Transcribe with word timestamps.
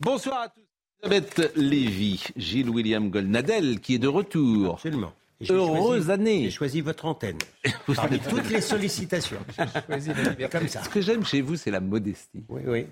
Bonsoir 0.00 0.42
à 0.42 0.48
tous. 0.48 0.60
Elisabeth 1.02 1.52
Lévy, 1.56 2.22
Gilles 2.36 2.70
William 2.70 3.10
Goldnadel 3.10 3.80
qui 3.80 3.94
est 3.94 3.98
de 3.98 4.08
retour. 4.08 4.74
Absolument. 4.74 5.12
Heureuse 5.50 6.06
choisi- 6.06 6.10
année. 6.10 6.44
J'ai 6.44 6.50
choisi 6.50 6.80
votre 6.80 7.04
antenne. 7.04 7.36
Parmi 7.94 8.18
toutes 8.18 8.48
les 8.50 8.62
sollicitations. 8.62 9.36
Comme 10.50 10.68
ça. 10.68 10.82
Ce 10.82 10.88
que 10.88 11.02
j'aime 11.02 11.24
chez 11.24 11.42
vous, 11.42 11.56
c'est 11.56 11.70
la 11.70 11.80
modestie. 11.80 12.44
Oui, 12.48 12.62
oui. 12.66 12.86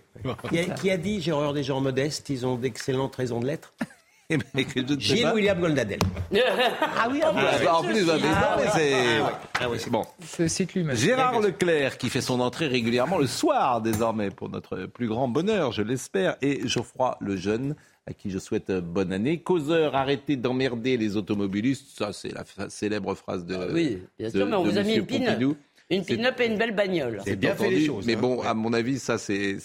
Qui 0.51 0.59
a, 0.59 0.65
qui 0.75 0.91
a 0.91 0.97
dit 0.99 1.23
j'ai 1.23 1.33
horreur 1.33 1.55
des 1.55 1.63
gens 1.63 1.81
modestes, 1.81 2.29
ils 2.29 2.45
ont 2.45 2.57
d'excellentes 2.57 3.17
raisons 3.17 3.41
de 3.41 3.47
l'être 3.47 3.73
Et 4.31 4.39
ben, 4.39 4.65
que 4.65 4.81
je 4.81 4.81
ne 4.81 4.89
sais 4.89 5.01
Gilles 5.01 5.23
pas. 5.23 5.35
William 5.35 5.61
Goldadel. 5.61 5.99
Ah 6.03 7.09
oui, 7.11 7.21
ah 7.23 7.33
oui, 7.35 7.69
en 7.69 7.83
plus, 7.83 8.09
ah, 8.11 8.57
mais 8.59 8.71
c'est. 8.75 8.95
Ah 9.61 9.69
oui, 9.71 9.77
c'est 9.79 9.91
Bon. 9.91 10.05
C'est 10.25 10.49
c'est 10.49 10.73
lui, 10.73 10.83
mais- 10.83 10.97
Gérard 10.97 11.41
Leclerc 11.41 11.99
qui 11.99 12.09
fait 12.09 12.23
son 12.23 12.41
entrée 12.41 12.67
régulièrement 12.67 13.19
le 13.19 13.27
soir 13.27 13.83
désormais 13.83 14.31
pour 14.31 14.49
notre 14.49 14.87
plus 14.87 15.09
grand 15.09 15.29
bonheur, 15.29 15.73
je 15.73 15.83
l'espère, 15.83 16.37
et 16.41 16.67
Geoffroy 16.67 17.19
le 17.21 17.37
jeune 17.37 17.75
à 18.07 18.13
qui 18.15 18.31
je 18.31 18.39
souhaite 18.39 18.71
euh, 18.71 18.81
bonne 18.81 19.13
année. 19.13 19.41
Causeur, 19.43 19.95
arrêtez 19.95 20.37
d'emmerder 20.37 20.97
les 20.97 21.17
automobilistes, 21.17 21.99
ça 21.99 22.13
c'est 22.15 22.33
la 22.33 22.45
célèbre 22.71 23.15
phrase 23.15 23.45
de. 23.45 23.55
Ah 23.55 23.67
Oui, 23.73 24.03
bien 24.19 24.31
sûr, 24.31 24.41
de- 24.47 24.51
mais 24.51 24.57
on 24.57 24.65
vous 24.65 24.79
a 24.79 24.83
mis 24.83 25.01
Monsieur 25.01 25.01
une 25.01 25.25
pin. 25.25 25.55
Une 25.91 26.05
pin-up 26.05 26.41
et 26.41 26.47
une 26.47 26.57
belle 26.57 26.75
bagnole. 26.75 27.21
C'est 27.25 27.37
bien 27.37 27.55
fait 27.55 27.69
les 27.69 27.77
entendu, 27.77 27.87
choses, 27.87 28.07
Mais 28.07 28.15
hein. 28.17 28.21
bon, 28.21 28.41
Ouais. 28.41 28.47
à 28.47 28.55
mon 28.55 28.73
avis, 28.73 28.99
ça 28.99 29.19
c'est 29.19 29.59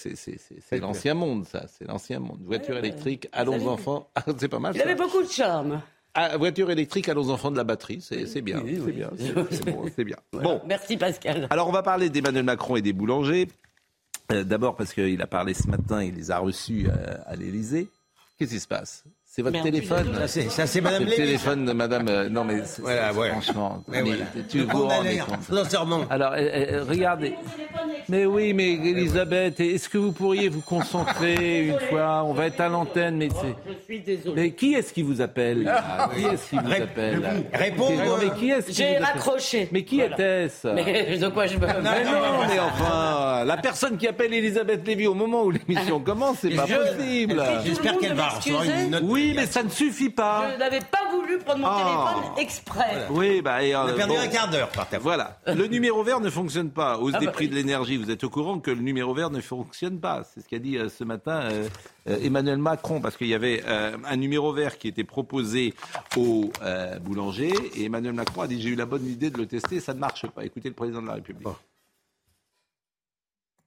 l'ancien 0.80 1.14
monde, 1.14 1.46
ça, 1.46 1.66
c'est 1.68 1.86
l'ancien 1.88 2.20
monde. 2.20 2.40
Voiture 2.44 2.78
électrique, 2.78 3.28
allons 3.32 3.68
enfants, 3.68 4.10
Ah, 4.16 4.24
c'est 4.38 4.50
pas 4.50 4.60
mal. 4.60 4.74
Il 4.76 4.80
ça. 4.80 4.84
avait 4.86 4.96
beaucoup 4.96 5.24
de 5.24 5.30
charme. 5.30 5.82
Ah, 6.14 6.38
voiture 6.38 6.70
électrique, 6.72 7.08
allons 7.08 7.30
enfants 7.30 7.52
de 7.52 7.58
la 7.58 7.64
batterie, 7.64 8.02
c'est 8.02 8.42
bien, 8.42 8.60
Oui, 8.64 8.76
c'est 8.76 8.82
oui. 8.82 8.92
bien, 8.94 9.12
c'est 9.18 9.66
bon, 9.72 9.86
c'est 9.96 10.04
bien. 10.04 10.18
Bon, 10.34 10.60
Merci 10.68 10.98
Pascal. 10.98 11.48
alors 11.52 11.68
on 11.70 11.72
va 11.72 11.84
parler 11.84 12.10
d'Emmanuel 12.10 12.44
Macron 12.44 12.76
et 12.76 12.82
des 12.82 12.94
boulangers. 12.94 13.48
Euh, 14.32 14.44
D'abord 14.44 14.76
parce 14.76 14.94
qu'il 14.94 15.22
a 15.22 15.28
parlé 15.28 15.54
ce 15.54 15.68
matin, 15.68 16.04
il 16.04 16.16
les 16.16 16.30
a 16.32 16.40
reçus 16.40 16.88
euh, 16.88 17.16
à 17.26 17.36
l'Élysée. 17.36 17.88
Qu'est-ce 18.38 18.52
qui 18.54 18.60
se 18.60 18.68
passe? 18.68 19.04
C'est 19.32 19.44
votre 19.44 19.54
Merde, 19.54 19.66
téléphone 19.68 20.08
Ça, 20.22 20.28
c'est, 20.28 20.50
ça, 20.50 20.66
c'est 20.66 20.82
Madame 20.82 21.04
le 21.06 21.12
téléphone 21.12 21.64
de 21.64 21.72
Madame. 21.72 22.08
euh, 22.08 22.30
non 22.30 22.44
mais 22.44 22.64
c'est- 22.66 22.82
Voilà, 22.82 23.12
c'est- 23.14 23.20
ouais. 23.20 23.30
franchement, 23.30 23.84
Ouais, 23.88 24.02
mais 24.02 24.10
voilà. 24.10 24.26
tu 24.50 24.58
Le 24.58 24.64
vous 24.64 24.88
rends 24.88 25.04
compte. 25.28 25.44
sincèrement. 25.56 26.02
Alors, 26.10 26.34
euh, 26.34 26.38
euh, 26.40 26.84
regardez. 26.90 27.36
Mais 28.10 28.26
oui, 28.26 28.54
mais 28.54 28.72
Elisabeth, 28.74 29.60
est-ce 29.60 29.88
que 29.88 30.00
vous 30.00 30.14
pourriez 30.14 30.50
vous 30.50 30.62
concentrer 30.62 31.68
une 31.68 31.80
fois? 31.92 32.24
On 32.26 32.34
va 32.34 32.48
être 32.48 32.60
à 32.60 32.70
l'antenne, 32.70 33.18
mais 33.18 33.30
c'est. 33.30 33.56
Je 33.72 33.84
suis 33.86 34.00
désolé. 34.00 34.34
Mais 34.42 34.52
qui 34.52 34.74
est-ce 34.74 34.92
qui 34.92 35.04
vous 35.04 35.22
appelle? 35.22 35.62
Là 35.62 36.10
Qui 36.16 36.26
est-ce 36.26 36.50
qui 36.50 36.56
vous 36.56 36.68
Rép- 36.68 36.82
appelle? 36.84 37.22
Réponds, 37.54 37.92
Non, 37.92 38.18
mais 38.20 38.32
qui 38.40 38.50
est-ce 38.50 38.66
qui 38.66 38.74
J'ai 38.74 38.88
appelle? 38.96 39.04
raccroché. 39.04 39.70
Mais 39.72 39.84
qui 39.84 39.98
Voilà. 39.98 40.16
était-ce? 40.16 40.68
Mais 40.70 41.18
de 41.20 41.28
quoi 41.28 41.46
je 41.46 41.54
me. 41.56 41.68
mais 41.68 42.04
non, 42.04 42.48
mais 42.48 42.60
enfin, 42.60 43.44
la 43.46 43.58
personne 43.58 43.96
qui 43.96 44.08
appelle 44.08 44.34
Elisabeth 44.34 44.88
Lévy 44.88 45.06
au 45.06 45.14
moment 45.14 45.44
où 45.44 45.52
l'émission 45.52 46.00
commence, 46.00 46.38
c'est 46.42 46.50
pas 46.50 46.66
Je- 46.66 46.74
possible. 46.76 47.44
J'espère 47.64 47.96
qu'elle 48.00 48.16
va 48.16 48.30
recevoir 48.30 48.64
une 48.64 48.90
note. 48.90 49.04
Oui, 49.06 49.29
mais 49.36 49.46
ça 49.46 49.64
ne 49.64 49.70
suffit 49.70 50.10
pas. 50.10 50.52
Je 50.54 50.58
n'avais 50.60 50.80
pas 50.80 51.10
voulu 51.12 51.38
prendre 51.40 51.60
mon 51.60 51.68
Ah. 51.68 52.14
téléphone 52.16 52.32
exprès. 52.44 53.08
Oui, 53.10 53.42
bah, 53.42 53.64
et, 53.64 53.76
On 53.76 53.80
euh, 53.88 53.92
a 53.92 53.94
perdu 53.94 54.14
bon. 54.14 54.20
un 54.20 54.28
quart 54.28 54.50
d'heure 54.50 54.70
par 54.70 54.88
ta. 54.90 55.00
Voilà. 55.00 55.40
Le 55.48 55.66
numéro 55.68 56.04
vert 56.04 56.20
ne 56.20 56.30
fonctionne 56.30 56.70
pas. 56.72 56.98
Hausse 56.98 57.14
Ah 57.16 57.20
des 57.20 57.26
bah 57.28 57.32
prix 57.32 57.46
oui. 57.46 57.52
de 57.52 57.56
l'énergie. 57.56 57.98
Vous 57.98 58.12
êtes 58.12 58.24
au 58.24 58.30
courant 58.30 58.60
que 58.60 58.72
le 58.72 58.82
numéro 58.82 59.14
vert 59.14 59.30
ne 59.30 59.42
fonctionne 59.42 60.00
pas. 60.00 60.24
C'est 60.24 60.42
ce 60.42 60.48
qu'a 60.48 60.60
dit 60.60 60.78
euh, 60.78 60.90
ce 60.90 61.04
matin 61.04 61.42
euh, 61.52 61.68
euh, 62.08 62.18
Emmanuel 62.22 62.58
Macron, 62.58 63.02
parce 63.02 63.18
qu'il 63.18 63.28
y 63.28 63.34
avait 63.34 63.64
euh, 63.68 63.96
un 64.06 64.16
numéro 64.16 64.52
vert 64.54 64.78
qui 64.78 64.88
était 64.88 65.04
proposé 65.04 65.74
aux 66.18 66.52
euh, 66.62 66.98
boulangers. 67.00 67.54
Et 67.76 67.86
Emmanuel 67.86 68.14
Macron 68.14 68.42
a 68.42 68.48
dit 68.48 68.62
J'ai 68.62 68.70
eu 68.70 68.76
la 68.76 68.86
bonne 68.86 69.06
idée 69.06 69.30
de 69.30 69.38
le 69.38 69.46
tester, 69.46 69.80
ça 69.80 69.94
ne 69.94 70.00
marche 70.00 70.26
pas. 70.28 70.46
Écoutez 70.46 70.70
le 70.70 70.76
président 70.76 71.02
de 71.02 71.08
la 71.08 71.14
République. 71.14 71.48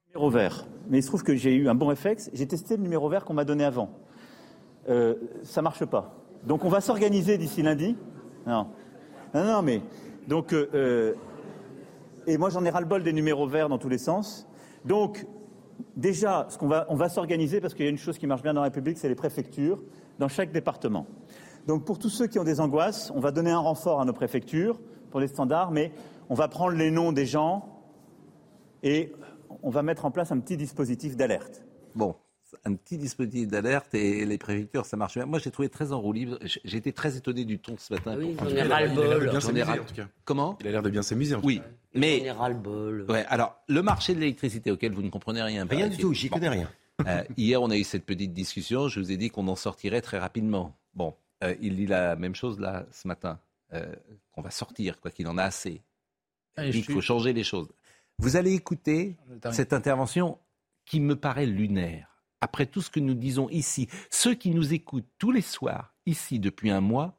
numéro 0.08 0.30
vert. 0.30 0.66
Mais 0.88 0.98
il 0.98 1.02
se 1.02 1.08
trouve 1.08 1.22
que 1.22 1.34
j'ai 1.34 1.54
eu 1.54 1.68
un 1.68 1.74
bon 1.74 1.86
réflexe. 1.86 2.30
J'ai 2.34 2.46
testé 2.46 2.76
le 2.76 2.82
numéro 2.82 3.08
vert 3.08 3.24
qu'on 3.24 3.34
m'a 3.34 3.44
donné 3.44 3.64
avant. 3.64 3.90
Euh, 4.88 5.14
ça 5.44 5.62
marche 5.62 5.84
pas. 5.84 6.14
Donc 6.44 6.64
on 6.64 6.68
va 6.68 6.80
s'organiser 6.80 7.38
d'ici 7.38 7.62
lundi. 7.62 7.96
Non, 8.46 8.66
non, 9.34 9.44
non, 9.44 9.62
mais 9.62 9.80
donc 10.26 10.52
euh, 10.52 10.68
euh, 10.74 11.14
et 12.26 12.36
moi 12.36 12.50
j'en 12.50 12.64
ai 12.64 12.70
ras 12.70 12.80
le 12.80 12.86
bol 12.86 13.02
des 13.02 13.12
numéros 13.12 13.46
verts 13.46 13.68
dans 13.68 13.78
tous 13.78 13.88
les 13.88 13.98
sens. 13.98 14.46
Donc 14.84 15.26
déjà, 15.96 16.46
ce 16.48 16.58
qu'on 16.58 16.66
va, 16.66 16.86
on 16.88 16.96
va 16.96 17.08
s'organiser 17.08 17.60
parce 17.60 17.74
qu'il 17.74 17.84
y 17.84 17.88
a 17.88 17.90
une 17.90 17.98
chose 17.98 18.18
qui 18.18 18.26
marche 18.26 18.42
bien 18.42 18.54
dans 18.54 18.60
la 18.60 18.66
République, 18.66 18.98
c'est 18.98 19.08
les 19.08 19.14
préfectures 19.14 19.82
dans 20.18 20.28
chaque 20.28 20.50
département. 20.50 21.06
Donc 21.66 21.84
pour 21.84 21.98
tous 21.98 22.08
ceux 22.08 22.26
qui 22.26 22.40
ont 22.40 22.44
des 22.44 22.60
angoisses, 22.60 23.12
on 23.14 23.20
va 23.20 23.30
donner 23.30 23.52
un 23.52 23.58
renfort 23.58 24.00
à 24.00 24.04
nos 24.04 24.12
préfectures 24.12 24.80
pour 25.10 25.20
les 25.20 25.28
standards, 25.28 25.70
mais 25.70 25.92
on 26.28 26.34
va 26.34 26.48
prendre 26.48 26.76
les 26.76 26.90
noms 26.90 27.12
des 27.12 27.26
gens 27.26 27.68
et 28.82 29.12
on 29.62 29.70
va 29.70 29.82
mettre 29.82 30.04
en 30.04 30.10
place 30.10 30.32
un 30.32 30.40
petit 30.40 30.56
dispositif 30.56 31.16
d'alerte. 31.16 31.64
Bon, 31.94 32.16
un 32.64 32.74
petit 32.74 32.98
dispositif 32.98 33.48
d'alerte 33.48 33.94
et 33.94 34.24
les 34.24 34.38
préfectures, 34.38 34.86
ça 34.86 34.96
marche 34.96 35.14
bien. 35.14 35.26
Moi, 35.26 35.38
j'ai 35.38 35.50
trouvé 35.50 35.68
très 35.68 35.92
enroulé. 35.92 36.28
J'ai 36.64 36.76
été 36.78 36.92
très 36.92 37.16
étonné 37.16 37.44
du 37.44 37.58
ton 37.58 37.76
ce 37.78 37.92
matin. 37.94 38.14
Oui, 38.18 38.34
Pour- 38.34 38.48
j'en 38.48 38.56
ai 38.56 38.62
ras-le-bol. 38.62 39.28
en. 39.30 40.06
Comment? 40.24 40.56
Il 40.60 40.68
a 40.68 40.70
l'air 40.70 40.82
de 40.82 40.90
bien 40.90 41.02
s'amuser. 41.02 41.34
en 41.34 41.40
tout 41.40 41.46
Oui, 41.46 41.58
cas. 41.58 41.64
mais 41.94 42.18
J'en 42.18 42.24
ai 42.24 42.30
ras-le-bol. 42.30 43.06
Ouais, 43.08 43.24
alors, 43.28 43.60
le 43.68 43.82
marché 43.82 44.14
de 44.14 44.20
l'électricité 44.20 44.70
auquel 44.70 44.92
vous 44.92 45.02
ne 45.02 45.10
comprenez 45.10 45.42
rien. 45.42 45.66
Rien 45.68 45.88
du 45.88 45.96
tout, 45.96 46.12
j'y 46.14 46.28
Bon. 46.28 46.36
connais 46.36 46.48
rien. 46.50 46.70
Euh, 47.06 47.24
hier, 47.36 47.60
on 47.62 47.70
a 47.70 47.76
eu 47.76 47.84
cette 47.84 48.04
petite 48.04 48.32
discussion. 48.32 48.88
Je 48.88 49.00
vous 49.00 49.10
ai 49.10 49.16
dit 49.16 49.30
qu'on 49.30 49.48
en 49.48 49.56
sortirait 49.56 50.02
très 50.02 50.18
rapidement. 50.18 50.76
Bon, 50.94 51.14
euh, 51.42 51.54
il 51.60 51.74
dit 51.76 51.86
la 51.86 52.16
même 52.16 52.34
chose 52.34 52.60
là 52.60 52.84
ce 52.92 53.08
matin, 53.08 53.38
euh, 53.72 53.92
qu'on 54.32 54.42
va 54.42 54.50
sortir, 54.50 55.00
quoi 55.00 55.10
qu'il 55.10 55.26
en 55.26 55.38
a 55.38 55.42
assez. 55.44 55.80
Ah, 56.56 56.66
Il 56.66 56.72
dit 56.72 56.82
qu'il 56.82 56.92
faut 56.94 57.00
suis- 57.00 57.06
changer 57.08 57.32
les 57.32 57.44
choses. 57.44 57.68
Vous 58.18 58.36
allez 58.36 58.52
écouter 58.52 59.16
Le 59.30 59.36
dernier. 59.36 59.56
cette 59.56 59.72
intervention 59.72 60.38
qui 60.84 61.00
me 61.00 61.16
paraît 61.16 61.46
lunaire. 61.46 62.08
Après 62.42 62.66
tout 62.66 62.82
ce 62.82 62.90
que 62.90 63.00
nous 63.00 63.14
disons 63.14 63.48
ici, 63.50 63.88
ceux 64.10 64.34
qui 64.34 64.50
nous 64.50 64.74
écoutent 64.74 65.08
tous 65.18 65.30
les 65.30 65.40
soirs, 65.40 65.94
ici, 66.06 66.40
depuis 66.40 66.70
un 66.70 66.80
mois, 66.80 67.16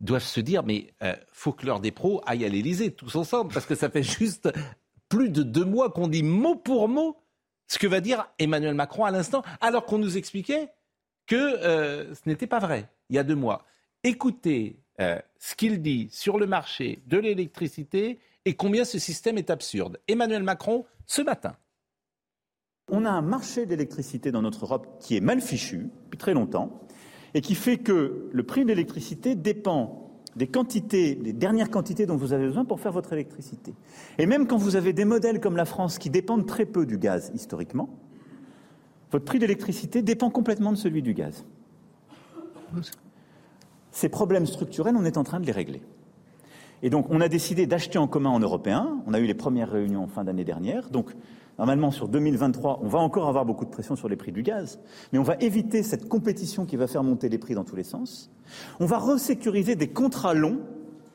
doivent 0.00 0.22
se 0.22 0.40
dire, 0.40 0.62
mais 0.62 0.94
euh, 1.02 1.14
faut 1.32 1.52
que 1.52 1.66
l'heure 1.66 1.80
des 1.80 1.90
pros 1.90 2.22
aille 2.26 2.44
à 2.44 2.48
l'Élysée, 2.48 2.92
tous 2.92 3.16
ensemble, 3.16 3.52
parce 3.52 3.66
que 3.66 3.74
ça 3.74 3.90
fait 3.90 4.04
juste 4.04 4.48
plus 5.08 5.30
de 5.30 5.42
deux 5.42 5.64
mois 5.64 5.90
qu'on 5.90 6.06
dit 6.06 6.22
mot 6.22 6.54
pour 6.54 6.88
mot 6.88 7.18
ce 7.66 7.78
que 7.78 7.88
va 7.88 8.00
dire 8.00 8.28
Emmanuel 8.38 8.74
Macron 8.74 9.04
à 9.04 9.10
l'instant, 9.10 9.42
alors 9.60 9.84
qu'on 9.84 9.98
nous 9.98 10.16
expliquait 10.16 10.68
que 11.26 11.34
euh, 11.34 12.14
ce 12.14 12.20
n'était 12.26 12.46
pas 12.46 12.58
vrai, 12.60 12.88
il 13.10 13.16
y 13.16 13.18
a 13.18 13.24
deux 13.24 13.34
mois. 13.34 13.66
Écoutez 14.04 14.80
euh, 15.00 15.18
ce 15.38 15.56
qu'il 15.56 15.82
dit 15.82 16.08
sur 16.12 16.38
le 16.38 16.46
marché 16.46 17.02
de 17.06 17.18
l'électricité 17.18 18.20
et 18.44 18.54
combien 18.54 18.84
ce 18.84 18.98
système 18.98 19.38
est 19.38 19.50
absurde. 19.50 19.98
Emmanuel 20.06 20.44
Macron, 20.44 20.84
ce 21.06 21.22
matin. 21.22 21.56
On 22.90 23.04
a 23.04 23.10
un 23.10 23.22
marché 23.22 23.66
d'électricité 23.66 24.32
dans 24.32 24.42
notre 24.42 24.64
Europe 24.64 24.98
qui 25.00 25.16
est 25.16 25.20
mal 25.20 25.40
fichu 25.40 25.90
depuis 26.04 26.18
très 26.18 26.34
longtemps 26.34 26.80
et 27.34 27.40
qui 27.40 27.54
fait 27.54 27.78
que 27.78 28.28
le 28.30 28.42
prix 28.42 28.62
de 28.62 28.68
l'électricité 28.68 29.34
dépend 29.34 30.10
des 30.34 30.46
quantités, 30.46 31.14
des 31.14 31.32
dernières 31.32 31.70
quantités 31.70 32.06
dont 32.06 32.16
vous 32.16 32.32
avez 32.32 32.46
besoin 32.46 32.64
pour 32.64 32.80
faire 32.80 32.92
votre 32.92 33.12
électricité. 33.12 33.74
Et 34.18 34.26
même 34.26 34.46
quand 34.46 34.56
vous 34.56 34.76
avez 34.76 34.92
des 34.92 35.04
modèles 35.04 35.40
comme 35.40 35.56
la 35.56 35.64
France 35.64 35.98
qui 35.98 36.10
dépendent 36.10 36.46
très 36.46 36.66
peu 36.66 36.86
du 36.86 36.98
gaz 36.98 37.30
historiquement, 37.34 37.88
votre 39.12 39.24
prix 39.24 39.38
d'électricité 39.38 40.02
dépend 40.02 40.30
complètement 40.30 40.72
de 40.72 40.76
celui 40.76 41.02
du 41.02 41.14
gaz. 41.14 41.44
Ces 43.90 44.08
problèmes 44.08 44.46
structurels, 44.46 44.96
on 44.96 45.04
est 45.04 45.18
en 45.18 45.24
train 45.24 45.38
de 45.38 45.46
les 45.46 45.52
régler. 45.52 45.82
Et 46.82 46.90
donc, 46.90 47.06
on 47.10 47.20
a 47.20 47.28
décidé 47.28 47.66
d'acheter 47.66 47.98
en 47.98 48.08
commun 48.08 48.30
en 48.30 48.40
européen. 48.40 49.02
On 49.06 49.14
a 49.14 49.20
eu 49.20 49.26
les 49.26 49.34
premières 49.34 49.70
réunions 49.70 50.02
en 50.02 50.08
fin 50.08 50.24
d'année 50.24 50.44
dernière. 50.44 50.90
Donc, 50.90 51.12
normalement, 51.58 51.90
sur 51.90 52.08
2023, 52.08 52.80
on 52.82 52.88
va 52.88 52.98
encore 52.98 53.28
avoir 53.28 53.44
beaucoup 53.44 53.64
de 53.64 53.70
pression 53.70 53.96
sur 53.96 54.08
les 54.08 54.16
prix 54.16 54.32
du 54.32 54.42
gaz. 54.42 54.80
Mais 55.12 55.18
on 55.18 55.22
va 55.22 55.36
éviter 55.40 55.82
cette 55.82 56.08
compétition 56.08 56.64
qui 56.64 56.76
va 56.76 56.86
faire 56.86 57.02
monter 57.02 57.28
les 57.28 57.38
prix 57.38 57.54
dans 57.54 57.64
tous 57.64 57.76
les 57.76 57.84
sens. 57.84 58.30
On 58.80 58.86
va 58.86 58.98
resécuriser 58.98 59.76
des 59.76 59.88
contrats 59.88 60.34
longs. 60.34 60.60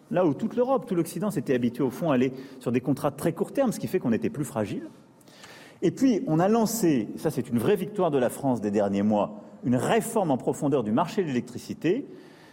Là 0.09 0.25
où 0.25 0.33
toute 0.33 0.55
l'Europe, 0.55 0.85
tout 0.85 0.95
l'Occident 0.95 1.31
s'était 1.31 1.53
habitué 1.53 1.83
au 1.83 1.89
fond 1.89 2.11
à 2.11 2.13
aller 2.13 2.31
sur 2.59 2.71
des 2.71 2.79
contrats 2.79 3.11
très 3.11 3.33
court 3.33 3.51
terme, 3.51 3.73
ce 3.73 3.79
qui 3.79 3.87
fait 3.87 3.99
qu'on 3.99 4.13
était 4.13 4.29
plus 4.29 4.45
fragile. 4.45 4.87
Et 5.81 5.91
puis, 5.91 6.23
on 6.27 6.39
a 6.39 6.47
lancé, 6.47 7.09
ça 7.17 7.29
c'est 7.29 7.49
une 7.49 7.59
vraie 7.59 7.75
victoire 7.75 8.09
de 8.09 8.17
la 8.17 8.29
France 8.29 8.61
des 8.61 8.71
derniers 8.71 9.03
mois, 9.03 9.41
une 9.63 9.75
réforme 9.75 10.31
en 10.31 10.37
profondeur 10.37 10.83
du 10.83 10.91
marché 10.91 11.23
de 11.23 11.27
l'électricité, 11.27 12.07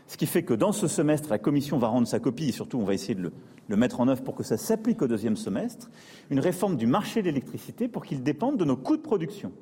Ce 0.07 0.17
qui 0.17 0.27
fait 0.27 0.45
que 0.45 0.55
dans 0.55 0.73
ce 0.73 0.87
semestre, 0.87 1.31
la 1.31 1.39
Commission 1.39 1.79
va 1.79 1.89
rendre 1.89 2.07
sa 2.07 2.21
copie 2.21 2.49
et 2.49 2.53
surtout 2.53 2.79
on 2.79 2.85
va 2.85 2.95
essayer 2.95 3.15
de 3.15 3.23
le, 3.23 3.33
le 3.69 3.77
mettre 3.77 4.01
en 4.01 4.09
œuvre 4.09 4.23
pour 4.23 4.35
que 4.35 4.43
ça 4.43 4.57
s'applique 4.59 5.01
au 5.03 5.09
deuxième 5.09 5.37
semestre, 5.37 5.91
une 6.31 6.41
réforme 6.41 6.77
du 6.77 6.87
marché 6.87 7.23
de 7.23 7.27
l'électricité 7.29 7.89
pour 7.89 8.05
qu'il 8.05 8.23
dépende 8.23 8.59
de 8.59 8.65
nos 8.65 8.77
coûts 8.77 8.97
de 8.99 9.03
production. 9.03 9.53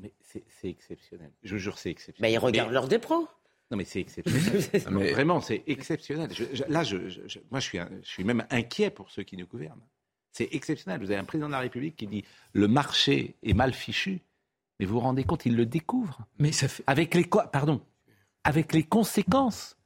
Mais 0.00 0.12
c'est 0.22 0.44
c'est 0.60 0.68
exceptionnel. 0.68 1.30
Je 1.42 1.54
vous 1.54 1.60
jure, 1.60 1.78
c'est 1.78 1.90
exceptionnel. 1.90 2.32
ils 2.32 2.38
regardent 2.38 2.68
Mais- 2.68 2.74
l'heure 2.74 2.88
des 2.88 2.98
pros. 2.98 3.28
Non, 3.70 3.76
mais 3.76 3.84
c'est 3.84 4.00
exceptionnel. 4.00 4.62
Non, 4.90 4.98
mais 5.00 5.10
Vraiment, 5.12 5.40
c'est 5.40 5.62
exceptionnel. 5.66 6.30
Je- 6.32 6.44
je- 6.52 6.64
là, 6.68 6.82
je, 6.84 7.08
je- 7.08 7.20
je- 7.26 7.38
moi, 7.50 7.58
je 7.60 7.64
suis, 7.64 7.78
un- 7.78 7.90
je 8.02 8.08
suis 8.08 8.22
même 8.24 8.44
inquiet 8.50 8.90
pour 8.90 9.10
ceux 9.10 9.24
qui 9.24 9.36
nous 9.36 9.46
gouvernent. 9.46 9.80
C'est 10.32 10.48
exceptionnel. 10.54 11.00
Vous 11.00 11.10
avez 11.10 11.18
un 11.20 11.24
président 11.24 11.48
de 11.48 11.52
la 11.52 11.58
République 11.60 11.96
qui 11.96 12.06
dit 12.06 12.24
le 12.52 12.68
marché 12.68 13.34
est 13.42 13.54
mal 13.54 13.72
fichu. 13.74 14.20
Mais 14.78 14.86
vous 14.86 14.94
vous 14.94 15.00
rendez 15.00 15.24
compte, 15.24 15.46
il 15.46 15.56
le 15.56 15.66
découvre. 15.66 16.20
Mais 16.38 16.52
ça 16.52 16.68
fait. 16.68 16.84
Avec 16.86 17.14
les 17.14 17.24
quoi 17.24 17.50
Pardon. 17.50 17.80
Avec 18.46 18.72
les 18.72 18.84
conséquences. 18.84 19.76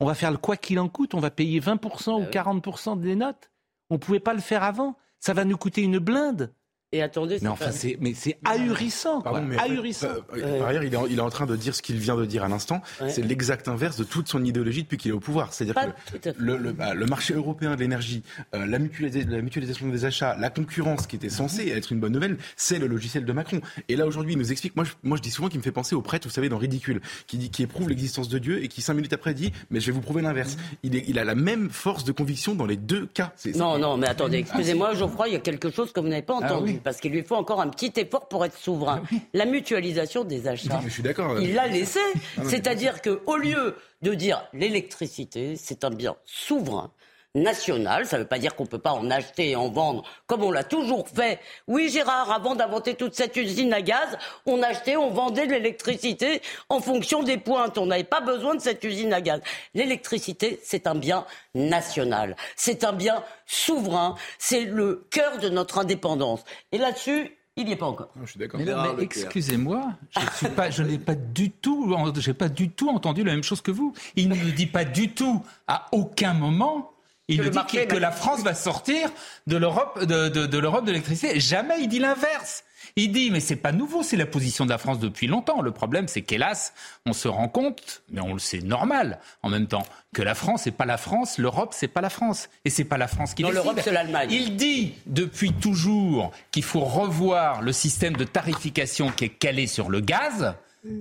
On 0.00 0.06
va 0.06 0.14
faire 0.14 0.30
le 0.30 0.38
quoi 0.38 0.56
qu'il 0.56 0.80
en 0.80 0.88
coûte. 0.88 1.12
On 1.12 1.20
va 1.20 1.30
payer 1.30 1.60
20% 1.60 2.12
ou 2.12 2.20
oui. 2.20 2.24
40% 2.24 2.98
des 2.98 3.14
notes. 3.14 3.50
On 3.90 3.96
ne 3.96 3.98
pouvait 3.98 4.18
pas 4.18 4.32
le 4.32 4.40
faire 4.40 4.62
avant. 4.62 4.96
Ça 5.20 5.34
va 5.34 5.44
nous 5.44 5.58
coûter 5.58 5.82
une 5.82 5.98
blinde. 5.98 6.54
Et 6.94 7.02
attendez, 7.02 7.34
Mais 7.36 7.40
c'est 7.40 7.48
enfin, 7.48 7.70
c'est 7.70 7.96
mais 8.00 8.12
c'est 8.14 8.36
ahurissant, 8.44 9.22
quoi. 9.22 9.32
Pardon, 9.32 9.46
mais 9.48 9.56
fait, 9.56 9.62
ahurissant. 9.62 10.06
euh, 10.08 10.20
euh, 10.36 10.58
par 10.58 10.68
ailleurs, 10.68 10.84
il 10.84 10.92
est, 10.92 10.96
en, 10.96 11.06
il 11.06 11.18
est 11.18 11.22
en 11.22 11.30
train 11.30 11.46
de 11.46 11.56
dire 11.56 11.74
ce 11.74 11.80
qu'il 11.80 11.96
vient 11.96 12.16
de 12.16 12.24
dire 12.26 12.44
à 12.44 12.48
l'instant. 12.48 12.82
Ouais. 13.00 13.08
C'est 13.08 13.22
l'exact 13.22 13.66
inverse 13.68 13.96
de 13.96 14.04
toute 14.04 14.28
son 14.28 14.44
idéologie 14.44 14.82
depuis 14.82 14.98
qu'il 14.98 15.10
est 15.10 15.14
au 15.14 15.20
pouvoir. 15.20 15.52
C'est-à-dire 15.54 15.74
que 15.74 16.30
le, 16.36 16.58
le- 16.58 16.72
bah, 16.72 16.92
le 16.94 17.06
marché 17.06 17.32
européen 17.34 17.74
de 17.74 17.80
l'énergie, 17.80 18.22
euh, 18.54 18.66
la, 18.66 18.78
mutualisa- 18.78 19.26
la 19.28 19.40
mutualisation 19.40 19.88
des 19.88 20.04
achats, 20.04 20.36
la 20.38 20.50
concurrence 20.50 21.06
qui 21.06 21.16
était 21.16 21.30
censée 21.30 21.68
être 21.68 21.92
une 21.92 22.00
bonne 22.00 22.12
nouvelle, 22.12 22.36
c'est 22.56 22.78
le 22.78 22.86
logiciel 22.86 23.24
de 23.24 23.32
Macron. 23.32 23.60
Et 23.88 23.96
là 23.96 24.06
aujourd'hui, 24.06 24.32
il 24.34 24.38
nous 24.38 24.52
explique. 24.52 24.76
Moi, 24.76 24.84
je, 24.84 24.92
moi, 25.02 25.16
je 25.16 25.22
dis 25.22 25.30
souvent 25.30 25.48
qu'il 25.48 25.58
me 25.60 25.64
fait 25.64 25.72
penser 25.72 25.94
au 25.94 26.02
prêtre, 26.02 26.28
vous 26.28 26.34
savez, 26.34 26.48
dans 26.50 26.58
Ridicule, 26.58 27.00
qui 27.26 27.38
dit, 27.38 27.48
qui 27.50 27.62
éprouve 27.62 27.88
l'existence 27.88 28.28
de 28.28 28.38
Dieu 28.38 28.62
et 28.62 28.68
qui 28.68 28.82
cinq 28.82 28.94
minutes 28.94 29.14
après 29.14 29.32
dit, 29.32 29.50
mais 29.70 29.80
je 29.80 29.86
vais 29.86 29.92
vous 29.92 30.02
prouver 30.02 30.20
l'inverse. 30.20 30.56
Il, 30.82 30.94
est- 30.94 31.04
il 31.08 31.18
a 31.18 31.24
la 31.24 31.34
même 31.34 31.70
force 31.70 32.04
de 32.04 32.12
conviction 32.12 32.54
dans 32.54 32.66
les 32.66 32.76
deux 32.76 33.06
cas. 33.06 33.32
Non, 33.54 33.78
non, 33.78 33.96
mais 33.96 34.08
attendez, 34.08 34.36
excusez-moi, 34.38 34.94
Geoffroy, 34.94 35.28
il 35.28 35.32
y 35.32 35.36
a 35.36 35.40
quelque 35.40 35.70
chose 35.70 35.90
que 35.92 36.00
vous 36.00 36.08
n'avez 36.08 36.20
pas 36.22 36.34
entendu, 36.34 36.80
parce 36.82 36.98
qu'il 37.00 37.12
lui 37.12 37.22
faut 37.22 37.36
encore 37.36 37.60
un 37.60 37.68
petit 37.68 37.92
effort 37.96 38.28
pour 38.28 38.44
être 38.44 38.56
souverain. 38.56 39.02
La 39.32 39.44
mutualisation 39.44 40.24
des 40.24 40.48
achats. 40.48 40.74
Non, 40.74 40.80
je 40.82 40.88
suis 40.88 41.02
d'accord. 41.02 41.40
Il 41.40 41.54
l'a 41.54 41.66
laissé. 41.66 42.00
C'est-à-dire 42.44 43.00
qu'au 43.02 43.36
lieu 43.36 43.76
de 44.02 44.14
dire 44.14 44.44
l'électricité, 44.52 45.56
c'est 45.56 45.84
un 45.84 45.90
bien 45.90 46.16
souverain, 46.24 46.90
national, 47.34 48.06
ça 48.06 48.18
ne 48.18 48.22
veut 48.22 48.28
pas 48.28 48.38
dire 48.38 48.54
qu'on 48.54 48.64
ne 48.64 48.68
peut 48.68 48.78
pas 48.78 48.92
en 48.92 49.10
acheter 49.10 49.50
et 49.50 49.56
en 49.56 49.70
vendre 49.70 50.02
comme 50.26 50.42
on 50.42 50.50
l'a 50.50 50.64
toujours 50.64 51.08
fait. 51.08 51.40
Oui, 51.66 51.88
Gérard, 51.88 52.30
avant 52.30 52.54
d'inventer 52.54 52.94
toute 52.94 53.14
cette 53.14 53.36
usine 53.36 53.72
à 53.72 53.82
gaz, 53.82 54.18
on 54.46 54.62
achetait, 54.62 54.96
on 54.96 55.10
vendait 55.10 55.46
de 55.46 55.52
l'électricité 55.52 56.42
en 56.68 56.80
fonction 56.80 57.22
des 57.22 57.38
pointes. 57.38 57.78
On 57.78 57.86
n'avait 57.86 58.04
pas 58.04 58.20
besoin 58.20 58.54
de 58.54 58.60
cette 58.60 58.84
usine 58.84 59.12
à 59.12 59.20
gaz. 59.20 59.40
L'électricité, 59.74 60.60
c'est 60.62 60.86
un 60.86 60.94
bien 60.94 61.24
national. 61.54 62.36
C'est 62.56 62.84
un 62.84 62.92
bien 62.92 63.24
souverain. 63.46 64.14
C'est 64.38 64.64
le 64.64 65.06
cœur 65.10 65.38
de 65.38 65.48
notre 65.48 65.78
indépendance. 65.78 66.44
Et 66.70 66.78
là-dessus, 66.78 67.36
il 67.56 67.66
n'y 67.66 67.72
est 67.72 67.76
pas 67.76 67.86
encore. 67.86 68.08
Non, 68.16 68.24
je 68.24 68.30
suis 68.30 68.40
d'accord. 68.40 68.60
Mais, 68.60 69.04
excusez-moi, 69.04 69.90
je 70.10 70.36
suis 70.36 70.48
pas, 70.48 70.70
je 70.70 70.82
n'ai 70.82 70.98
pas 70.98 71.14
du 71.14 71.50
tout, 71.50 71.94
j'ai 72.16 72.32
pas 72.32 72.48
du 72.48 72.70
tout 72.70 72.88
entendu 72.88 73.24
la 73.24 73.32
même 73.32 73.42
chose 73.42 73.60
que 73.60 73.70
vous. 73.70 73.92
Il 74.16 74.28
ne 74.28 74.50
dit 74.50 74.66
pas 74.66 74.84
du 74.84 75.12
tout 75.12 75.42
à 75.66 75.86
aucun 75.92 76.32
moment. 76.32 76.92
Il 77.34 77.40
Que 77.40 77.48
dit 77.48 77.86
que, 77.86 77.96
la 77.96 78.10
France 78.10 78.42
va 78.42 78.54
sortir 78.54 79.10
de 79.46 79.56
l'Europe 79.56 80.04
de, 80.04 80.28
de, 80.28 80.46
de 80.46 80.58
l'Europe 80.58 80.84
de 80.84 80.90
l'électricité. 80.90 81.40
Jamais 81.40 81.80
il 81.80 81.88
dit 81.88 81.98
l'inverse. 81.98 82.64
Il 82.96 83.12
dit, 83.12 83.30
mais 83.30 83.40
c'est 83.40 83.56
pas 83.56 83.72
nouveau, 83.72 84.02
c'est 84.02 84.16
la 84.16 84.26
position 84.26 84.64
de 84.64 84.70
la 84.70 84.78
France 84.78 84.98
depuis 84.98 85.26
longtemps. 85.26 85.62
Le 85.62 85.70
problème, 85.70 86.08
c'est 86.08 86.22
qu'hélas, 86.22 86.72
on 87.06 87.12
se 87.12 87.28
rend 87.28 87.48
compte, 87.48 88.02
mais 88.10 88.20
on 88.20 88.34
le 88.34 88.38
sait 88.38 88.60
normal 88.60 89.18
en 89.42 89.48
même 89.48 89.66
temps, 89.66 89.86
que 90.12 90.22
la 90.22 90.34
France, 90.34 90.62
c'est 90.64 90.72
pas 90.72 90.84
la 90.84 90.98
France, 90.98 91.38
l'Europe, 91.38 91.72
c'est 91.74 91.88
pas 91.88 92.00
la 92.00 92.10
France. 92.10 92.48
Et 92.64 92.70
c'est 92.70 92.84
pas 92.84 92.98
la 92.98 93.08
France 93.08 93.34
qui 93.34 93.42
Non, 93.42 93.50
l'Europe, 93.50 93.80
c'est 93.82 93.92
l'Allemagne. 93.92 94.30
Il 94.30 94.56
dit 94.56 94.94
depuis 95.06 95.52
toujours 95.52 96.32
qu'il 96.50 96.64
faut 96.64 96.84
revoir 96.84 97.62
le 97.62 97.72
système 97.72 98.14
de 98.14 98.24
tarification 98.24 99.10
qui 99.10 99.24
est 99.24 99.30
calé 99.30 99.66
sur 99.66 99.88
le 99.88 100.00
gaz. 100.00 100.54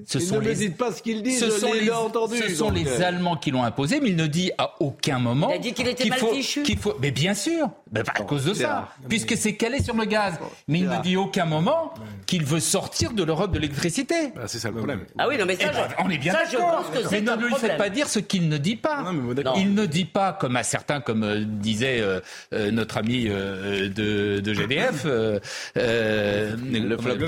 Ce 0.05 0.19
ne 0.19 0.39
me 0.41 0.53
dites 0.53 0.77
pas 0.77 0.91
ce 0.91 1.01
qu'il 1.01 1.23
dit, 1.23 1.31
ce 1.33 1.45
je 1.45 1.49
sont 1.51 1.73
l'ai 1.73 1.81
les, 1.81 1.91
entendu, 1.91 2.37
ce 2.37 2.53
sont 2.53 2.67
donc, 2.67 2.75
les 2.77 2.87
euh. 2.87 3.03
Allemands 3.03 3.35
qui 3.35 3.49
l'ont 3.49 3.63
imposé, 3.63 3.99
mais 3.99 4.09
il 4.09 4.15
ne 4.15 4.27
dit 4.27 4.51
à 4.59 4.75
aucun 4.79 5.17
moment. 5.17 5.49
Il 5.49 5.55
a 5.55 5.57
dit 5.57 5.73
qu'il 5.73 5.87
était 5.87 6.07
mal 6.07 6.19
faut, 6.19 6.31
fichu. 6.35 6.61
qu'il 6.61 6.77
faut, 6.77 6.95
mais 7.01 7.09
bien 7.09 7.33
sûr, 7.33 7.67
à 7.95 8.21
cause 8.21 8.45
de 8.45 8.53
ça, 8.53 8.89
puisque 9.09 9.35
c'est 9.35 9.55
calé 9.55 9.81
sur 9.81 9.95
le 9.95 10.05
gaz. 10.05 10.35
Mais 10.67 10.79
il 10.79 10.87
ne 10.87 11.01
dit 11.01 11.15
à 11.15 11.19
aucun 11.21 11.45
moment 11.45 11.95
qu'il 12.27 12.45
veut 12.45 12.59
sortir 12.59 13.11
de 13.13 13.23
l'Europe 13.23 13.51
de 13.53 13.57
l'électricité. 13.57 14.31
Bah, 14.35 14.43
c'est 14.45 14.59
ça 14.59 14.69
le 14.69 14.75
problème. 14.75 15.01
Ah 15.17 15.27
oui, 15.27 15.37
non, 15.39 15.45
mais 15.47 15.57
Eh 15.59 15.63
ça, 15.63 15.71
ben, 15.71 15.87
je, 15.97 16.03
on 16.05 16.09
est 16.11 16.17
bien 16.19 16.33
ça, 16.33 16.43
je 16.45 16.57
d'accord. 16.57 16.83
pense 16.91 16.99
que 17.03 17.11
Mais 17.11 17.21
ne 17.21 17.31
lui 17.31 17.49
problème. 17.49 17.57
faites 17.59 17.77
pas 17.77 17.89
dire 17.89 18.07
ce 18.07 18.19
qu'il 18.19 18.49
ne 18.49 18.57
dit 18.57 18.75
pas. 18.75 19.01
Non, 19.01 19.13
mais. 19.13 19.43
Il 19.57 19.73
ne 19.73 19.87
dit 19.87 20.05
pas, 20.05 20.31
comme 20.33 20.57
à 20.57 20.63
certains, 20.63 21.01
comme 21.01 21.23
euh, 21.23 21.43
disait 21.43 22.01
euh, 22.01 22.19
euh, 22.53 22.69
notre 22.69 22.97
ami 22.97 23.25
euh, 23.27 23.89
de, 23.89 24.41
de 24.41 24.53
GDF, 24.53 25.05
le, 25.05 26.97
flop 26.99 27.15
le- 27.15 27.25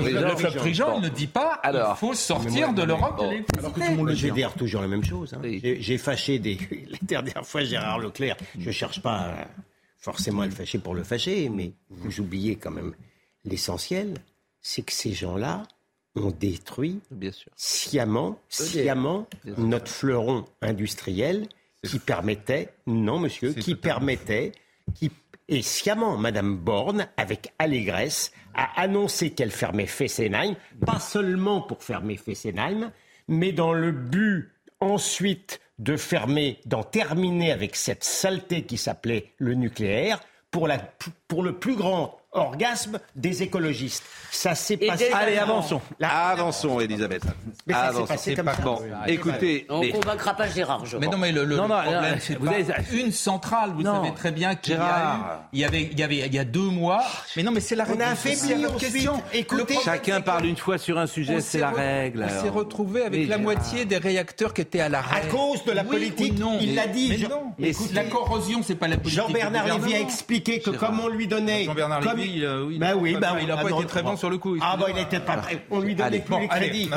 Prigent. 0.58 0.90
le 0.92 0.98
il 0.98 1.02
ne 1.02 1.08
dit 1.08 1.26
pas 1.26 1.58
Alors. 1.64 1.96
il 1.96 1.98
faut 1.98 2.14
sortir 2.14 2.43
de 2.48 2.82
l'Europe 2.82 3.18
de 3.20 3.24
l'électricité. 3.24 3.58
Alors 3.58 3.72
que 3.72 3.80
tout 3.80 3.90
le 3.90 3.96
monde 3.96 4.08
le 4.08 4.14
GDR 4.14 4.54
toujours 4.54 4.80
la 4.82 4.88
même 4.88 5.04
chose. 5.04 5.34
hein. 5.34 5.40
Oui. 5.42 5.60
J'ai- 5.80 5.98
fâché 5.98 6.38
des. 6.38 6.56
La 6.90 6.98
dernière 7.02 7.46
fois, 7.46 7.64
Gérard 7.64 7.98
Leclerc, 7.98 8.36
je 8.58 8.70
cherche 8.70 9.00
pas 9.00 9.48
forcément 9.98 10.42
à 10.42 10.46
le 10.46 10.52
fâcher 10.52 10.78
pour 10.78 10.94
le 10.94 11.02
fâcher, 11.04 11.48
mais 11.48 11.72
vous 11.90 12.20
oubliez 12.20 12.56
quand 12.56 12.70
même 12.70 12.94
l'essentiel, 13.44 14.14
c'est 14.60 14.82
que 14.82 14.92
ces 14.92 15.12
gens-là 15.12 15.62
ont 16.16 16.30
détruit 16.30 17.00
Bien 17.10 17.32
sûr. 17.32 17.50
sciemment, 17.56 18.38
sciemment 18.48 19.26
notre 19.58 19.88
fleuron 19.90 20.44
industriel 20.62 21.48
qui 21.82 21.98
permettait, 21.98 22.72
non 22.86 23.18
monsieur, 23.18 23.52
qui 23.52 23.74
permettait, 23.74 24.52
qui, 24.94 25.10
et 25.48 25.62
sciemment, 25.62 26.16
Madame 26.16 26.56
Borne, 26.56 27.08
avec 27.16 27.52
allégresse, 27.58 28.32
a 28.54 28.80
annoncé 28.80 29.30
qu'elle 29.30 29.50
fermait 29.50 29.86
Fessenheim, 29.86 30.54
pas 30.84 31.00
seulement 31.00 31.60
pour 31.60 31.82
fermer 31.82 32.16
Fessenheim, 32.16 32.90
mais 33.28 33.52
dans 33.52 33.72
le 33.72 33.92
but 33.92 34.52
ensuite 34.80 35.60
de 35.78 35.96
fermer, 35.96 36.60
d'en 36.66 36.82
terminer 36.82 37.52
avec 37.52 37.76
cette 37.76 38.04
saleté 38.04 38.62
qui 38.62 38.76
s'appelait 38.76 39.32
le 39.38 39.54
nucléaire, 39.54 40.20
pour, 40.50 40.68
la, 40.68 40.78
pour 41.28 41.42
le 41.42 41.52
plus 41.54 41.76
grand 41.76 42.18
orgasme 42.36 42.98
des 43.14 43.44
écologistes. 43.44 44.02
Ça 44.32 44.56
s'est 44.56 44.76
passé. 44.76 45.06
des- 45.06 45.14
Allez, 45.14 45.38
avançons. 45.38 45.80
La- 46.00 46.08
Avançons, 46.30 46.80
Elisabeth. 46.80 47.22
Mais 47.68 47.72
ça 47.74 47.80
s'est 47.82 47.86
Avançons. 47.86 48.06
passé 48.06 48.34
comme 48.34 48.46
ça. 48.46 48.60
Bon, 48.60 48.80
écoutez, 49.06 49.66
On 49.68 49.76
ne 49.78 49.80
mais- 49.86 49.90
convaincra 49.92 50.34
pas 50.34 50.48
Gérard, 50.48 50.84
je 50.84 50.96
Mais 50.96 51.06
non, 51.06 51.16
mais 51.16 51.30
le, 51.30 51.44
le- 51.44 51.54
Non, 51.56 51.62
le 51.62 51.68
non, 51.68 51.80
problème, 51.82 52.02
non, 52.14 52.16
c'est 52.18 52.34
vous 52.36 52.46
pas 52.46 52.54
avez- 52.56 52.74
une 53.00 53.12
centrale. 53.12 53.70
Vous 53.76 53.82
Non, 53.84 54.02
savez 54.02 54.14
très 54.16 54.32
bien 54.32 54.56
qu'il 54.56 54.72
y 54.74 54.76
a 54.76 54.80
eu, 54.82 55.18
il 55.52 55.60
y 55.60 55.64
avait, 55.64 55.82
il 55.82 55.96
y 55.98 56.02
avait, 56.02 56.16
il 56.26 56.34
y 56.34 56.38
a 56.40 56.44
deux 56.44 56.58
mois. 56.68 57.04
Mais 57.36 57.44
non, 57.44 57.52
mais 57.52 57.60
c'est 57.60 57.76
la 57.76 57.84
On 57.84 57.90
règle. 57.90 58.02
a 58.02 58.10
affaibli 58.10 58.36
C'est 58.36 58.56
la 58.56 58.68
ensuite. 58.74 58.92
question. 58.92 59.22
Écoutez, 59.32 59.76
chacun 59.84 60.20
parle 60.20 60.46
une 60.46 60.56
fois 60.56 60.76
sur 60.78 60.98
un 60.98 61.06
sujet, 61.06 61.36
on 61.36 61.40
c'est 61.40 61.58
la 61.60 61.70
règle. 61.70 62.26
On 62.28 62.42
s'est 62.42 62.48
retrouvé 62.48 63.04
avec 63.04 63.28
la 63.28 63.38
moitié 63.38 63.84
des 63.84 63.98
réacteurs 63.98 64.52
qui 64.54 64.62
étaient 64.62 64.80
à 64.80 64.88
l'arrêt. 64.88 65.20
À 65.20 65.26
cause 65.26 65.64
de 65.64 65.70
la 65.70 65.84
politique, 65.84 66.36
non 66.36 66.58
il 66.60 66.74
l'a 66.74 66.88
dit. 66.88 67.10
Mais 67.10 67.18
Jean- 67.18 67.28
non. 67.28 67.52
La 67.92 68.02
corrosion, 68.04 68.60
c'est 68.64 68.74
pas 68.74 68.88
la 68.88 68.96
politique. 68.96 69.20
Jean-Bernard 69.22 69.66
Lévy 69.78 69.94
a 69.94 70.00
expliqué 70.00 70.58
que 70.58 70.70
comme 70.70 70.98
on 70.98 71.06
lui 71.14 71.26
donnait. 71.26 71.64
Jean-Bernard 71.64 72.00
comme- 72.00 72.18
Lévy, 72.18 72.32
il, 72.38 72.44
euh, 72.44 72.64
oui, 72.64 72.78
Ben 72.78 72.94
oui, 72.96 73.10
il 73.12 73.16
a 73.16 73.20
ben 73.20 73.32
pas- 73.34 73.40
il 73.40 73.50
a 73.50 73.56
ah 73.58 73.62
pas 73.62 73.70
été 73.70 73.86
très 73.86 74.02
bon 74.02 74.16
sur 74.16 74.30
le 74.30 74.38
coup. 74.38 74.56
Ah 74.60 74.76
bon, 74.76 74.86
il 74.88 74.98
excusez-moi. 74.98 75.06
était 75.06 75.20
pas. 75.20 75.42
On 75.70 75.80
lui 75.80 75.94
donnait 75.94 76.20
plus 76.20 76.34
les 76.36 76.48
allez, 76.50 76.68
crédits. 76.68 76.90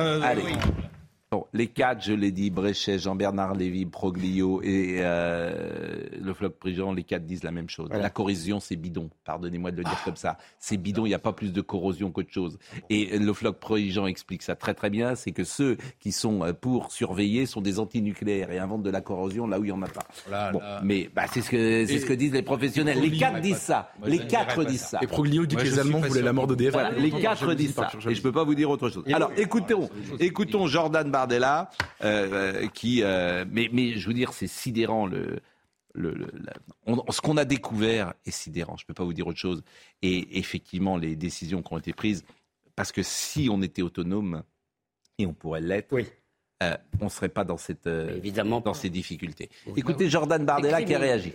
Bon, 1.29 1.46
les 1.51 1.67
quatre, 1.67 2.01
je 2.05 2.13
l'ai 2.13 2.31
dit, 2.31 2.50
Bréchet, 2.50 3.00
Jean-Bernard 3.00 3.53
Lévy, 3.53 3.86
Proglio 3.86 4.62
et 4.63 5.00
euh, 5.00 6.05
le 6.22 6.34
Floc 6.34 6.53
Prigent, 6.57 6.93
les 6.93 7.03
quatre 7.03 7.25
disent 7.25 7.43
la 7.43 7.51
même 7.51 7.69
chose. 7.69 7.88
Voilà. 7.89 8.03
La 8.03 8.10
corrosion, 8.10 8.62
c'est 8.62 8.77
bidon. 8.77 9.10
Pardonnez-moi 9.25 9.72
de 9.72 9.77
le 9.79 9.84
dire 9.84 10.01
comme 10.05 10.15
ça. 10.15 10.38
C'est 10.57 10.77
bidon, 10.77 11.05
il 11.05 11.10
n'y 11.10 11.15
a 11.15 11.19
pas 11.19 11.34
plus 11.34 11.51
de 11.51 11.60
corrosion 11.60 12.12
qu'autre 12.12 12.31
chose. 12.31 12.57
Et 12.89 13.17
le 13.19 13.34
Floc 13.34 13.60
Prigent 13.60 14.07
explique 14.07 14.41
ça 14.41 14.55
très 14.55 14.74
très 14.74 14.89
bien, 14.89 15.15
c'est 15.15 15.34
que 15.34 15.43
ceux 15.43 15.75
qui 16.00 16.13
sont 16.13 16.43
euh, 16.43 16.53
pour 16.53 16.93
surveiller 16.93 17.46
sont 17.46 17.60
des 17.60 17.79
antinucléaires 17.79 18.50
et 18.51 18.60
inventent 18.60 18.84
de 18.84 18.89
la 18.89 19.01
corrosion 19.01 19.48
là 19.48 19.60
où 19.60 19.65
il 19.65 19.67
n'y 19.67 19.72
en 19.74 19.81
a 19.81 19.89
pas. 19.89 20.07
Là, 20.31 20.53
Bon, 20.53 20.60
là. 20.60 20.79
mais 20.81 21.10
bah, 21.13 21.24
c'est 21.29 21.41
ce 21.41 21.50
que 21.50 21.86
c'est 21.86 22.00
ce 22.00 22.05
que 22.05 22.13
disent 22.13 22.31
les 22.31 22.41
professionnels. 22.41 23.01
Les 23.01 23.12
quatre 23.12 23.41
disent 23.41 23.57
ça. 23.57 23.91
Moi, 24.00 24.07
Les 24.07 24.19
quatre 24.27 24.63
disent 24.63 24.79
ça. 24.86 25.00
Et 25.01 25.07
Proglio 25.07 25.46
dit 25.46 25.57
que 25.57 25.62
les 25.63 25.77
Allemands 25.77 26.00
voulaient 26.00 26.22
la 26.22 26.31
mort 26.31 26.48
d'EDF. 26.48 26.72
Voilà, 26.72 26.91
les 26.91 27.12
quatre 27.12 27.53
disent 27.53 27.74
ça. 27.74 27.89
Et 28.07 28.13
je 28.13 28.17
ne 28.19 28.24
peux 28.24 28.31
pas 28.31 28.46
vous 28.46 28.55
dire 28.55 28.69
autre 28.69 28.88
chose. 28.89 29.03
Alors, 29.12 29.34
écoutons, 29.36 29.89
écoutons 30.22 30.67
Jordan 30.67 31.12
Bardella, 31.17 31.69
euh, 32.03 32.62
euh, 32.63 32.67
qui, 32.67 33.01
euh, 33.03 33.43
mais, 33.50 33.69
mais 33.74 33.97
je 33.97 34.07
veux 34.07 34.13
dire, 34.13 34.33
c'est 34.33 34.47
sidérant 34.47 35.05
le. 35.07 35.39
le- 35.95 36.13
le- 36.13 36.31
la- 36.45 36.53
on- 36.86 37.12
ce 37.12 37.21
qu'on 37.21 37.38
a 37.38 37.45
découvert 37.45 38.13
est 38.25 38.31
sidérant, 38.31 38.77
je 38.77 38.83
ne 38.83 38.88
peux 38.88 38.93
pas 38.93 39.03
vous 39.03 39.13
dire 39.13 39.25
autre 39.25 39.39
chose. 39.39 39.63
Et 40.03 40.38
effectivement, 40.38 40.95
les 40.95 41.15
décisions 41.15 41.63
qui 41.63 41.74
ont 41.74 41.79
été 41.79 41.91
prises, 41.91 42.24
parce 42.75 42.91
que 42.91 43.01
si 43.01 43.50
on 43.51 43.63
était 43.63 43.81
autonome, 43.81 44.43
et 45.17 45.25
on 45.25 45.33
pourrait 45.33 45.62
l'être, 45.62 45.91
Oui. 45.93 46.05
euh, 46.62 46.77
on 47.01 47.05
ne 47.05 47.09
serait 47.09 47.29
pas 47.29 47.43
dans, 47.43 47.57
cette, 47.57 47.88
euh, 47.88 48.15
évidemment 48.15 48.62
dans 48.62 48.74
pas. 48.74 48.77
ces 48.77 48.91
difficultés. 48.91 49.50
Écoutez 49.75 50.07
Jordan 50.07 50.45
Bardella 50.45 50.83
qui 50.83 50.93
a 50.93 51.00
réagi. 51.00 51.33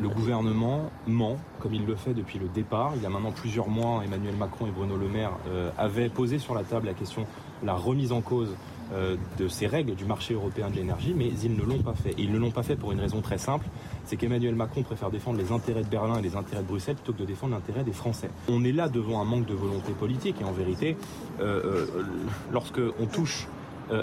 Le 0.00 0.08
gouvernement 0.08 0.90
ment, 1.06 1.36
comme 1.60 1.74
il 1.74 1.86
le 1.86 1.96
fait 1.96 2.14
depuis 2.14 2.38
le 2.38 2.48
départ. 2.48 2.92
Il 2.96 3.02
y 3.02 3.06
a 3.06 3.08
maintenant 3.08 3.32
plusieurs 3.32 3.68
mois, 3.68 4.02
Emmanuel 4.04 4.36
Macron 4.36 4.66
et 4.66 4.70
Bruno 4.70 4.96
Le 4.96 5.08
Maire 5.08 5.32
euh, 5.48 5.70
avaient 5.78 6.08
posé 6.08 6.38
sur 6.38 6.54
la 6.54 6.64
table 6.64 6.86
la 6.86 6.94
question 6.94 7.26
de 7.62 7.66
la 7.66 7.74
remise 7.74 8.12
en 8.12 8.20
cause 8.20 8.54
euh, 8.92 9.16
de 9.36 9.48
ces 9.48 9.66
règles 9.66 9.96
du 9.96 10.04
marché 10.04 10.34
européen 10.34 10.70
de 10.70 10.76
l'énergie, 10.76 11.12
mais 11.12 11.26
ils 11.42 11.56
ne 11.56 11.62
l'ont 11.62 11.82
pas 11.82 11.94
fait. 11.94 12.10
Et 12.10 12.22
ils 12.22 12.30
ne 12.30 12.38
l'ont 12.38 12.52
pas 12.52 12.62
fait 12.62 12.76
pour 12.76 12.92
une 12.92 13.00
raison 13.00 13.20
très 13.20 13.36
simple, 13.36 13.66
c'est 14.04 14.16
qu'Emmanuel 14.16 14.54
Macron 14.54 14.84
préfère 14.84 15.10
défendre 15.10 15.38
les 15.38 15.50
intérêts 15.50 15.82
de 15.82 15.88
Berlin 15.88 16.18
et 16.18 16.22
les 16.22 16.36
intérêts 16.36 16.62
de 16.62 16.68
Bruxelles 16.68 16.94
plutôt 16.94 17.12
que 17.12 17.18
de 17.18 17.24
défendre 17.24 17.54
l'intérêt 17.54 17.82
des 17.82 17.92
Français. 17.92 18.30
On 18.48 18.62
est 18.62 18.70
là 18.70 18.88
devant 18.88 19.20
un 19.20 19.24
manque 19.24 19.46
de 19.46 19.54
volonté 19.54 19.90
politique 19.92 20.36
et 20.40 20.44
en 20.44 20.52
vérité, 20.52 20.96
euh, 21.40 21.62
euh, 21.64 22.04
lorsque 22.52 22.80
on 23.00 23.06
touche 23.06 23.48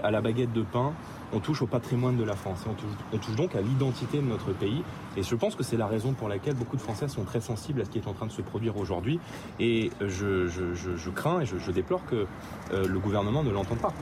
à 0.01 0.11
la 0.11 0.21
baguette 0.21 0.53
de 0.53 0.61
pain, 0.61 0.93
on 1.33 1.39
touche 1.39 1.61
au 1.61 1.67
patrimoine 1.67 2.17
de 2.17 2.23
la 2.23 2.35
France. 2.35 2.63
Et 2.65 2.69
on, 2.69 2.73
touche, 2.73 2.91
on 3.11 3.17
touche 3.17 3.35
donc 3.35 3.55
à 3.55 3.61
l'identité 3.61 4.17
de 4.17 4.25
notre 4.25 4.53
pays. 4.53 4.83
Et 5.17 5.23
je 5.23 5.35
pense 5.35 5.55
que 5.55 5.63
c'est 5.63 5.77
la 5.77 5.87
raison 5.87 6.13
pour 6.13 6.29
laquelle 6.29 6.55
beaucoup 6.55 6.75
de 6.75 6.81
Français 6.81 7.07
sont 7.07 7.23
très 7.23 7.41
sensibles 7.41 7.81
à 7.81 7.85
ce 7.85 7.89
qui 7.89 7.99
est 7.99 8.07
en 8.07 8.13
train 8.13 8.27
de 8.27 8.31
se 8.31 8.41
produire 8.41 8.77
aujourd'hui. 8.77 9.19
Et 9.59 9.91
je, 9.99 11.09
crains 11.11 11.41
et 11.41 11.45
je, 11.45 11.57
je 11.57 11.71
déplore 11.71 12.05
que 12.05 12.27
euh, 12.71 12.87
le 12.87 12.99
gouvernement 12.99 13.43
ne 13.43 13.51
l'entende 13.51 13.79
pas. 13.79 13.93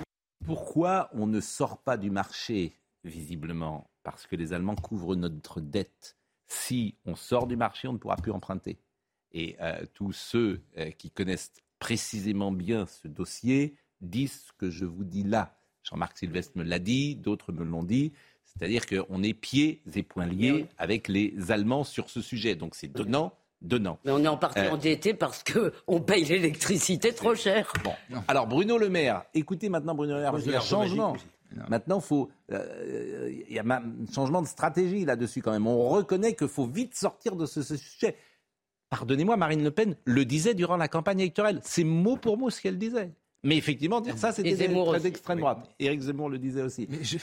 Pourquoi 0.46 1.10
on 1.14 1.28
ne 1.28 1.40
sort 1.40 1.78
pas 1.78 1.98
du 1.98 2.10
marché, 2.10 2.76
visiblement? 3.04 3.90
Parce 4.04 4.28
que 4.28 4.36
les 4.36 4.54
Allemands 4.54 4.76
couvrent 4.76 5.16
notre 5.16 5.62
dette. 5.62 6.18
Si 6.48 6.96
on 7.06 7.16
sort 7.16 7.48
du 7.48 7.56
marché, 7.56 7.88
on 7.88 7.94
ne 7.94 7.98
pourra 7.98 8.18
plus 8.18 8.32
emprunter. 8.32 8.80
Et 9.32 9.56
euh, 9.62 9.86
tous 9.94 10.12
ceux 10.12 10.62
euh, 10.78 10.92
qui 10.92 11.12
connaissent 11.12 11.54
précisément 11.80 12.52
bien 12.52 12.86
ce 12.86 13.08
dossier 13.08 13.76
disent 14.02 14.42
ce 14.48 14.52
que 14.58 14.70
je 14.70 14.86
vous 14.86 15.04
dis 15.04 15.24
là. 15.24 15.61
Jean-Marc 15.84 16.18
Sylvestre 16.18 16.58
me 16.58 16.64
l'a 16.64 16.80
dit, 16.80 17.16
d'autres 17.16 17.52
me 17.52 17.64
l'ont 17.64 17.84
dit. 17.84 18.12
C'est-à-dire 18.46 18.86
qu'on 18.86 19.24
est 19.24 19.34
pieds 19.34 19.82
et 19.96 20.04
poings 20.04 20.26
liés 20.26 20.68
avec 20.78 21.08
les 21.08 21.34
Allemands 21.52 21.84
sur 21.84 22.10
ce 22.10 22.22
sujet. 22.22 22.56
Donc 22.56 22.76
c'est 22.76 22.92
donnant, 22.92 23.34
donnant. 23.62 23.98
Mais 24.04 24.12
on 24.12 24.20
est 24.24 24.28
en 24.28 24.38
partie 24.38 24.60
Euh, 24.60 24.72
endetté 24.72 25.14
parce 25.14 25.44
qu'on 25.44 26.02
paye 26.02 26.26
l'électricité 26.26 27.14
trop 27.14 27.34
cher. 27.34 27.72
Bon, 27.84 27.94
alors 28.28 28.48
Bruno 28.48 28.78
Le 28.78 28.90
Maire, 28.90 29.24
écoutez 29.34 29.70
maintenant 29.70 29.96
Bruno 29.96 30.16
Le 30.16 30.22
Maire, 30.22 30.36
qu'il 30.36 30.52
y 30.52 30.56
a 30.56 30.58
un 30.58 30.62
changement. 30.62 31.16
Maintenant, 31.70 32.00
faut, 32.00 32.30
euh, 32.54 33.30
il 33.50 33.54
y 33.54 33.60
a 33.60 33.64
un 33.66 33.84
changement 34.14 34.42
de 34.42 34.48
stratégie 34.48 35.04
là-dessus 35.04 35.42
quand 35.42 35.52
même. 35.52 35.68
On 35.68 35.90
reconnaît 35.90 36.34
qu'il 36.34 36.48
faut 36.48 36.66
vite 36.66 36.96
sortir 36.96 37.36
de 37.36 37.46
ce, 37.46 37.62
ce 37.62 37.76
sujet. 37.76 38.16
Pardonnez-moi, 38.90 39.36
Marine 39.38 39.64
Le 39.64 39.72
Pen 39.72 39.96
le 40.06 40.26
disait 40.26 40.54
durant 40.54 40.78
la 40.78 40.88
campagne 40.88 41.20
électorale. 41.20 41.60
C'est 41.64 41.84
mot 41.84 42.16
pour 42.18 42.38
mot 42.38 42.50
ce 42.50 42.62
qu'elle 42.62 42.78
disait. 42.78 43.12
Mais 43.44 43.58
effectivement, 43.58 44.02
dire 44.02 44.18
ça, 44.18 44.32
c'était 44.32 44.56
d'extrême 44.56 45.40
droite. 45.40 45.70
Éric 45.80 46.02
Zemmour 46.02 46.30
le 46.30 46.38
disait 46.38 46.62
aussi. 46.62 46.88
Mais 46.90 47.04
je- 47.04 47.18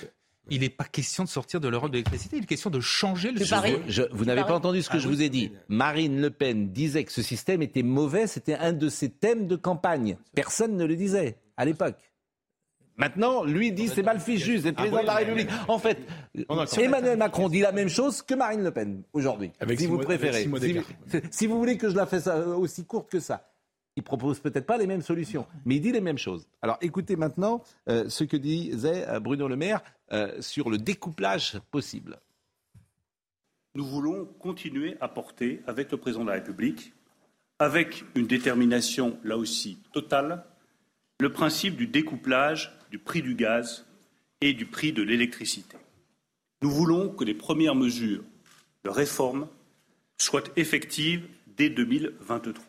Il 0.50 0.60
n'est 0.60 0.70
pas 0.70 0.84
question 0.84 1.24
de 1.24 1.28
sortir 1.28 1.60
de 1.60 1.68
l'Europe 1.68 1.90
de 1.90 1.96
l'électricité, 1.96 2.38
il 2.38 2.42
est 2.44 2.46
question 2.46 2.70
de 2.70 2.80
changer 2.80 3.32
le. 3.32 3.44
Je- 3.86 4.02
vous 4.12 4.24
n'avez 4.24 4.42
pas 4.44 4.54
entendu 4.54 4.80
ce 4.82 4.88
que 4.88 4.96
Ah 4.96 5.00
je 5.00 5.08
oui. 5.08 5.14
vous 5.16 5.22
ai 5.22 5.28
dit. 5.28 5.52
Marine 5.68 6.20
Le 6.22 6.30
Pen 6.30 6.70
disait 6.72 7.04
que 7.04 7.12
ce 7.12 7.20
système 7.22 7.60
était 7.60 7.82
mauvais, 7.82 8.26
c'était 8.26 8.54
un 8.54 8.72
de 8.72 8.88
ses 8.88 9.10
thèmes 9.10 9.46
de 9.46 9.56
campagne. 9.56 10.16
Personne 10.34 10.76
ne 10.76 10.84
le 10.86 10.96
disait 10.96 11.36
à 11.58 11.64
l'époque. 11.66 11.96
Maintenant, 12.96 13.44
lui 13.44 13.70
dit 13.72 13.86
c'est 13.88 14.02
mal 14.02 14.18
fichu, 14.18 14.58
c'est 14.58 14.68
le 14.70 14.74
président 14.74 15.02
de 15.02 15.06
la 15.06 15.14
République. 15.16 15.48
En 15.68 15.78
fait, 15.78 15.98
Emmanuel 16.78 17.16
Macron 17.18 17.48
dit 17.48 17.60
la 17.60 17.70
même 17.70 17.88
chose 17.88 18.22
que 18.22 18.34
Marine 18.34 18.64
Le 18.64 18.72
Pen 18.72 19.02
aujourd'hui, 19.12 19.52
Avec 19.60 19.78
si 19.78 19.86
vous 19.86 19.98
préférez. 19.98 20.48
si 21.30 21.46
vous 21.46 21.58
voulez 21.58 21.76
que 21.76 21.90
je 21.90 21.94
la 21.94 22.06
fasse 22.06 22.26
euh, 22.26 22.56
aussi 22.56 22.84
courte 22.86 23.08
que 23.10 23.20
ça. 23.20 23.48
Il 23.98 24.04
propose 24.04 24.38
peut-être 24.38 24.64
pas 24.64 24.78
les 24.78 24.86
mêmes 24.86 25.02
solutions, 25.02 25.44
mais 25.64 25.74
il 25.74 25.80
dit 25.80 25.90
les 25.90 26.00
mêmes 26.00 26.18
choses. 26.18 26.48
Alors 26.62 26.78
écoutez 26.80 27.16
maintenant 27.16 27.64
euh, 27.88 28.08
ce 28.08 28.22
que 28.22 28.36
disait 28.36 29.08
euh, 29.08 29.18
Bruno 29.18 29.48
Le 29.48 29.56
Maire 29.56 29.82
euh, 30.12 30.40
sur 30.40 30.70
le 30.70 30.78
découplage 30.78 31.58
possible. 31.72 32.20
Nous 33.74 33.84
voulons 33.84 34.24
continuer 34.38 34.96
à 35.00 35.08
porter 35.08 35.62
avec 35.66 35.90
le 35.90 35.96
président 35.96 36.22
de 36.22 36.28
la 36.28 36.34
République, 36.34 36.92
avec 37.58 38.04
une 38.14 38.28
détermination 38.28 39.18
là 39.24 39.36
aussi 39.36 39.78
totale, 39.92 40.44
le 41.18 41.32
principe 41.32 41.74
du 41.74 41.88
découplage 41.88 42.78
du 42.92 43.00
prix 43.00 43.20
du 43.20 43.34
gaz 43.34 43.84
et 44.40 44.52
du 44.52 44.66
prix 44.66 44.92
de 44.92 45.02
l'électricité. 45.02 45.76
Nous 46.62 46.70
voulons 46.70 47.08
que 47.08 47.24
les 47.24 47.34
premières 47.34 47.74
mesures 47.74 48.22
de 48.84 48.90
réforme 48.90 49.48
soient 50.18 50.44
effectives 50.54 51.26
dès 51.56 51.68
2023. 51.68 52.67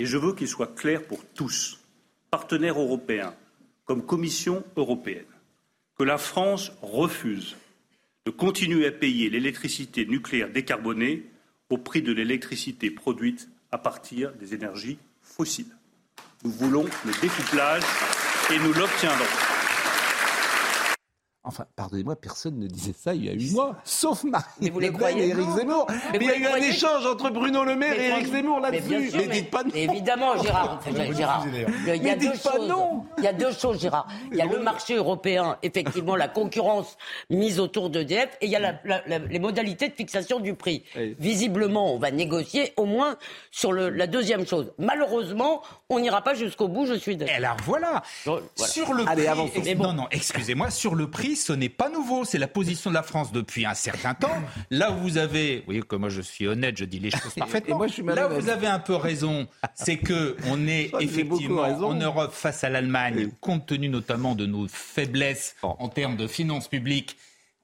Et 0.00 0.06
je 0.06 0.16
veux 0.16 0.32
qu'il 0.32 0.48
soit 0.48 0.74
clair 0.74 1.02
pour 1.02 1.22
tous, 1.26 1.78
partenaires 2.30 2.80
européens 2.80 3.34
comme 3.84 4.04
Commission 4.04 4.64
européenne, 4.74 5.26
que 5.98 6.04
la 6.04 6.16
France 6.16 6.72
refuse 6.80 7.54
de 8.24 8.30
continuer 8.30 8.86
à 8.86 8.92
payer 8.92 9.28
l'électricité 9.28 10.06
nucléaire 10.06 10.50
décarbonée 10.50 11.26
au 11.68 11.76
prix 11.76 12.00
de 12.00 12.12
l'électricité 12.12 12.90
produite 12.90 13.50
à 13.72 13.76
partir 13.76 14.32
des 14.32 14.54
énergies 14.54 14.96
fossiles. 15.20 15.76
Nous 16.44 16.50
voulons 16.50 16.86
le 17.04 17.20
découplage 17.20 17.82
et 18.50 18.58
nous 18.58 18.72
l'obtiendrons. 18.72 19.49
Enfin, 21.42 21.64
pardonnez-moi, 21.74 22.16
personne 22.16 22.58
ne 22.58 22.66
disait 22.66 22.92
ça 22.92 23.14
il 23.14 23.24
y 23.24 23.30
a 23.30 23.32
huit 23.32 23.52
mois, 23.52 23.74
sauf 23.84 24.24
Marine 24.24 24.44
Mais 24.60 24.68
vous 24.68 24.78
les 24.78 24.88
Le 24.88 24.92
Pen 24.92 24.98
croyez 25.00 25.24
et 25.26 25.28
Éric. 25.30 25.48
Zemmour. 25.56 25.86
Mais 26.12 26.18
il 26.20 26.22
y 26.26 26.28
a 26.28 26.32
les 26.34 26.38
eu 26.38 26.44
un 26.44 26.48
croyez 26.48 26.68
échange 26.68 27.06
entre 27.06 27.30
Bruno 27.30 27.64
Le 27.64 27.76
Maire 27.76 27.98
et 27.98 28.08
Éric 28.08 28.26
Zemmour 28.26 28.60
là-dessus. 28.60 29.10
Mais, 29.16 29.26
dites 29.28 29.50
pas 29.50 29.64
non. 29.64 29.70
mais 29.72 29.84
Évidemment, 29.84 30.36
Gérard. 30.42 30.78
enfin, 30.86 31.12
Gérard, 31.14 31.46
il 31.48 32.02
y 32.04 32.10
a, 32.10 32.14
deux 32.14 32.30
dites 32.32 32.42
pas 32.42 32.52
choses. 32.58 32.68
non. 32.68 33.04
Il 33.16 33.24
y 33.24 33.26
a 33.26 33.32
deux 33.32 33.52
choses, 33.52 33.80
Gérard. 33.80 34.06
Il 34.30 34.36
y 34.36 34.42
a 34.42 34.44
le 34.44 34.58
marché 34.60 34.96
européen, 34.96 35.56
effectivement, 35.62 36.14
la 36.14 36.28
concurrence 36.28 36.98
mise 37.30 37.58
autour 37.58 37.88
d'EDF, 37.88 38.28
et 38.42 38.46
il 38.46 38.50
y 38.50 38.56
a 38.56 38.60
la- 38.60 38.78
la- 38.84 39.02
la- 39.06 39.18
les 39.18 39.38
modalités 39.38 39.88
de 39.88 39.94
fixation 39.94 40.40
du 40.40 40.52
prix. 40.54 40.84
Visiblement, 41.18 41.94
on 41.94 41.98
va 41.98 42.10
négocier 42.10 42.74
au 42.76 42.84
moins 42.84 43.16
sur 43.50 43.72
le- 43.72 43.88
la 43.88 44.06
deuxième 44.06 44.46
chose. 44.46 44.72
Malheureusement, 44.78 45.62
on 45.88 46.00
n'ira 46.00 46.22
pas 46.22 46.34
jusqu'au 46.34 46.68
bout, 46.68 46.84
je 46.86 46.94
suis 46.94 47.12
Et 47.12 47.16
d'accord. 47.16 47.34
alors 47.36 47.56
voilà, 47.64 48.02
Voilà. 48.26 48.42
sur 48.56 48.92
le 48.92 49.04
Allez, 49.08 49.24
prix, 49.24 49.74
non, 49.76 49.92
non, 49.94 50.06
excusez-moi, 50.10 50.70
sur 50.70 50.94
le 50.94 51.08
prix, 51.10 51.29
ce 51.36 51.52
n'est 51.52 51.68
pas 51.68 51.88
nouveau. 51.88 52.24
C'est 52.24 52.38
la 52.38 52.48
position 52.48 52.90
de 52.90 52.94
la 52.94 53.02
France 53.02 53.32
depuis 53.32 53.66
un 53.66 53.74
certain 53.74 54.14
temps. 54.14 54.42
Là 54.70 54.92
où 54.92 54.98
vous 54.98 55.18
avez, 55.18 55.58
vous 55.58 55.64
voyez 55.66 55.82
que 55.82 55.96
moi 55.96 56.08
je 56.08 56.20
suis 56.20 56.46
honnête, 56.46 56.76
je 56.76 56.84
dis 56.84 56.98
les 56.98 57.10
choses 57.10 57.34
parfaitement. 57.36 57.76
moi, 57.76 58.14
Là 58.14 58.28
où 58.28 58.40
vous 58.40 58.48
avez 58.48 58.66
un 58.66 58.78
peu 58.78 58.94
raison, 58.94 59.46
c'est 59.74 59.98
que 59.98 60.36
on 60.46 60.66
est 60.66 60.88
beaucoup 60.92 61.04
effectivement 61.04 61.62
en 61.62 61.94
Europe 61.94 62.32
face 62.32 62.64
à 62.64 62.70
l'Allemagne, 62.70 63.30
compte 63.40 63.66
tenu 63.66 63.88
notamment 63.88 64.34
de 64.34 64.46
nos 64.46 64.66
faiblesses 64.68 65.56
en 65.62 65.88
termes 65.88 66.16
de 66.16 66.26
finances 66.26 66.68
publiques. 66.68 67.16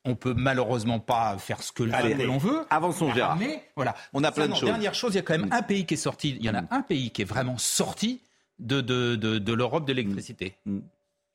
On 0.09 0.15
peut 0.15 0.35
malheureusement 0.37 1.01
pas 1.01 1.37
faire 1.37 1.63
ce 1.65 1.73
que, 1.73 1.83
l'on 1.83 2.39
veut. 2.39 2.65
avançons, 2.71 3.13
Gérard. 3.13 3.37
Mais 3.37 3.65
voilà. 3.75 3.97
On 4.13 4.23
a 4.23 4.31
plein 4.31 4.47
de 4.47 4.55
choses. 4.55 4.63
Mm. 4.63 4.67
Dernière 4.67 4.95
chose, 4.95 5.15
il 5.15 5.17
y 5.17 5.19
a 5.19 5.23
quand 5.23 5.37
même 5.37 5.49
un 5.51 5.63
pays 5.63 5.85
qui 5.85 5.95
est 5.95 5.97
sorti. 5.97 6.37
Il 6.39 6.45
y 6.45 6.51
en 6.51 6.55
a 6.55 6.63
un 6.71 6.83
pays 6.83 7.11
qui 7.11 7.23
est 7.23 7.27
vraiment 7.27 7.59
sorti 7.59 8.21
de, 8.61 8.81
de, 8.81 9.17
de, 9.17 9.39
de 9.39 9.53
l'Europe 9.53 9.85
de 9.85 9.93
l'électricité. 9.93 10.55
Mm. 10.65 10.79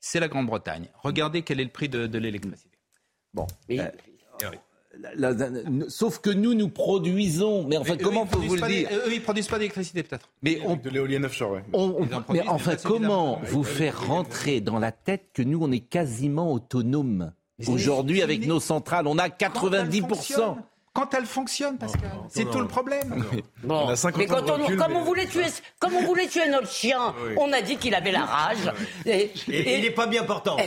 C'est 0.04 0.18
la 0.20 0.26
Grande-Bretagne. 0.28 0.88
Regardez 1.02 1.42
quel 1.42 1.60
est 1.60 1.64
le 1.64 1.70
prix 1.70 1.88
de, 1.88 2.06
de 2.08 2.18
l'électricité. 2.18 2.76
Bon. 3.32 3.46
Mais- 3.68 3.78
Euh, 3.80 4.50
la- 4.98 5.30
la- 5.32 5.48
la- 5.48 5.60
sauf 5.88 6.18
que 6.18 6.28
nous, 6.28 6.52
nous 6.54 6.68
produisons. 6.68 7.64
Mais 7.66 7.76
enfin, 7.78 7.94
Mais 7.94 8.02
eux, 8.02 8.04
comment 8.04 8.24
ils 8.24 8.28
peut 8.28 8.36
vous 8.38 8.46
produisent 8.48 8.54
le 8.54 8.60
pas 8.60 8.68
dire 8.68 8.88
Eux, 9.06 9.14
ils 9.14 9.22
produisent 9.22 9.46
pas 9.48 9.58
d'électricité, 9.58 10.02
peut-être. 10.02 10.28
Mais 10.42 10.60
on, 10.66 10.74
De 10.76 10.90
l'éolienne 10.90 11.24
offshore, 11.24 11.60
on- 11.72 11.80
on- 11.80 12.02
en 12.14 12.24
mais 12.30 12.42
enfin, 12.48 12.72
mais 12.72 12.76
comment 12.82 13.40
vous 13.44 13.62
faire 13.62 14.06
rentrer 14.08 14.60
dans 14.60 14.78
la 14.80 14.90
tête 14.92 15.30
que 15.32 15.42
nous, 15.42 15.60
on 15.62 15.70
est 15.70 15.80
quasiment 15.80 16.52
autonome 16.52 17.32
Mais 17.58 17.68
Aujourd'hui, 17.70 18.22
avec 18.22 18.44
nos 18.46 18.58
centrales, 18.60 19.06
on 19.06 19.16
a 19.18 19.30
Quand 19.30 19.36
elle 19.72 19.88
90%. 19.88 20.58
Quand 20.94 21.14
elle 21.14 21.24
fonctionne, 21.24 21.78
Pascal. 21.78 22.10
C'est 22.28 22.44
tout 22.50 22.60
le 22.60 22.68
problème. 22.68 23.24
Bon. 23.62 23.86
On 23.86 23.88
a 23.88 23.96
50 23.96 24.18
mais 24.18 24.26
quand 24.26 24.50
on, 24.50 24.62
recul, 24.62 24.76
comme, 24.76 24.92
mais- 24.92 24.98
on 24.98 25.04
voulait 25.04 25.26
tuer, 25.26 25.46
comme 25.78 25.94
on 25.94 26.02
voulait 26.04 26.26
tuer 26.26 26.48
notre 26.50 26.70
chien, 26.70 27.14
on 27.38 27.50
a 27.52 27.62
dit 27.62 27.76
qu'il 27.78 27.94
avait 27.94 28.12
la 28.12 28.26
rage. 28.26 28.70
Et, 29.06 29.30
Et, 29.48 29.78
il 29.78 29.84
n'est 29.84 29.90
pas 29.90 30.06
bien 30.06 30.24
portant. 30.24 30.58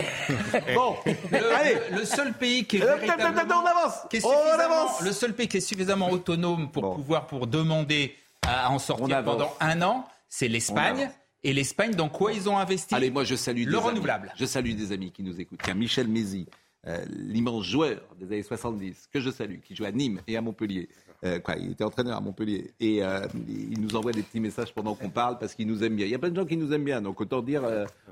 Bon, 0.74 0.96
Le, 1.32 1.56
allez, 1.56 1.78
le- 1.92 2.06
seul 2.06 2.34
pays 2.34 2.66
qui 2.66 2.78
est 2.78 2.82
Attends, 2.82 2.94
attends, 2.94 3.06
véritablement- 3.06 3.40
attends, 3.42 3.64
on 3.64 3.66
avance. 3.68 3.94
qui 4.10 4.18
est 4.18 4.26
On 4.26 4.30
suffisamment- 4.32 4.64
avance. 4.82 5.02
le 5.02 5.12
seul 5.12 5.34
pays 5.34 5.48
qui 5.48 5.58
est 5.58 5.62
suffisamment 5.62 6.10
autonome 6.10 6.72
pour 6.72 6.82
Bon. 6.82 6.96
pouvoir 6.96 7.28
pour 7.28 7.46
demander 7.46 8.16
à 8.48 8.72
en 8.72 8.80
sortir 8.80 9.24
pendant 9.24 9.54
un 9.60 9.82
an, 9.84 10.08
c'est 10.28 10.48
l'Espagne. 10.48 11.12
Et 11.44 11.54
l'Espagne, 11.54 11.92
dans 11.92 12.10
quoi 12.10 12.34
ils 12.34 12.50
ont 12.50 12.58
investi 12.58 12.96
Allez, 12.96 13.12
moi 13.12 13.24
je 13.24 13.36
salue 13.36 13.66
Le 13.66 13.72
des 13.74 13.78
amis. 13.78 13.86
renouvelable. 13.86 14.34
Je 14.36 14.46
salue 14.46 14.74
des 14.74 14.92
amis 14.92 15.12
qui 15.12 15.22
nous 15.22 15.40
écoutent. 15.40 15.60
Tiens, 15.64 15.76
Michel 15.76 16.08
Mézy, 16.08 16.48
euh, 16.88 17.04
l'immense 17.10 17.66
joueur 17.66 18.02
des 18.20 18.26
années 18.28 18.44
70, 18.44 19.10
que 19.12 19.20
je 19.20 19.30
salue, 19.30 19.60
qui 19.64 19.76
joue 19.76 19.86
à 19.86 19.92
Nîmes 19.92 20.22
et 20.28 20.38
à 20.38 20.42
Montpellier. 20.42 20.90
Euh, 21.24 21.40
quoi, 21.40 21.56
il 21.56 21.72
était 21.72 21.84
entraîneur 21.84 22.18
à 22.18 22.22
Montpellier. 22.22 22.72
Et 22.80 23.04
euh, 23.04 23.28
il 23.48 23.80
nous 23.82 23.96
envoie 23.96 24.12
des 24.12 24.22
petits 24.22 24.40
messages 24.40 24.74
pendant 24.74 24.96
qu'on 24.96 25.10
parle 25.10 25.38
parce 25.40 25.56
qu'il 25.56 25.68
nous 25.68 25.84
aime 25.84 25.96
bien. 25.96 26.06
Il 26.06 26.12
y 26.12 26.16
a 26.16 26.20
plein 26.20 26.30
de 26.30 26.36
gens 26.36 26.46
qui 26.46 26.58
nous 26.58 26.72
aiment 26.74 26.84
bien, 26.84 27.02
donc 27.02 27.20
autant 27.22 27.42
dire, 27.42 27.64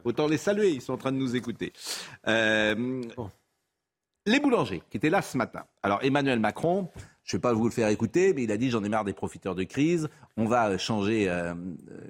autant 0.03 0.27
les 0.27 0.38
saluer. 0.38 0.72
Ils 0.72 0.82
sont 0.82 0.94
en 0.94 0.98
train 0.98 1.12
de 1.12 1.18
nous 1.18 1.36
écouter. 1.36 1.74
Les 4.25 4.39
boulangers 4.39 4.82
qui 4.89 4.96
étaient 4.96 5.10
là 5.10 5.22
ce 5.22 5.38
matin. 5.38 5.65
Alors 5.82 6.00
Emmanuel 6.01 6.39
Macron, 6.39 6.88
je 7.25 7.36
ne 7.36 7.39
vais 7.39 7.42
pas 7.42 7.51
vous 7.51 7.65
le 7.65 7.72
faire 7.72 7.89
écouter, 7.89 8.34
mais 8.34 8.44
il 8.44 8.51
a 8.53 8.58
dit 8.58 8.70
j'en 8.70 8.82
ai 8.86 8.89
marre 8.89 9.03
des 9.03 9.12
profiteurs 9.12 9.53
de 9.53 9.63
crise. 9.63 10.08
On 10.38 10.46
va 10.46 10.77
changer, 10.77 11.30
euh, 11.30 11.53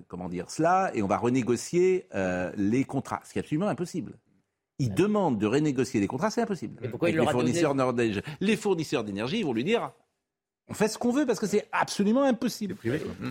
comment 0.07 0.29
dire 0.29 0.51
cela, 0.51 0.91
et 0.93 1.01
on 1.01 1.07
va 1.07 1.17
renégocier 1.17 2.07
euh, 2.13 2.51
les 2.55 2.83
contrats, 2.83 3.21
ce 3.23 3.33
qui 3.33 3.39
est 3.39 3.41
absolument 3.41 3.67
impossible. 3.67 4.13
Il 4.83 4.93
demande 4.93 5.37
de 5.39 5.45
renégocier 5.47 5.99
les 5.99 6.07
contrats, 6.07 6.29
c'est 6.29 6.41
impossible. 6.41 6.77
Mais 6.81 6.89
pourquoi 6.89 7.09
il 7.09 7.13
Avec 7.17 7.25
leur 7.25 7.41
les 7.43 7.51
donné- 7.53 7.61
fournisseurs. 7.61 8.25
Les 8.41 8.55
fournisseurs 8.57 9.03
d'énergie, 9.03 9.39
ils 9.39 9.45
vont 9.45 9.53
lui 9.53 9.63
dire 9.63 9.91
on 10.69 10.73
fait 10.73 10.87
ce 10.87 10.97
qu'on 10.97 11.11
veut 11.11 11.25
parce 11.25 11.39
que 11.39 11.45
c'est 11.47 11.67
absolument 11.73 12.23
impossible. 12.23 12.75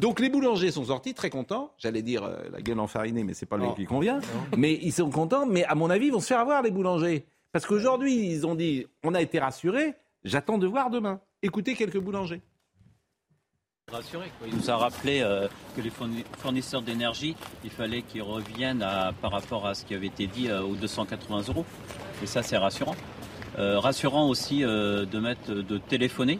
Donc 0.01 0.21
les 0.21 0.29
boulangers 0.29 0.71
sont 0.71 0.85
sortis 0.85 1.15
très 1.15 1.31
contents. 1.31 1.73
J'allais 1.79 2.03
dire 2.03 2.25
euh, 2.25 2.37
la 2.53 2.61
gueule 2.61 2.79
enfarinée, 2.79 3.25
mais 3.25 3.33
c'est 3.35 3.47
pas 3.47 3.57
le 3.57 3.65
mot 3.65 3.75
qui 3.75 3.87
convient. 3.87 4.21
Mais 4.57 4.75
ils 4.83 4.93
sont 4.93 5.09
contents. 5.11 5.47
Mais 5.47 5.65
à 5.65 5.75
mon 5.75 5.89
avis, 5.89 6.07
ils 6.07 6.13
vont 6.13 6.21
se 6.21 6.27
faire 6.27 6.41
avoir 6.41 6.61
les 6.63 6.71
boulangers 6.71 7.25
parce 7.53 7.65
qu'aujourd'hui 7.67 8.15
ils 8.31 8.47
ont 8.47 8.55
dit 8.55 8.87
on 9.03 9.15
a 9.15 9.23
été 9.23 9.39
rassurés. 9.39 9.95
J'attends 10.25 10.59
de 10.59 10.67
voir 10.67 10.91
demain. 10.91 11.21
Écoutez 11.43 11.75
quelques 11.75 11.99
boulangers. 11.99 12.43
Il 14.47 14.57
nous 14.57 14.71
a 14.71 14.77
rappelé 14.77 15.21
euh, 15.21 15.49
que 15.77 15.81
les 15.83 15.91
fourni- 15.91 16.25
fournisseurs 16.39 16.83
d'énergie, 16.83 17.35
il 17.65 17.71
fallait 17.71 18.03
qu'ils 18.03 18.23
reviennent 18.23 18.85
par 19.21 19.31
rapport 19.33 19.67
à 19.67 19.75
ce 19.75 19.85
qui 19.85 19.95
avait 19.95 20.07
été 20.07 20.27
dit 20.27 20.49
euh, 20.49 20.63
aux 20.63 20.75
280 20.75 21.43
euros. 21.49 21.65
Et 22.23 22.27
ça, 22.27 22.43
c'est 22.43 22.57
rassurant. 22.57 22.97
Euh, 23.59 23.79
rassurant 23.79 24.29
aussi 24.29 24.61
de 24.61 25.19
mettre 25.19 25.53
de 25.53 25.79
téléphoner 25.79 26.39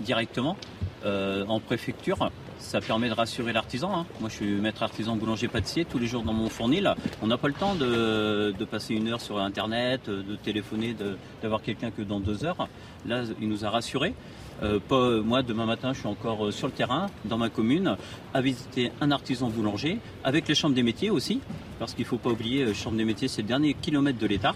directement 0.00 0.56
en 1.04 1.58
préfecture. 1.60 2.30
Ça 2.58 2.80
permet 2.80 3.08
de 3.08 3.14
rassurer 3.14 3.52
l'artisan. 3.52 3.92
hein. 3.92 4.06
Moi, 4.20 4.28
je 4.28 4.36
suis 4.36 4.46
maître 4.52 4.84
artisan 4.84 5.16
boulanger 5.16 5.48
pâtissier 5.48 5.84
tous 5.84 5.98
les 5.98 6.06
jours 6.06 6.22
dans 6.22 6.32
mon 6.32 6.48
fournil. 6.48 6.94
On 7.20 7.26
n'a 7.26 7.36
pas 7.36 7.48
le 7.48 7.54
temps 7.54 7.74
de, 7.74 8.54
de 8.56 8.64
passer 8.64 8.94
une 8.94 9.08
heure 9.08 9.20
sur 9.20 9.40
Internet, 9.40 10.08
de 10.08 10.36
téléphoner, 10.36 10.94
d'avoir 11.42 11.60
quelqu'un 11.62 11.90
que 11.90 12.02
dans 12.02 12.20
deux 12.20 12.44
heures. 12.44 12.68
Là, 13.04 13.22
il 13.40 13.48
nous 13.48 13.64
a 13.64 13.70
rassurés. 13.70 14.14
Euh, 14.62 14.78
pas- 14.78 15.20
moi, 15.22 15.42
demain 15.42 15.66
matin, 15.66 15.92
je 15.92 15.98
suis 16.00 16.08
encore 16.08 16.46
euh, 16.46 16.50
sur 16.50 16.66
le 16.68 16.72
terrain, 16.72 17.08
dans 17.24 17.38
ma 17.38 17.48
commune, 17.48 17.96
à 18.34 18.40
visiter 18.40 18.92
un 19.00 19.10
artisan 19.10 19.48
boulanger, 19.48 19.98
avec 20.24 20.46
les 20.48 20.54
chambres 20.54 20.74
des 20.74 20.82
métiers 20.82 21.10
aussi, 21.10 21.40
parce 21.78 21.94
qu'il 21.94 22.04
ne 22.04 22.08
faut 22.08 22.18
pas 22.18 22.30
oublier, 22.30 22.64
euh, 22.64 22.74
Chambre 22.74 22.96
des 22.96 23.04
métiers, 23.04 23.28
c'est 23.28 23.42
le 23.42 23.48
dernier 23.48 23.74
kilomètre 23.74 24.18
de 24.18 24.26
l'État. 24.26 24.54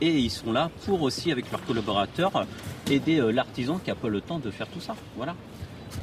Et 0.00 0.18
ils 0.18 0.30
sont 0.30 0.52
là 0.52 0.70
pour 0.84 1.02
aussi, 1.02 1.30
avec 1.30 1.50
leurs 1.50 1.64
collaborateurs, 1.64 2.46
aider 2.90 3.20
euh, 3.20 3.30
l'artisan 3.32 3.78
qui 3.78 3.90
n'a 3.90 3.96
pas 3.96 4.08
le 4.08 4.20
temps 4.20 4.38
de 4.38 4.50
faire 4.50 4.66
tout 4.68 4.80
ça. 4.80 4.94
Voilà. 5.16 5.34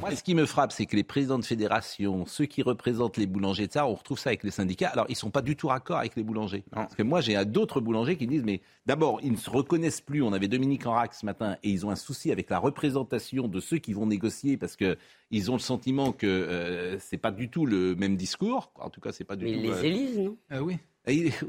Moi, 0.00 0.16
ce 0.16 0.22
qui 0.24 0.34
me 0.34 0.46
frappe, 0.46 0.72
c'est 0.72 0.86
que 0.86 0.96
les 0.96 1.04
présidents 1.04 1.38
de 1.38 1.44
fédération, 1.44 2.26
ceux 2.26 2.46
qui 2.46 2.62
représentent 2.62 3.16
les 3.16 3.26
boulangers, 3.26 3.68
ça, 3.70 3.86
on 3.86 3.94
retrouve 3.94 4.18
ça 4.18 4.30
avec 4.30 4.42
les 4.42 4.50
syndicats. 4.50 4.88
Alors, 4.88 5.06
ils 5.08 5.14
sont 5.14 5.30
pas 5.30 5.42
du 5.42 5.54
tout 5.54 5.68
raccord 5.68 5.98
avec 5.98 6.16
les 6.16 6.24
boulangers. 6.24 6.64
Parce 6.72 6.94
que 6.96 7.04
moi, 7.04 7.20
j'ai 7.20 7.36
euh, 7.36 7.44
d'autres 7.44 7.80
boulangers 7.80 8.16
qui 8.16 8.26
disent, 8.26 8.42
mais 8.44 8.62
d'abord, 8.84 9.20
ils 9.22 9.30
ne 9.30 9.36
se 9.36 9.48
reconnaissent 9.48 10.00
plus. 10.00 10.22
On 10.22 10.32
avait 10.32 10.48
Dominique 10.48 10.86
Enrac 10.86 11.14
ce 11.14 11.24
matin, 11.24 11.56
et 11.62 11.70
ils 11.70 11.86
ont 11.86 11.90
un 11.90 11.96
souci 11.96 12.32
avec 12.32 12.50
la 12.50 12.58
représentation 12.58 13.46
de 13.46 13.60
ceux 13.60 13.78
qui 13.78 13.92
vont 13.92 14.06
négocier, 14.06 14.56
parce 14.56 14.74
que 14.74 14.96
ils 15.30 15.50
ont 15.50 15.54
le 15.54 15.60
sentiment 15.60 16.12
que 16.12 16.26
euh, 16.26 16.98
c'est 16.98 17.16
pas 17.18 17.30
du 17.30 17.48
tout 17.48 17.64
le 17.64 17.94
même 17.94 18.16
discours. 18.16 18.72
En 18.80 18.90
tout 18.90 19.00
cas, 19.00 19.12
c'est 19.12 19.24
pas 19.24 19.36
du 19.36 19.44
Mais 19.44 19.52
tout. 19.52 19.58
ils 19.58 19.62
les 19.62 19.70
euh, 19.70 19.82
élisent, 19.82 20.18
non? 20.18 20.36
Oui. 20.62 20.78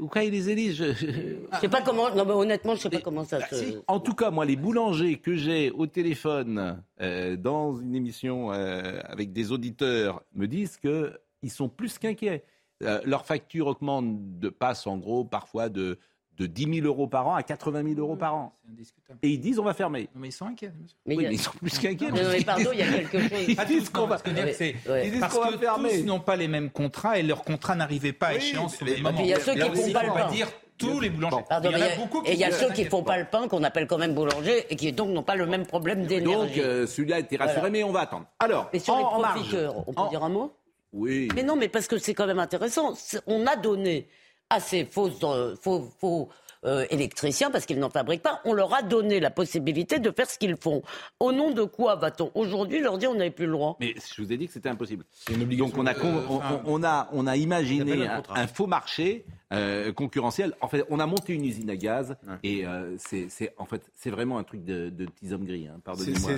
Ou 0.00 0.08
quoi, 0.08 0.24
ils 0.24 0.32
les 0.32 0.50
élisent 0.50 0.74
je- 0.76 0.92
je- 0.92 1.58
sais 1.60 1.68
pas 1.68 1.80
comment. 1.82 2.12
Non, 2.14 2.24
mais 2.24 2.32
honnêtement, 2.32 2.74
je 2.74 2.80
sais 2.82 2.90
pas 2.90 3.00
comment 3.00 3.22
ça 3.24 3.38
Bah, 3.38 3.46
se. 3.50 3.56
si. 3.56 3.76
En 3.86 4.00
tout 4.00 4.14
cas, 4.14 4.30
moi, 4.32 4.44
les 4.44 4.56
boulangers 4.56 5.16
que 5.18 5.36
j'ai 5.36 5.70
au 5.70 5.86
téléphone 5.86 6.82
euh, 7.00 7.36
dans 7.36 7.76
une 7.80 7.94
émission 7.94 8.52
euh, 8.52 8.98
avec 9.04 9.32
des 9.32 9.52
auditeurs 9.52 10.22
me 10.34 10.46
disent 10.48 10.76
que 10.76 11.12
ils 11.42 11.50
sont 11.52 11.68
plus 11.68 11.98
qu'inquiets. 11.98 12.42
Euh, 12.82 13.00
leur 13.04 13.24
facture 13.24 13.68
augmente 13.68 14.38
de 14.40 14.48
passe 14.48 14.86
en 14.88 14.96
gros 14.98 15.24
parfois 15.24 15.68
de 15.68 15.98
de 16.38 16.46
10 16.46 16.74
000 16.80 16.86
euros 16.86 17.06
par 17.06 17.28
an 17.28 17.34
à 17.34 17.42
80 17.42 17.82
000 17.84 18.00
euros 18.00 18.16
par 18.16 18.34
an. 18.34 18.52
C'est 18.64 18.72
indiscutable. 18.72 19.18
Et 19.22 19.28
ils 19.30 19.38
disent 19.40 19.58
on 19.58 19.64
va 19.64 19.72
fermer. 19.74 20.08
Non, 20.14 20.20
mais 20.20 20.28
ils 20.28 20.32
sont 20.32 20.46
inquiets. 20.46 20.72
monsieur. 20.80 20.96
Mais 21.06 21.16
oui, 21.16 21.26
a- 21.26 21.28
mais 21.28 21.34
ils 21.36 21.38
sont 21.40 21.52
plus 21.52 21.78
qu'inquiets. 21.78 22.10
Non, 22.10 22.18
mais 22.32 22.42
pardon, 22.42 22.70
il 22.72 22.78
y 22.80 22.82
a 22.82 22.92
quelque 22.92 23.20
chose. 23.20 23.30
Ils 23.48 23.56
disent 23.66 23.88
qu'on 23.90 24.06
va. 24.06 24.16
Disent 24.18 25.20
Parce 25.20 25.34
qu'on 25.34 25.40
va 25.44 25.52
que 25.52 25.58
fermer. 25.58 26.00
tous 26.00 26.04
n'ont 26.06 26.20
pas 26.20 26.36
les 26.36 26.48
mêmes 26.48 26.70
contrats 26.70 27.18
et 27.18 27.22
leurs 27.22 27.44
contrats 27.44 27.76
n'arrivaient 27.76 28.12
pas 28.12 28.28
à 28.28 28.30
Oui, 28.32 28.36
échéance 28.38 28.80
au 28.82 28.84
mais- 28.84 28.94
il 29.20 29.26
y 29.26 29.32
a 29.34 29.40
ceux 29.40 29.54
qui 29.54 29.60
font 29.60 29.92
pas 29.92 30.02
le 30.04 30.12
pain. 30.12 30.30
dire 30.30 30.48
tous 30.76 30.98
les 30.98 31.08
boulangers. 31.10 31.44
Pardon, 31.48 31.70
il 31.72 31.78
y 31.78 31.82
en 31.82 31.86
a 31.86 31.96
beaucoup 31.96 32.20
qui 32.22 32.30
et 32.32 32.34
il 32.34 32.40
y 32.40 32.44
a 32.44 32.48
ne 32.48 32.52
ceux 32.52 32.58
qui 32.62 32.66
s'inquiètent 32.68 32.90
font 32.90 33.04
pas. 33.04 33.16
le 33.16 33.26
pain, 33.26 33.46
qu'on 33.46 33.62
appelle 33.62 33.86
quand 33.86 33.98
même 33.98 34.12
boulanger, 34.14 34.66
et 34.70 34.74
qui 34.74 34.90
donc 34.92 35.10
n'ont 35.10 35.22
pas 35.22 35.36
le 35.36 35.46
même 35.46 35.64
problème 35.66 36.04
d'énergie. 36.06 36.56
Donc 36.56 36.64
euh, 36.66 36.84
celui-là 36.88 37.16
a 37.16 37.18
été 37.20 37.36
rassuré, 37.36 37.60
Voilà. 37.60 37.70
mais 37.70 37.84
on 37.84 37.92
va 37.92 38.00
attendre. 38.00 38.26
Alors, 38.40 38.70
Mais 38.72 38.80
sur 38.80 38.94
en- 38.94 38.98
les 38.98 39.04
en 39.04 39.20
marge. 39.20 39.34
profiteurs, 39.38 39.88
on 39.88 39.92
peut 39.92 40.00
En- 40.00 40.08
dire 40.10 40.24
un 40.24 40.30
mot? 40.30 40.52
Oui. 40.92 41.28
Mais 41.36 41.44
non, 41.44 41.54
mais 41.54 41.68
parce 41.68 41.86
que 41.86 41.96
c'est 41.98 42.12
quand 42.14 42.26
même 42.26 42.40
intéressant. 42.40 42.94
On 43.28 43.46
a 43.46 43.54
donné 43.56 44.08
à 44.50 44.60
ces 44.60 44.84
faux, 44.84 45.10
euh, 45.24 45.56
faux, 45.60 45.88
faux 46.00 46.28
euh, 46.64 46.86
électriciens, 46.88 47.50
parce 47.50 47.66
qu'ils 47.66 47.78
n'en 47.78 47.90
fabriquent 47.90 48.22
pas, 48.22 48.40
on 48.46 48.54
leur 48.54 48.72
a 48.74 48.80
donné 48.82 49.20
la 49.20 49.30
possibilité 49.30 49.98
de 49.98 50.10
faire 50.10 50.28
ce 50.30 50.38
qu'ils 50.38 50.56
font. 50.56 50.82
Au 51.20 51.30
nom 51.32 51.50
de 51.50 51.62
quoi 51.64 51.96
va-t-on 51.96 52.30
aujourd'hui 52.34 52.80
leur 52.80 52.96
dire 52.96 53.10
on 53.10 53.14
n'avait 53.16 53.30
plus 53.30 53.44
le 53.46 53.52
droit 53.52 53.76
Mais 53.80 53.94
je 54.16 54.22
vous 54.22 54.32
ai 54.32 54.36
dit 54.38 54.46
que 54.46 54.52
c'était 54.54 54.70
impossible. 54.70 55.04
une 55.30 55.42
obligation 55.42 55.76
Donc 55.76 55.84
on 55.84 55.86
a, 55.86 55.92
con- 55.94 56.22
on, 56.66 56.82
a, 56.84 57.08
on 57.12 57.26
a 57.26 57.30
ça 57.32 57.36
imaginé 57.36 58.08
un 58.30 58.46
faux 58.46 58.66
marché 58.66 59.26
euh, 59.52 59.92
concurrentiel. 59.92 60.54
En 60.62 60.68
fait, 60.68 60.84
on 60.88 61.00
a 61.00 61.06
monté 61.06 61.34
une 61.34 61.44
usine 61.44 61.68
à 61.68 61.76
gaz 61.76 62.16
et 62.42 62.64
euh, 62.66 62.96
c'est, 62.98 63.28
en 63.58 63.66
fait, 63.66 63.82
c'est 63.94 64.10
vraiment 64.10 64.38
un 64.38 64.44
truc 64.44 64.64
de, 64.64 64.88
de 64.88 65.04
petits 65.04 65.34
hommes 65.34 65.44
gris. 65.44 65.68
hein, 65.68 65.80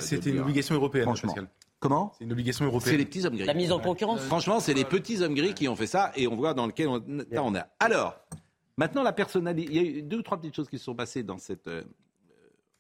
C'était 0.01 0.31
une 0.31 0.41
obligation 0.41 0.75
européenne, 0.75 1.05
Franchement. 1.05 1.35
Pascal. 1.35 1.49
Comment 1.79 2.13
C'est 2.17 2.25
une 2.25 2.33
obligation 2.33 2.65
C'est 2.65 2.71
européenne. 2.71 2.97
les 2.97 3.05
petits 3.05 3.25
hommes 3.27 3.37
gris. 3.37 3.45
La 3.47 3.55
mise 3.55 3.71
en 3.73 3.79
concurrence 3.81 4.21
Franchement, 4.23 4.61
c'est 4.61 4.75
les 4.75 4.85
petits 4.85 5.23
hommes 5.23 5.35
gris 5.35 5.55
qui 5.55 5.69
ont 5.69 5.77
fait 5.77 5.87
ça 5.87 6.11
et 6.17 6.27
on 6.27 6.37
voit 6.37 6.55
dans 6.55 6.67
lequel 6.67 6.89
on, 6.89 7.05
on 7.07 7.55
est. 7.55 7.63
Alors, 7.81 8.17
maintenant, 8.77 9.03
la 9.03 9.13
personnalité. 9.13 9.71
Il 9.73 9.77
y 9.77 9.79
a 9.79 9.83
eu 9.99 10.03
deux 10.03 10.19
ou 10.19 10.23
trois 10.23 10.39
petites 10.39 10.55
choses 10.57 10.69
qui 10.71 10.79
se 10.79 10.85
sont 10.85 10.95
passées 10.95 11.23
dans 11.23 11.39
cette 11.39 11.69
euh, 11.69 11.85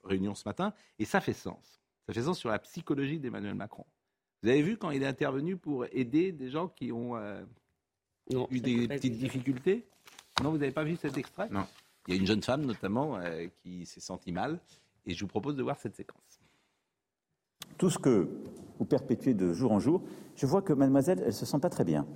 réunion 0.04 0.34
ce 0.34 0.48
matin 0.48 0.72
et 0.98 1.04
ça 1.04 1.20
fait 1.20 1.34
sens. 1.34 1.80
Ça 2.06 2.14
fait 2.14 2.22
sens 2.22 2.38
sur 2.38 2.48
la 2.48 2.58
psychologie 2.58 3.18
d'Emmanuel 3.18 3.54
Macron. 3.54 3.84
Vous 4.42 4.48
avez 4.48 4.62
vu 4.62 4.76
quand 4.76 4.90
il 4.90 5.02
est 5.02 5.06
intervenu 5.06 5.56
pour 5.56 5.84
aider 5.92 6.32
des 6.32 6.50
gens 6.50 6.68
qui 6.68 6.92
ont 6.92 7.16
euh, 7.16 7.42
Non, 8.30 8.46
eu 8.50 8.60
des 8.60 8.88
petites 8.88 9.18
difficultés? 9.18 9.86
Non, 10.42 10.50
vous 10.50 10.58
n'avez 10.58 10.72
pas 10.72 10.84
vu 10.84 10.96
cet 10.96 11.16
extrait? 11.18 11.48
Non. 11.50 11.66
Il 12.06 12.14
y 12.14 12.16
a 12.16 12.20
une 12.20 12.26
jeune 12.26 12.42
femme 12.42 12.64
notamment 12.64 13.16
euh, 13.18 13.46
qui 13.62 13.84
s'est 13.86 14.00
sentie 14.00 14.32
mal 14.32 14.60
et 15.04 15.14
je 15.14 15.20
vous 15.20 15.26
propose 15.28 15.56
de 15.56 15.62
voir 15.62 15.78
cette 15.80 15.96
séquence. 15.96 16.35
Tout 17.78 17.90
ce 17.90 17.98
que 17.98 18.28
vous 18.78 18.84
perpétuez 18.84 19.34
de 19.34 19.52
jour 19.52 19.72
en 19.72 19.78
jour, 19.78 20.02
je 20.34 20.46
vois 20.46 20.62
que 20.62 20.72
mademoiselle, 20.72 21.22
elle 21.24 21.32
se 21.32 21.46
sent 21.46 21.58
pas 21.58 21.70
très 21.70 21.84
bien. 21.84 22.06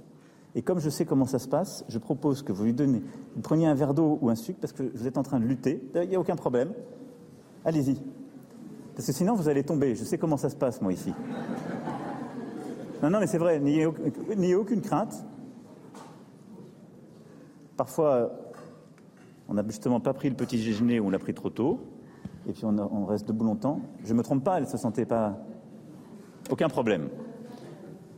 Et 0.55 0.63
comme 0.63 0.81
je 0.81 0.91
sais 0.91 1.05
comment 1.05 1.27
ça 1.27 1.39
se 1.39 1.49
passe, 1.49 1.85
je 1.89 1.99
propose 1.99 2.43
que 2.43 2.53
vous 2.53 2.65
lui 2.65 2.73
donnez, 2.73 3.03
vous 3.37 3.41
preniez 3.41 3.67
un 3.67 3.75
verre 3.75 3.95
d'eau 3.95 4.19
ou 4.21 4.31
un 4.31 4.35
sucre 4.35 4.59
parce 4.61 4.73
que 4.73 4.83
vous 4.83 5.07
êtes 5.07 5.17
en 5.17 5.23
train 5.23 5.39
de 5.39 5.45
lutter. 5.45 5.81
Il 5.95 6.09
n'y 6.09 6.17
a 6.17 6.21
aucun 6.21 6.37
problème. 6.37 6.73
Allez-y. 7.65 8.01
Parce 8.97 9.07
que 9.07 9.13
sinon, 9.13 9.35
vous 9.35 9.49
allez 9.49 9.63
tomber. 9.63 9.95
Je 9.95 10.03
sais 10.05 10.19
comment 10.19 10.37
ça 10.37 10.51
se 10.51 10.57
passe, 10.57 10.83
moi, 10.83 10.93
ici. 10.93 11.15
Non, 13.03 13.11
non, 13.11 13.21
mais 13.21 13.27
c'est 13.27 13.39
vrai. 13.39 13.61
N'ayez 13.61 13.87
au- 13.87 13.95
n'ayez 14.37 14.55
aucune 14.57 14.81
crainte. 14.83 15.25
Parfois, 17.77 18.31
on 19.49 19.55
n'a 19.55 19.65
justement 19.67 20.01
pas 20.01 20.13
pris 20.13 20.29
le 20.29 20.37
petit 20.37 20.57
déjeuner 20.57 21.01
ou 21.01 21.07
on 21.07 21.11
l'a 21.11 21.19
pris 21.19 21.33
trop 21.33 21.51
tôt. 21.51 21.81
Et 22.51 22.53
puis 22.53 22.65
on, 22.65 23.07
reste 23.07 23.29
debout 23.29 23.45
longtemps. 23.45 23.81
Je 24.03 24.13
me 24.13 24.25
trompe 24.25 24.43
pas, 24.43 24.59
elle 24.59 24.67
se 24.67 24.77
sentait 24.77 25.07
pas. 25.07 25.39
Aucun 26.51 26.69
problème. 26.69 27.09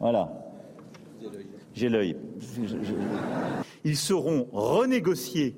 Voilà. 0.01 0.33
J'ai 1.75 1.91
l'œil. 1.91 2.17
Ils 3.85 3.97
seront 3.99 4.49
renégociés 4.51 5.55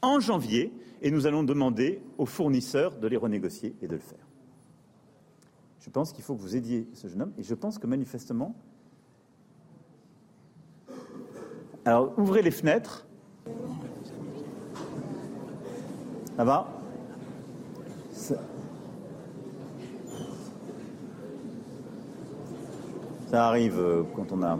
en 0.00 0.20
janvier 0.20 0.72
et 1.02 1.10
nous 1.10 1.26
allons 1.26 1.42
demander 1.42 2.00
aux 2.16 2.24
fournisseurs 2.24 2.96
de 2.96 3.06
les 3.08 3.18
renégocier 3.18 3.76
et 3.82 3.86
de 3.86 3.92
le 3.92 3.98
faire. 3.98 4.26
Je 5.80 5.90
pense 5.90 6.14
qu'il 6.14 6.24
faut 6.24 6.34
que 6.34 6.40
vous 6.40 6.56
aidiez 6.56 6.88
ce 6.94 7.08
jeune 7.08 7.20
homme 7.20 7.32
et 7.36 7.42
je 7.42 7.54
pense 7.54 7.76
que 7.76 7.86
manifestement. 7.86 8.54
Alors 11.84 12.18
ouvrez 12.18 12.40
les 12.40 12.52
fenêtres. 12.52 13.06
Là-bas. 16.38 16.77
Ça 23.30 23.48
arrive 23.48 23.78
euh, 23.78 24.04
quand 24.16 24.32
on 24.32 24.42
a. 24.42 24.58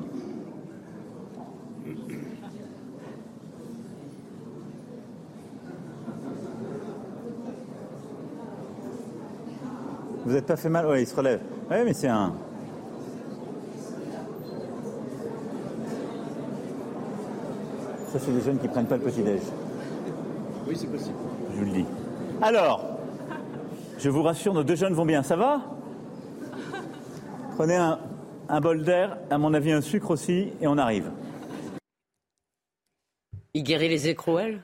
Vous 10.26 10.32
n'êtes 10.34 10.44
pas 10.44 10.56
fait 10.56 10.68
mal? 10.68 10.86
Oui, 10.86 11.00
il 11.00 11.06
se 11.06 11.16
relève. 11.16 11.40
Oui, 11.70 11.76
mais 11.82 11.94
c'est 11.94 12.08
un. 12.08 12.34
Ça, 18.12 18.18
c'est 18.18 18.32
des 18.32 18.42
jeunes 18.42 18.58
qui 18.58 18.68
prennent 18.68 18.84
pas 18.84 18.98
le 18.98 19.02
petit-déj. 19.02 19.40
Oui, 20.66 20.76
c'est 20.76 20.88
possible. 20.88 21.16
Je 21.54 21.58
vous 21.58 21.64
le 21.64 21.70
dis. 21.70 21.86
Alors, 22.42 22.84
je 23.98 24.10
vous 24.10 24.22
rassure, 24.22 24.52
nos 24.52 24.62
deux 24.62 24.76
jeunes 24.76 24.92
vont 24.92 25.06
bien. 25.06 25.22
Ça 25.22 25.36
va? 25.36 25.62
Prenez 27.56 27.76
un, 27.76 27.98
un 28.48 28.60
bol 28.60 28.82
d'air, 28.82 29.18
à 29.30 29.38
mon 29.38 29.54
avis 29.54 29.72
un 29.72 29.80
sucre 29.80 30.10
aussi, 30.10 30.52
et 30.60 30.66
on 30.66 30.78
arrive. 30.78 31.10
Il 33.54 33.62
guérit 33.62 33.88
les 33.88 34.08
écrouelles? 34.08 34.62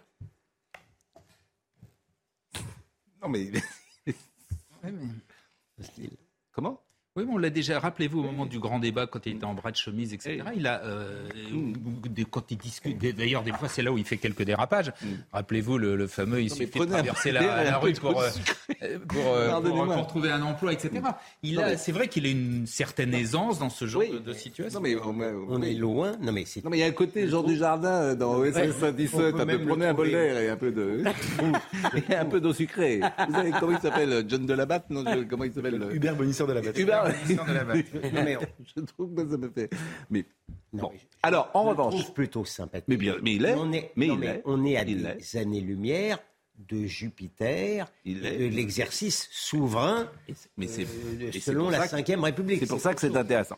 Non 3.23 3.29
mais 3.29 3.51
Ouais, 4.07 4.93
mais- 4.93 6.11
Oui, 7.17 7.25
on 7.31 7.39
l'a 7.39 7.49
déjà. 7.49 7.79
Rappelez-vous 7.79 8.19
au 8.19 8.23
moment 8.25 8.45
du 8.45 8.59
grand 8.59 8.81
débat, 8.81 9.07
quand 9.07 9.25
il 9.25 9.37
était 9.37 9.45
en 9.45 9.55
bras 9.55 9.71
de 9.71 9.77
chemise, 9.77 10.13
etc. 10.13 10.43
Il 10.57 10.67
a, 10.67 10.83
euh, 10.83 11.29
des- 12.11 12.25
quand 12.25 12.51
il 12.51 12.57
discute, 12.59 12.99
d'ailleurs, 13.15 13.45
des 13.45 13.53
fois, 13.53 13.69
c'est 13.69 13.83
là 13.83 13.93
où 13.93 13.99
il 13.99 14.05
fait 14.05 14.17
quelques 14.17 14.43
dérapages. 14.43 14.93
Rappelez-vous 15.33 15.79
le, 15.79 15.95
le 15.95 16.09
fameux, 16.09 16.43
il 16.43 16.49
Non, 16.49 16.57
suffit 16.57 16.81
de 16.81 16.85
traverser 16.87 17.31
la, 17.31 17.63
la 17.63 17.79
rue 17.79 17.93
de 17.93 18.01
pour, 18.01 18.21
euh, 18.21 18.29
euh, 18.83 18.99
pour, 19.07 19.21
euh, 19.29 19.43
pour, 19.45 19.51
Pardonnez-moi. 19.63 19.95
pour 19.95 20.07
trouver 20.09 20.33
un 20.33 20.43
emploi, 20.43 20.73
etc. 20.73 20.91
Il 21.45 21.55
Non, 21.55 21.63
a, 21.63 21.67
mais- 21.67 21.77
c'est 21.77 21.93
vrai 21.93 22.09
qu'il 22.09 22.27
a 22.27 22.31
une 22.31 22.67
certaine 22.67 23.15
aisance 23.15 23.61
dans 23.61 23.71
ce 23.71 23.87
genre 23.87 24.03
de, 24.03 24.19
de 24.19 24.33
situation. 24.33 24.81
Non, 24.81 24.83
mais 24.83 24.97
on, 24.97 25.17
On 25.51 25.63
est 25.63 25.75
loin. 25.75 26.17
Non, 26.21 26.33
mais. 26.33 26.43
Non, 26.65 26.71
il 26.73 26.81
y 26.81 26.83
a 26.83 26.87
un 26.87 26.91
côté 26.91 27.29
Jean 27.29 27.45
du 27.45 27.57
Jardin 27.57 28.17
dans 28.17 28.35
OSS 28.39 28.57
Ouais. 28.57 28.73
117. 28.73 29.15
On 29.15 29.31
peut 29.37 29.41
Un 29.41 29.47
peu 29.47 29.65
prenez 29.67 29.87
un 29.87 29.95
bol 29.95 30.11
d'air 30.11 30.37
et 30.39 30.49
un 30.51 30.57
peu 30.57 30.73
de. 30.73 31.05
et 32.11 32.15
un 32.17 32.25
peu 32.25 32.41
d'eau 32.41 32.53
sucrée. 32.53 32.99
Vous 33.29 33.35
savez 33.35 33.53
comment 33.61 33.77
il 33.77 33.81
s'appelle 33.81 34.25
John 34.27 34.47
Delabatte? 34.47 34.91
Non, 34.91 35.05
je- 35.07 35.23
comment 35.23 35.45
il 35.45 35.53
s'appelle 35.53 35.81
Hubert 35.93 36.17
Bonisseur 36.17 36.49
de 36.49 36.55
la. 36.55 36.61
Hubert 36.77 37.04
De 37.09 37.53
la. 37.53 37.65
Non, 38.13 38.25
mais- 38.25 38.39
Je 38.77 38.81
trouve 38.83 39.15
que 39.15 39.29
ça 39.29 39.37
me 39.37 39.49
fait. 39.51 39.71
Mais 40.11 40.25
Non, 40.73 40.83
bon. 40.85 40.91
mais 40.93 40.99
je- 40.99 41.07
Alors, 41.23 41.51
en 41.55 41.65
revanche. 41.65 42.13
plutôt 42.13 42.45
sympathique. 42.45 42.87
Mais 42.89 42.97
bien, 42.97 43.17
mais 43.23 43.35
il 43.35 43.45
est. 43.45 43.55
on 43.55 43.73
est, 43.73 43.91
mais 43.97 44.07
non, 44.09 44.15
il 44.15 44.21
mais 44.21 44.27
est. 44.27 44.43
on 44.45 44.65
est 44.65 44.77
à 44.77 44.83
Il 44.85 45.03
des 45.19 45.37
années-lumière 45.39 46.19
de 46.69 46.87
Jupiter, 46.87 47.91
Il 48.05 48.25
et 48.25 48.29
est. 48.29 48.39
de 48.51 48.55
l'exercice 48.55 49.29
souverain 49.33 50.09
Mais 50.57 50.67
euh, 50.79 51.33
selon 51.41 51.69
la 51.69 51.81
Ve 51.85 51.91
République. 52.23 52.61
C'est 52.61 52.69
pour 52.69 52.79
ça 52.81 52.95
que 52.95 53.01
c'est 53.01 53.17
intéressant. 53.17 53.57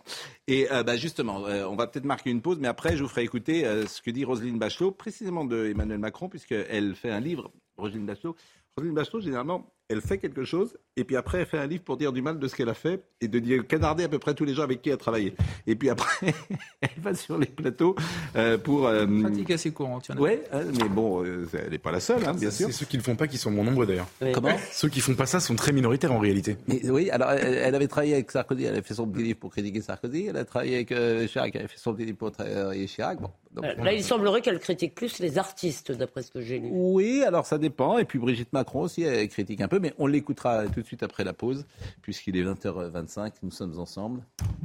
Et 0.48 0.70
euh, 0.72 0.82
bah, 0.82 0.96
justement, 0.96 1.46
euh, 1.46 1.66
on 1.66 1.76
va 1.76 1.86
peut-être 1.88 2.06
marquer 2.06 2.30
une 2.30 2.40
pause, 2.40 2.58
mais 2.58 2.68
après, 2.68 2.96
je 2.96 3.02
vous 3.02 3.08
ferai 3.10 3.22
écouter 3.22 3.66
euh, 3.66 3.86
ce 3.86 4.00
que 4.00 4.10
dit 4.10 4.24
Roselyne 4.24 4.58
Bachelot, 4.58 4.92
précisément 4.92 5.44
de 5.44 5.66
Emmanuel 5.66 5.98
Macron, 5.98 6.30
puisqu'elle 6.30 6.94
fait 6.94 7.10
un 7.10 7.20
livre, 7.20 7.52
Roselyne 7.76 8.06
Bachelot. 8.06 8.34
Roselyne 8.78 8.94
Bachelot, 8.94 9.20
généralement, 9.20 9.70
elle 9.88 10.00
fait 10.00 10.18
quelque 10.18 10.44
chose, 10.44 10.76
et 10.96 11.04
puis 11.04 11.16
après, 11.16 11.38
elle 11.40 11.46
fait 11.46 11.58
un 11.58 11.66
livre 11.66 11.84
pour 11.84 11.96
dire 11.96 12.12
du 12.12 12.22
mal 12.22 12.38
de 12.38 12.48
ce 12.48 12.56
qu'elle 12.56 12.68
a 12.68 12.74
fait, 12.74 13.02
et 13.20 13.28
de 13.28 13.38
dire 13.38 13.66
canarder 13.66 14.04
à 14.04 14.08
peu 14.08 14.18
près 14.18 14.34
tous 14.34 14.44
les 14.44 14.54
gens 14.54 14.62
avec 14.62 14.82
qui 14.82 14.88
elle 14.88 14.94
a 14.94 14.98
travaillé. 14.98 15.34
Et 15.66 15.76
puis 15.76 15.88
après, 15.90 16.34
elle 16.80 16.90
va 17.02 17.14
sur 17.14 17.38
les 17.38 17.46
plateaux 17.46 17.94
euh, 18.36 18.58
pour... 18.58 18.86
euh, 18.86 19.06
Pratique 19.22 19.50
assez 19.50 19.70
courante. 19.70 20.08
il 20.08 20.12
y 20.12 20.14
en 20.14 20.18
a. 20.18 20.22
Ouais, 20.22 20.42
hein, 20.52 20.62
mais 20.80 20.88
bon, 20.88 21.24
euh, 21.24 21.46
elle 21.52 21.70
n'est 21.70 21.78
pas 21.78 21.92
la 21.92 22.00
seule, 22.00 22.24
hein, 22.26 22.34
bien 22.34 22.50
sûr. 22.50 22.66
C'est 22.66 22.72
ceux 22.72 22.86
qui 22.86 22.96
le 22.96 23.02
font 23.02 23.16
pas 23.16 23.28
qui 23.28 23.38
sont 23.38 23.50
mon 23.50 23.64
nombre 23.64 23.86
d'ailleurs. 23.86 24.08
Comment? 24.34 24.56
Ceux 24.72 24.88
qui 24.88 25.00
font 25.00 25.14
pas 25.14 25.26
ça 25.26 25.40
sont 25.40 25.54
très 25.56 25.72
minoritaires 25.72 26.12
en 26.12 26.18
réalité. 26.18 26.56
Mais 26.66 26.88
oui, 26.90 27.10
alors 27.10 27.30
elle, 27.30 27.54
elle 27.54 27.74
avait 27.74 27.88
travaillé 27.88 28.14
avec 28.14 28.30
Sarkozy, 28.30 28.64
elle 28.64 28.76
a 28.76 28.82
fait 28.82 28.94
son 28.94 29.06
petit 29.06 29.22
livre 29.22 29.38
pour 29.38 29.50
critiquer 29.52 29.80
Sarkozy, 29.80 30.26
elle 30.26 30.36
a 30.36 30.44
travaillé 30.44 30.74
avec 30.76 30.92
euh, 30.92 31.26
Chirac, 31.26 31.54
elle 31.54 31.64
a 31.64 31.68
fait 31.68 31.78
son 31.78 31.94
petit 31.94 32.06
livre 32.06 32.18
pour 32.18 32.32
travailler 32.32 32.86
Chirac. 32.86 33.20
Bon, 33.20 33.30
donc, 33.54 33.64
Euh, 33.64 33.84
Là, 33.84 33.92
il 33.92 34.02
semblerait 34.04 34.40
qu'elle 34.42 34.58
critique 34.58 34.94
plus 34.94 35.18
les 35.20 35.38
artistes, 35.38 35.92
d'après 35.92 36.22
ce 36.22 36.30
que 36.30 36.40
j'ai 36.40 36.58
lu. 36.58 36.68
Oui, 36.72 37.22
alors 37.26 37.46
ça 37.46 37.56
dépend. 37.58 37.98
Et 37.98 38.04
puis 38.04 38.18
Brigitte 38.18 38.52
Macron 38.52 38.80
aussi, 38.82 39.02
elle 39.02 39.28
critique 39.28 39.60
un 39.60 39.68
peu, 39.68 39.75
mais 39.78 39.94
on 39.98 40.06
l'écoutera 40.06 40.66
tout 40.68 40.80
de 40.80 40.86
suite 40.86 41.02
après 41.02 41.24
la 41.24 41.32
pause, 41.32 41.66
puisqu'il 42.02 42.36
est 42.36 42.44
20h25, 42.44 43.34
nous 43.42 43.50
sommes 43.50 43.78
ensemble. 43.78 44.24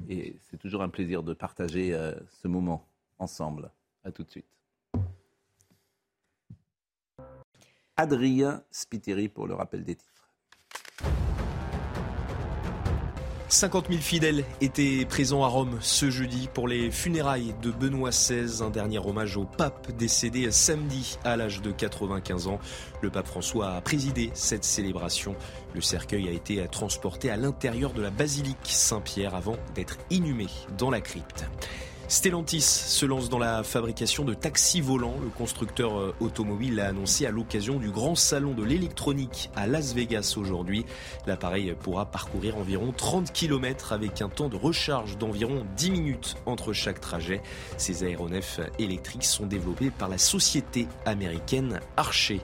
Et 0.10 0.38
c'est 0.50 0.58
toujours 0.58 0.82
un 0.82 0.90
plaisir 0.90 1.24
de 1.24 1.34
partager 1.34 1.94
euh, 1.94 2.14
ce 2.42 2.48
moment 2.48 2.86
ensemble. 3.20 3.72
À 4.04 4.12
tout 4.12 4.24
de 4.24 4.30
suite. 4.30 4.46
Adrien 7.96 8.64
Spiteri 8.72 9.30
pour 9.30 9.48
le 9.48 9.54
rappel 9.54 9.84
des 9.84 9.96
titres. 9.96 10.21
50 13.52 13.88
000 13.90 14.00
fidèles 14.00 14.46
étaient 14.62 15.06
présents 15.06 15.44
à 15.44 15.48
Rome 15.48 15.78
ce 15.82 16.10
jeudi 16.10 16.48
pour 16.54 16.70
les 16.70 16.90
funérailles 16.90 17.54
de 17.62 17.70
Benoît 17.70 18.12
XVI, 18.12 18.64
un 18.64 18.70
dernier 18.70 19.00
hommage 19.00 19.36
au 19.36 19.44
pape 19.44 19.92
décédé 19.92 20.50
samedi 20.52 21.18
à 21.26 21.36
l'âge 21.36 21.62
de 21.62 21.72
95 21.72 22.48
ans. 22.48 22.60
Le 23.02 23.10
pape 23.10 23.28
François 23.28 23.74
a 23.74 23.82
présidé 23.82 24.32
cette 24.34 24.64
célébration. 24.64 25.36
Le 25.76 25.82
cercueil 25.82 26.30
a 26.30 26.32
été 26.32 26.66
transporté 26.72 27.30
à 27.30 27.36
l'intérieur 27.36 27.92
de 27.92 28.02
la 28.02 28.10
basilique 28.10 28.58
Saint-Pierre 28.64 29.36
avant 29.36 29.58
d'être 29.76 29.98
inhumé 30.10 30.48
dans 30.78 30.90
la 30.90 31.02
crypte. 31.02 31.46
Stellantis 32.12 32.60
se 32.60 33.06
lance 33.06 33.30
dans 33.30 33.40
la 33.40 33.64
fabrication 33.64 34.26
de 34.26 34.34
taxis 34.34 34.82
volants. 34.82 35.16
Le 35.24 35.30
constructeur 35.30 35.98
euh, 35.98 36.14
automobile 36.20 36.76
l'a 36.76 36.88
annoncé 36.88 37.26
à 37.26 37.32
l'occasion 37.32 37.78
du 37.78 37.90
grand 37.90 38.16
salon 38.16 38.52
de 38.52 38.66
l'électronique 38.66 39.50
à 39.56 39.66
Las 39.66 39.94
Vegas 39.94 40.34
aujourd'hui. 40.36 40.86
L'appareil 41.26 41.74
pourra 41.82 42.06
parcourir 42.08 42.58
environ 42.58 42.92
30 42.92 43.32
km 43.32 43.94
avec 43.94 44.22
un 44.22 44.28
temps 44.28 44.50
de 44.50 44.58
recharge 44.58 45.18
d'environ 45.18 45.66
10 45.78 45.92
minutes 45.92 46.36
entre 46.46 46.74
chaque 46.74 47.00
trajet. 47.00 47.42
Ces 47.78 48.04
aéronefs 48.04 48.60
électriques 48.78 49.24
sont 49.24 49.46
développés 49.46 49.90
par 49.90 50.10
la 50.10 50.18
société 50.18 50.90
américaine 51.06 51.80
Archer. 51.96 52.42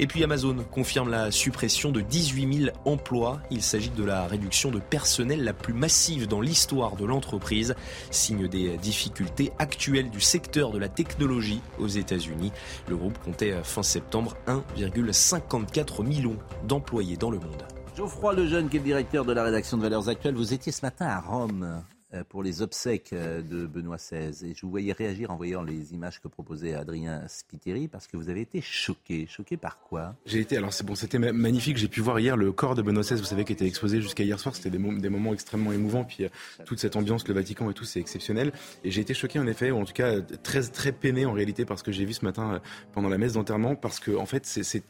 Et 0.00 0.06
puis 0.06 0.22
Amazon 0.22 0.56
confirme 0.70 1.10
la 1.10 1.32
suppression 1.32 1.90
de 1.90 2.00
18 2.00 2.64
000 2.66 2.76
emplois. 2.84 3.40
Il 3.50 3.62
s'agit 3.62 3.90
de 3.90 4.04
la 4.04 4.26
réduction 4.26 4.70
de 4.70 4.78
personnel 4.78 5.42
la 5.42 5.52
plus 5.52 5.72
massive 5.72 6.28
dans 6.28 6.40
l'histoire 6.40 6.94
de 6.94 7.04
l'entreprise, 7.04 7.74
signe 8.10 8.46
des 8.46 8.76
difficultés 8.76 9.52
actuelles 9.58 10.10
du 10.10 10.20
secteur 10.20 10.70
de 10.70 10.78
la 10.78 10.88
technologie 10.88 11.60
aux 11.78 11.88
États-Unis. 11.88 12.52
Le 12.88 12.96
groupe 12.96 13.18
comptait 13.18 13.54
fin 13.64 13.82
septembre 13.82 14.36
1,54 14.46 16.04
million 16.06 16.36
d'employés 16.66 17.16
dans 17.16 17.30
le 17.30 17.38
monde. 17.38 17.64
Geoffroy 17.96 18.34
Lejeune, 18.34 18.68
qui 18.68 18.76
est 18.76 18.80
directeur 18.80 19.24
de 19.24 19.32
la 19.32 19.42
rédaction 19.42 19.76
de 19.76 19.82
Valeurs 19.82 20.08
Actuelles, 20.08 20.36
vous 20.36 20.54
étiez 20.54 20.70
ce 20.70 20.82
matin 20.82 21.06
à 21.06 21.20
Rome 21.20 21.82
pour 22.28 22.42
les 22.42 22.62
obsèques 22.62 23.12
euh, 23.12 23.42
de 23.42 23.66
Benoît 23.66 23.96
XVI 23.96 24.50
et 24.50 24.54
je 24.54 24.62
vous 24.62 24.70
voyais 24.70 24.92
réagir 24.92 25.30
en 25.30 25.36
voyant 25.36 25.62
les 25.62 25.92
images 25.92 26.20
que 26.20 26.28
proposait 26.28 26.74
Adrien 26.74 27.26
Spiteri 27.28 27.86
parce 27.88 28.06
que 28.06 28.16
vous 28.16 28.28
avez 28.30 28.40
été 28.40 28.60
choqué. 28.62 29.26
Choqué 29.28 29.56
par 29.56 29.78
quoi? 29.80 30.14
J'ai 30.24 30.40
été, 30.40 30.56
alors 30.56 30.72
c'est 30.72 30.84
bon, 30.86 30.94
c'était 30.94 31.18
ma- 31.18 31.32
magnifique. 31.32 31.76
J'ai 31.76 31.88
pu 31.88 32.00
voir 32.00 32.18
hier 32.18 32.36
le 32.36 32.50
corps 32.52 32.74
de 32.74 32.82
Benoît 32.82 33.02
XVI, 33.02 33.16
vous 33.16 33.24
savez, 33.24 33.44
qui 33.44 33.52
était 33.52 33.66
exposé 33.66 34.00
jusqu'à 34.00 34.24
hier 34.24 34.40
soir. 34.40 34.54
C'était 34.56 34.70
des, 34.70 34.78
mo- 34.78 34.96
des 34.98 35.08
moments 35.10 35.34
extrêmement 35.34 35.72
émouvants. 35.72 36.04
Puis 36.04 36.24
euh, 36.24 36.28
toute 36.64 36.78
cette 36.78 36.96
ambiance, 36.96 37.26
le 37.28 37.34
Vatican 37.34 37.70
et 37.70 37.74
tout, 37.74 37.84
c'est 37.84 38.00
exceptionnel. 38.00 38.52
Et 38.84 38.90
j'ai 38.90 39.00
été 39.02 39.12
choqué 39.14 39.38
en 39.38 39.46
effet, 39.46 39.70
ou 39.70 39.76
en 39.78 39.84
tout 39.84 39.92
cas 39.92 40.08
euh, 40.16 40.22
très 40.42 40.62
très 40.62 40.92
peiné 40.92 41.26
en 41.26 41.32
réalité 41.32 41.64
par 41.64 41.78
ce 41.78 41.84
que 41.84 41.92
j'ai 41.92 42.04
vu 42.04 42.14
ce 42.14 42.24
matin 42.24 42.54
euh, 42.54 42.58
pendant 42.92 43.08
la 43.08 43.18
messe 43.18 43.34
d'enterrement, 43.34 43.74
parce 43.74 44.00
que 44.00 44.12
en 44.16 44.26
fait 44.26 44.46
c'est- 44.46 44.82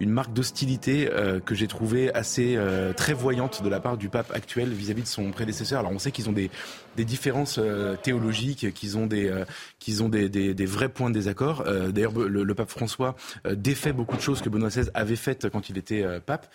une 0.00 0.10
marque 0.10 0.32
d'hostilité 0.32 1.10
euh, 1.12 1.38
que 1.40 1.54
j'ai 1.54 1.66
trouvée 1.68 2.12
assez 2.14 2.54
euh, 2.56 2.92
très 2.92 3.12
voyante 3.12 3.62
de 3.62 3.68
la 3.68 3.80
part 3.80 3.96
du 3.98 4.08
pape 4.08 4.30
actuel 4.34 4.70
vis-à-vis 4.72 5.02
de 5.02 5.06
son 5.08 5.30
prédécesseur. 5.30 5.80
Alors 5.80 5.92
on 5.92 5.98
sait 5.98 6.10
qu'ils 6.12 6.28
ont 6.28 6.32
des 6.32 6.50
des 6.96 7.04
différences 7.04 7.58
euh, 7.58 7.96
théologiques, 7.96 8.72
qu'ils 8.74 8.98
ont 8.98 9.06
des 9.06 9.28
euh, 9.28 9.44
qu'ils 9.78 10.02
ont 10.02 10.08
des, 10.08 10.28
des, 10.28 10.66
vrais 10.66 10.88
points 10.88 11.10
de 11.10 11.14
désaccord. 11.14 11.64
Euh, 11.66 11.90
D'ailleurs, 11.90 12.12
le, 12.12 12.54
pape 12.54 12.70
François 12.70 13.16
défait 13.50 13.92
beaucoup 13.92 14.16
de 14.16 14.20
choses 14.20 14.42
que 14.42 14.48
Benoît 14.48 14.68
XVI 14.68 14.90
avait 14.94 15.16
faites 15.16 15.48
quand 15.48 15.70
il 15.70 15.78
était 15.78 16.04
pape. 16.20 16.46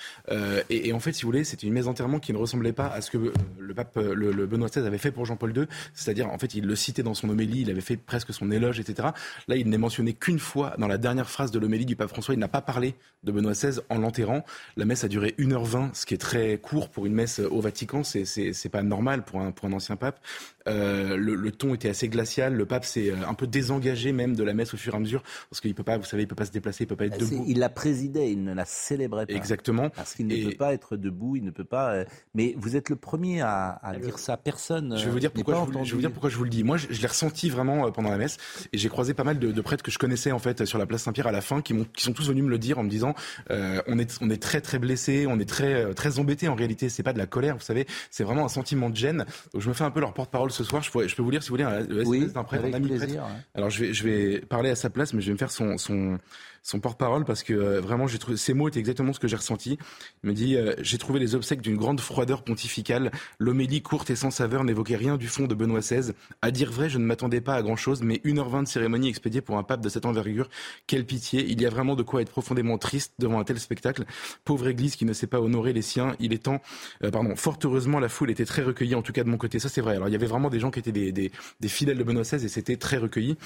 Et, 0.70 0.94
en 0.94 1.00
fait, 1.00 1.12
si 1.12 1.24
vous 1.24 1.30
voulez, 1.30 1.44
c'était 1.44 1.68
une 1.68 1.74
messe 1.74 1.86
d'enterrement 1.86 2.20
qui 2.20 2.32
ne 2.32 2.38
ressemblait 2.38 2.72
pas 2.72 2.88
à 2.88 3.02
ce 3.02 3.12
que 3.12 3.34
le 3.60 3.74
pape, 3.74 3.98
le, 3.98 4.46
Benoît 4.46 4.70
XVI 4.70 4.86
avait 4.86 4.98
fait 4.98 5.12
pour 5.12 5.26
Jean-Paul 5.26 5.58
II. 5.58 5.66
C'est-à-dire, 5.94 6.30
en 6.30 6.38
fait, 6.38 6.54
il 6.54 6.66
le 6.66 6.76
citait 6.76 7.04
dans 7.04 7.16
son 7.16 7.30
homélie, 7.30 7.62
il 7.62 7.72
avait 7.72 7.82
fait 7.82 7.98
presque 7.98 8.34
son 8.34 8.52
éloge, 8.52 8.80
etc. 8.80 9.10
Là, 9.48 9.56
il 9.56 9.68
n'est 9.70 9.78
mentionné 9.78 10.14
qu'une 10.14 10.40
fois 10.40 10.76
dans 10.78 10.88
la 10.88 10.98
dernière 10.98 11.30
phrase 11.30 11.52
de 11.52 11.60
l'homélie 11.60 11.86
du 11.86 11.96
pape 11.96 12.10
François. 12.10 12.34
Il 12.36 12.40
n'a 12.40 12.48
pas 12.48 12.62
parlé 12.62 12.96
de 13.24 13.32
Benoît 13.32 13.54
XVI 13.54 13.80
en 13.90 13.98
l'enterrant. 13.98 14.46
La 14.78 14.86
messe 14.86 15.04
a 15.04 15.08
duré 15.08 15.36
1h20, 15.40 15.96
ce 15.96 16.06
qui 16.06 16.14
est 16.14 16.20
très 16.20 16.60
court 16.60 16.90
pour 16.90 17.06
une 17.06 17.14
messe 17.14 17.40
au 17.40 17.60
Vatican. 17.60 18.04
C'est 18.04 18.70
pas 18.70 18.84
normal 18.84 19.24
pour 19.26 19.42
un 19.42 19.52
pour 19.52 19.68
un 19.68 19.74
ancien 19.74 19.97
pape. 19.98 20.20
Euh, 20.68 21.16
le, 21.16 21.36
le 21.36 21.52
ton 21.52 21.74
était 21.74 21.90
assez 21.90 22.10
glacial. 22.10 22.54
Le 22.54 22.66
pape 22.66 22.84
s'est 22.84 23.10
euh, 23.12 23.16
un 23.28 23.34
peu 23.34 23.48
désengagé 23.48 24.12
même 24.12 24.36
de 24.36 24.44
la 24.44 24.54
messe 24.54 24.74
au 24.74 24.78
fur 24.78 24.94
et 24.94 24.98
à 24.98 25.00
mesure 25.00 25.24
parce 25.50 25.62
qu'il 25.62 25.74
peut 25.74 25.84
pas, 25.84 25.98
vous 25.98 26.04
savez, 26.04 26.24
il 26.24 26.28
peut 26.28 26.36
pas 26.36 26.46
se 26.46 26.52
déplacer, 26.52 26.84
il 26.84 26.88
peut 26.88 26.96
pas 26.98 27.06
être 27.06 27.16
Ah, 27.16 27.24
debout. 27.24 27.46
Il 27.48 27.60
la 27.60 27.70
présidait, 27.70 28.32
il 28.32 28.44
ne 28.44 28.54
la 28.54 28.66
célébrait 28.66 29.26
pas. 29.26 29.34
Exactement. 29.34 29.90
Parce 29.92 30.14
qu'il 30.14 30.28
ne 30.28 30.36
Et- 30.36 30.44
peut 30.50 30.58
pas 30.58 30.74
être 30.74 30.98
debout, 30.98 31.36
il 31.38 31.44
ne 31.46 31.52
peut 31.52 31.64
pas. 31.64 31.94
euh, 31.94 32.06
Mais 32.36 32.54
vous 32.58 32.76
êtes 32.76 32.90
le 32.90 32.96
premier 32.98 33.42
à, 33.42 33.80
à 33.82 33.96
dire 33.96 34.20
ça. 34.20 34.36
Personne. 34.38 34.96
Je 34.98 35.06
vais 35.06 35.12
vous 35.12 35.20
dire 35.20 35.32
pourquoi 35.32 35.56
je 35.56 35.72
vous, 35.72 35.84
je 35.86 35.90
vais 35.92 35.96
vous 35.96 36.02
dire 36.02 36.12
pourquoi 36.12 36.30
je 36.30 36.36
vous 36.38 36.44
le 36.44 36.50
dis. 36.50 36.64
Moi, 36.64 36.78
je, 36.78 36.88
je 36.90 37.02
l'ai 37.02 37.08
ressenti 37.08 37.50
vraiment 37.50 37.90
pendant 37.92 38.10
la 38.10 38.18
messe, 38.18 38.38
et 38.74 38.78
j'ai 38.78 38.90
croisé 38.90 39.14
pas 39.14 39.24
mal 39.24 39.40
de, 39.40 39.52
de 39.52 39.62
prêtres 39.62 39.84
que 39.84 39.92
je 39.92 39.98
connaissais 39.98 40.32
en 40.32 40.40
fait 40.40 40.66
sur 40.66 40.78
la 40.78 40.86
place 40.86 41.04
Saint-Pierre 41.04 41.28
à 41.28 41.32
la 41.32 41.42
fin, 41.42 41.62
qui, 41.62 41.74
m'ont- 41.74 41.86
qui 41.86 42.04
sont 42.04 42.14
tous 42.14 42.28
venus 42.28 42.44
me 42.44 42.50
le 42.50 42.60
dire 42.60 42.78
en 42.78 42.84
me 42.84 42.90
disant, 42.90 43.16
euh, 43.52 43.82
on 43.88 43.98
est, 44.00 44.18
on 44.22 44.30
est 44.30 44.42
très 44.42 44.60
très 44.62 44.80
blessé, 44.80 45.26
on 45.28 45.40
est 45.40 45.48
très 45.48 45.94
très 45.94 46.20
embêté 46.20 46.48
en 46.50 46.56
réalité. 46.56 46.90
C'est 46.90 47.04
pas 47.04 47.14
de 47.14 47.18
la 47.18 47.26
colère, 47.26 47.56
vous 47.56 47.64
savez, 47.64 47.88
c'est 48.12 48.24
vraiment 48.24 48.44
un 48.46 48.50
sentiment 48.50 48.90
de 48.90 48.96
gêne. 48.96 49.26
Donc, 49.54 49.62
je 49.62 49.70
me 49.70 49.74
fais 49.74 49.84
un 49.88 49.92
peu 49.92 50.00
leur 50.00 50.14
porte-parole 50.14 50.52
ce 50.52 50.64
soir. 50.64 50.82
Je, 50.84 50.92
pourrais- 50.92 51.08
je 51.08 51.16
peux 51.16 51.22
vous 51.24 51.32
lire 51.32 51.42
si 51.42 51.50
vous 51.50 51.54
voulez 51.54 51.64
un, 51.64 51.80
le 51.80 52.02
SMS 52.02 52.08
Oui, 52.08 52.28
d'un 52.32 52.44
prêtre, 52.44 52.66
un 52.66 52.74
ami 52.74 52.88
plaisir, 52.88 53.08
prêtre. 53.08 53.24
ouais. 53.26 53.42
Alors 53.56 53.70
je 53.70 53.80
vais, 53.86 53.94
je 53.94 54.04
vais 54.04 54.40
parler 54.42 54.70
à 54.70 54.76
sa 54.76 54.90
place, 54.90 55.14
mais 55.14 55.22
je 55.22 55.28
vais 55.28 55.34
me 55.34 55.38
faire 55.38 55.52
son, 55.52 55.78
son, 55.78 56.20
son 56.68 56.82
porte-parole 56.82 57.24
parce 57.24 57.44
que 57.44 57.54
euh, 57.54 57.80
vraiment, 57.80 58.08
j'ai 58.08 58.20
trouvé 58.20 58.36
ces 58.36 58.54
mots 58.54 58.68
étaient 58.68 58.80
exactement 58.80 59.14
ce 59.14 59.20
que 59.20 59.28
j'ai 59.30 59.38
ressenti. 59.38 59.78
Il 60.24 60.30
me 60.30 60.34
dit 60.36 60.58
euh, 60.58 60.76
J'ai 60.80 60.98
trouvé 60.98 61.18
les 61.20 61.34
obsèques 61.34 61.62
d'une 61.62 61.78
grande 61.78 62.02
froideur 62.02 62.44
pontificale. 62.44 63.12
L'homélie 63.40 63.82
courte 63.82 64.10
et 64.10 64.18
sans 64.18 64.32
saveur 64.32 64.66
n'évoquait 64.66 64.98
rien 64.98 65.16
du 65.16 65.30
fond 65.30 65.48
de 65.48 65.56
Benoît 65.56 65.80
XVI. 65.80 66.12
À 66.42 66.52
dire 66.52 66.70
vrai, 66.70 66.90
je 66.90 66.98
ne 66.98 67.06
m'attendais 67.06 67.40
pas 67.40 67.56
à 67.56 67.62
grand-chose, 67.62 68.02
mais 68.02 68.16
1h20 68.26 68.64
de 68.64 68.68
cérémonie 68.68 69.08
expédiée 69.08 69.40
pour 69.40 69.58
un 69.58 69.64
pape 69.64 69.80
de 69.80 69.88
cette 69.88 70.06
envergure, 70.06 70.50
quelle 70.88 71.06
pitié. 71.06 71.46
Il 71.48 71.62
y 71.62 71.66
a 71.66 71.70
vraiment 71.70 71.96
de 71.96 72.04
quoi 72.04 72.22
être 72.22 72.32
profondément 72.32 72.78
triste 72.78 73.14
devant 73.18 73.40
un 73.40 73.46
tel 73.46 73.60
spectacle. 73.60 74.04
Pauvre 74.44 74.68
Église 74.68 74.98
qui 74.98 75.06
ne 75.06 75.14
sait 75.14 75.28
pas 75.28 75.40
honorer 75.40 75.72
les 75.72 75.82
siens. 75.82 76.16
Il 76.20 76.34
est 76.34 76.44
temps, 76.44 76.62
euh, 77.02 77.12
pardon, 77.12 77.34
fort 77.38 77.60
heureusement, 77.64 78.02
la 78.02 78.10
foule 78.10 78.30
était 78.30 78.46
très 78.46 78.62
recueillie, 78.62 78.96
en 78.96 79.02
tout 79.02 79.14
cas 79.14 79.24
de 79.24 79.30
mon 79.30 79.38
côté. 79.38 79.60
Ça, 79.60 79.70
c'est 79.70 79.82
vrai. 79.82 79.96
Alors 79.96 80.10
il 80.10 80.12
y 80.12 80.16
avait 80.16 80.28
vraiment 80.28 80.50
des 80.50 80.60
gens 80.60 80.70
qui 80.70 80.80
étaient 80.80 80.92
des, 80.92 81.14
des, 81.14 81.32
des 81.62 81.68
fidèles 81.70 81.98
de 81.98 82.04
Benoît 82.04 82.24
XVI 82.24 82.44
et 82.44 82.50
c'était 82.50 82.76
très 82.76 82.98
recueilli. 82.98 83.38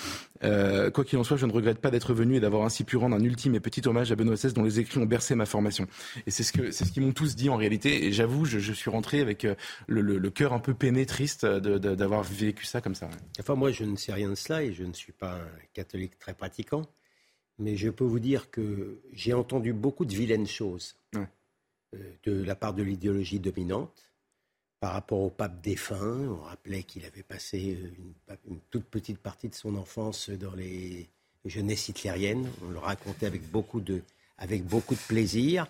Euh, 0.44 0.90
quoi 0.90 1.04
qu'il 1.04 1.20
en 1.20 1.24
soit, 1.24 1.38
je 1.38 1.46
ne 1.46 1.52
regrette 1.52 1.78
pas 1.78 1.92
d'être 1.92 2.16
venu 2.16 2.38
et 2.38 2.40
d'avoir 2.40 2.66
ainsi 2.66 2.84
pu 2.84 2.98
rendre 2.98 3.11
un 3.14 3.24
ultime 3.24 3.56
et 3.56 3.60
petit 3.60 3.88
hommage 3.88 4.12
à 4.12 4.16
Benoît 4.16 4.36
XVI 4.36 4.54
dont 4.54 4.64
les 4.64 4.80
écrits 4.80 5.00
ont 5.00 5.06
bercé 5.06 5.36
ma 5.36 5.46
formation. 5.46 5.88
Et 6.26 6.32
c'est 6.32 6.44
ce 6.44 6.52
que 6.52 6.72
c'est 6.72 6.86
ce 6.86 6.92
qu'ils 6.92 7.04
m'ont 7.04 7.14
tous 7.14 7.36
dit 7.36 7.50
en 7.50 7.58
réalité. 7.58 8.06
Et 8.06 8.12
j'avoue, 8.12 8.46
je, 8.46 8.60
je, 8.60 8.74
suis 8.74 8.90
rentré 8.90 9.20
avec 9.20 9.46
euh, 9.46 9.56
le, 9.88 10.02
le, 10.02 10.18
le 10.18 10.30
cœur 10.30 10.54
un 10.54 10.60
peu 10.60 10.74
peiné, 10.74 11.06
triste 11.06 11.46
d'avoir 11.46 12.24
vécu 12.24 12.66
ça 12.66 12.82
comme 12.82 12.96
ça. 12.96 13.10
Enfin, 13.40 13.56
moi, 13.56 13.72
je 13.72 13.84
ne 13.84 13.96
sais 13.96 14.14
rien 14.14 14.30
de 14.30 14.36
cela 14.36 14.64
et 14.64 14.74
je 14.74 14.84
ne 14.84 14.94
suis 14.94 15.14
pas 15.14 15.36
un 15.36 15.48
catholique 15.74 16.18
très 16.20 16.34
pratiquant. 16.34 16.84
Mais 17.60 17.78
je 17.78 17.90
peux 17.90 18.04
vous 18.04 18.20
dire 18.20 18.50
que 18.50 19.02
j'ai 19.14 19.34
entendu 19.34 19.74
beaucoup 19.74 20.06
de 20.06 20.16
vilaines 20.16 20.48
choses 20.48 20.96
ouais. 21.14 21.28
euh, 21.96 22.14
de 22.24 22.44
la 22.44 22.56
part 22.56 22.74
de 22.74 22.82
l'idéologie 22.82 23.40
dominante 23.40 24.12
par 24.80 24.94
rapport 24.94 25.20
au 25.20 25.30
pape 25.30 25.62
défunt. 25.62 26.28
On 26.28 26.42
rappelait 26.42 26.84
qu'il 26.84 27.06
avait 27.06 27.24
passé 27.24 27.78
une, 28.28 28.36
une, 28.50 28.60
toute 28.72 28.86
petite 28.86 29.20
partie 29.20 29.48
de 29.48 29.54
son 29.54 29.76
enfance 29.76 30.30
dans 30.32 30.56
les 30.56 31.08
jeunesses 31.46 31.90
hitlériennes. 31.90 32.50
On 32.66 32.72
le 32.72 32.80
racontait 32.80 33.26
avec 33.26 33.50
beaucoup 33.50 33.82
de, 33.82 34.02
avec 34.38 34.66
beaucoup 34.66 34.96
de 34.96 35.00
plaisir. 35.00 35.68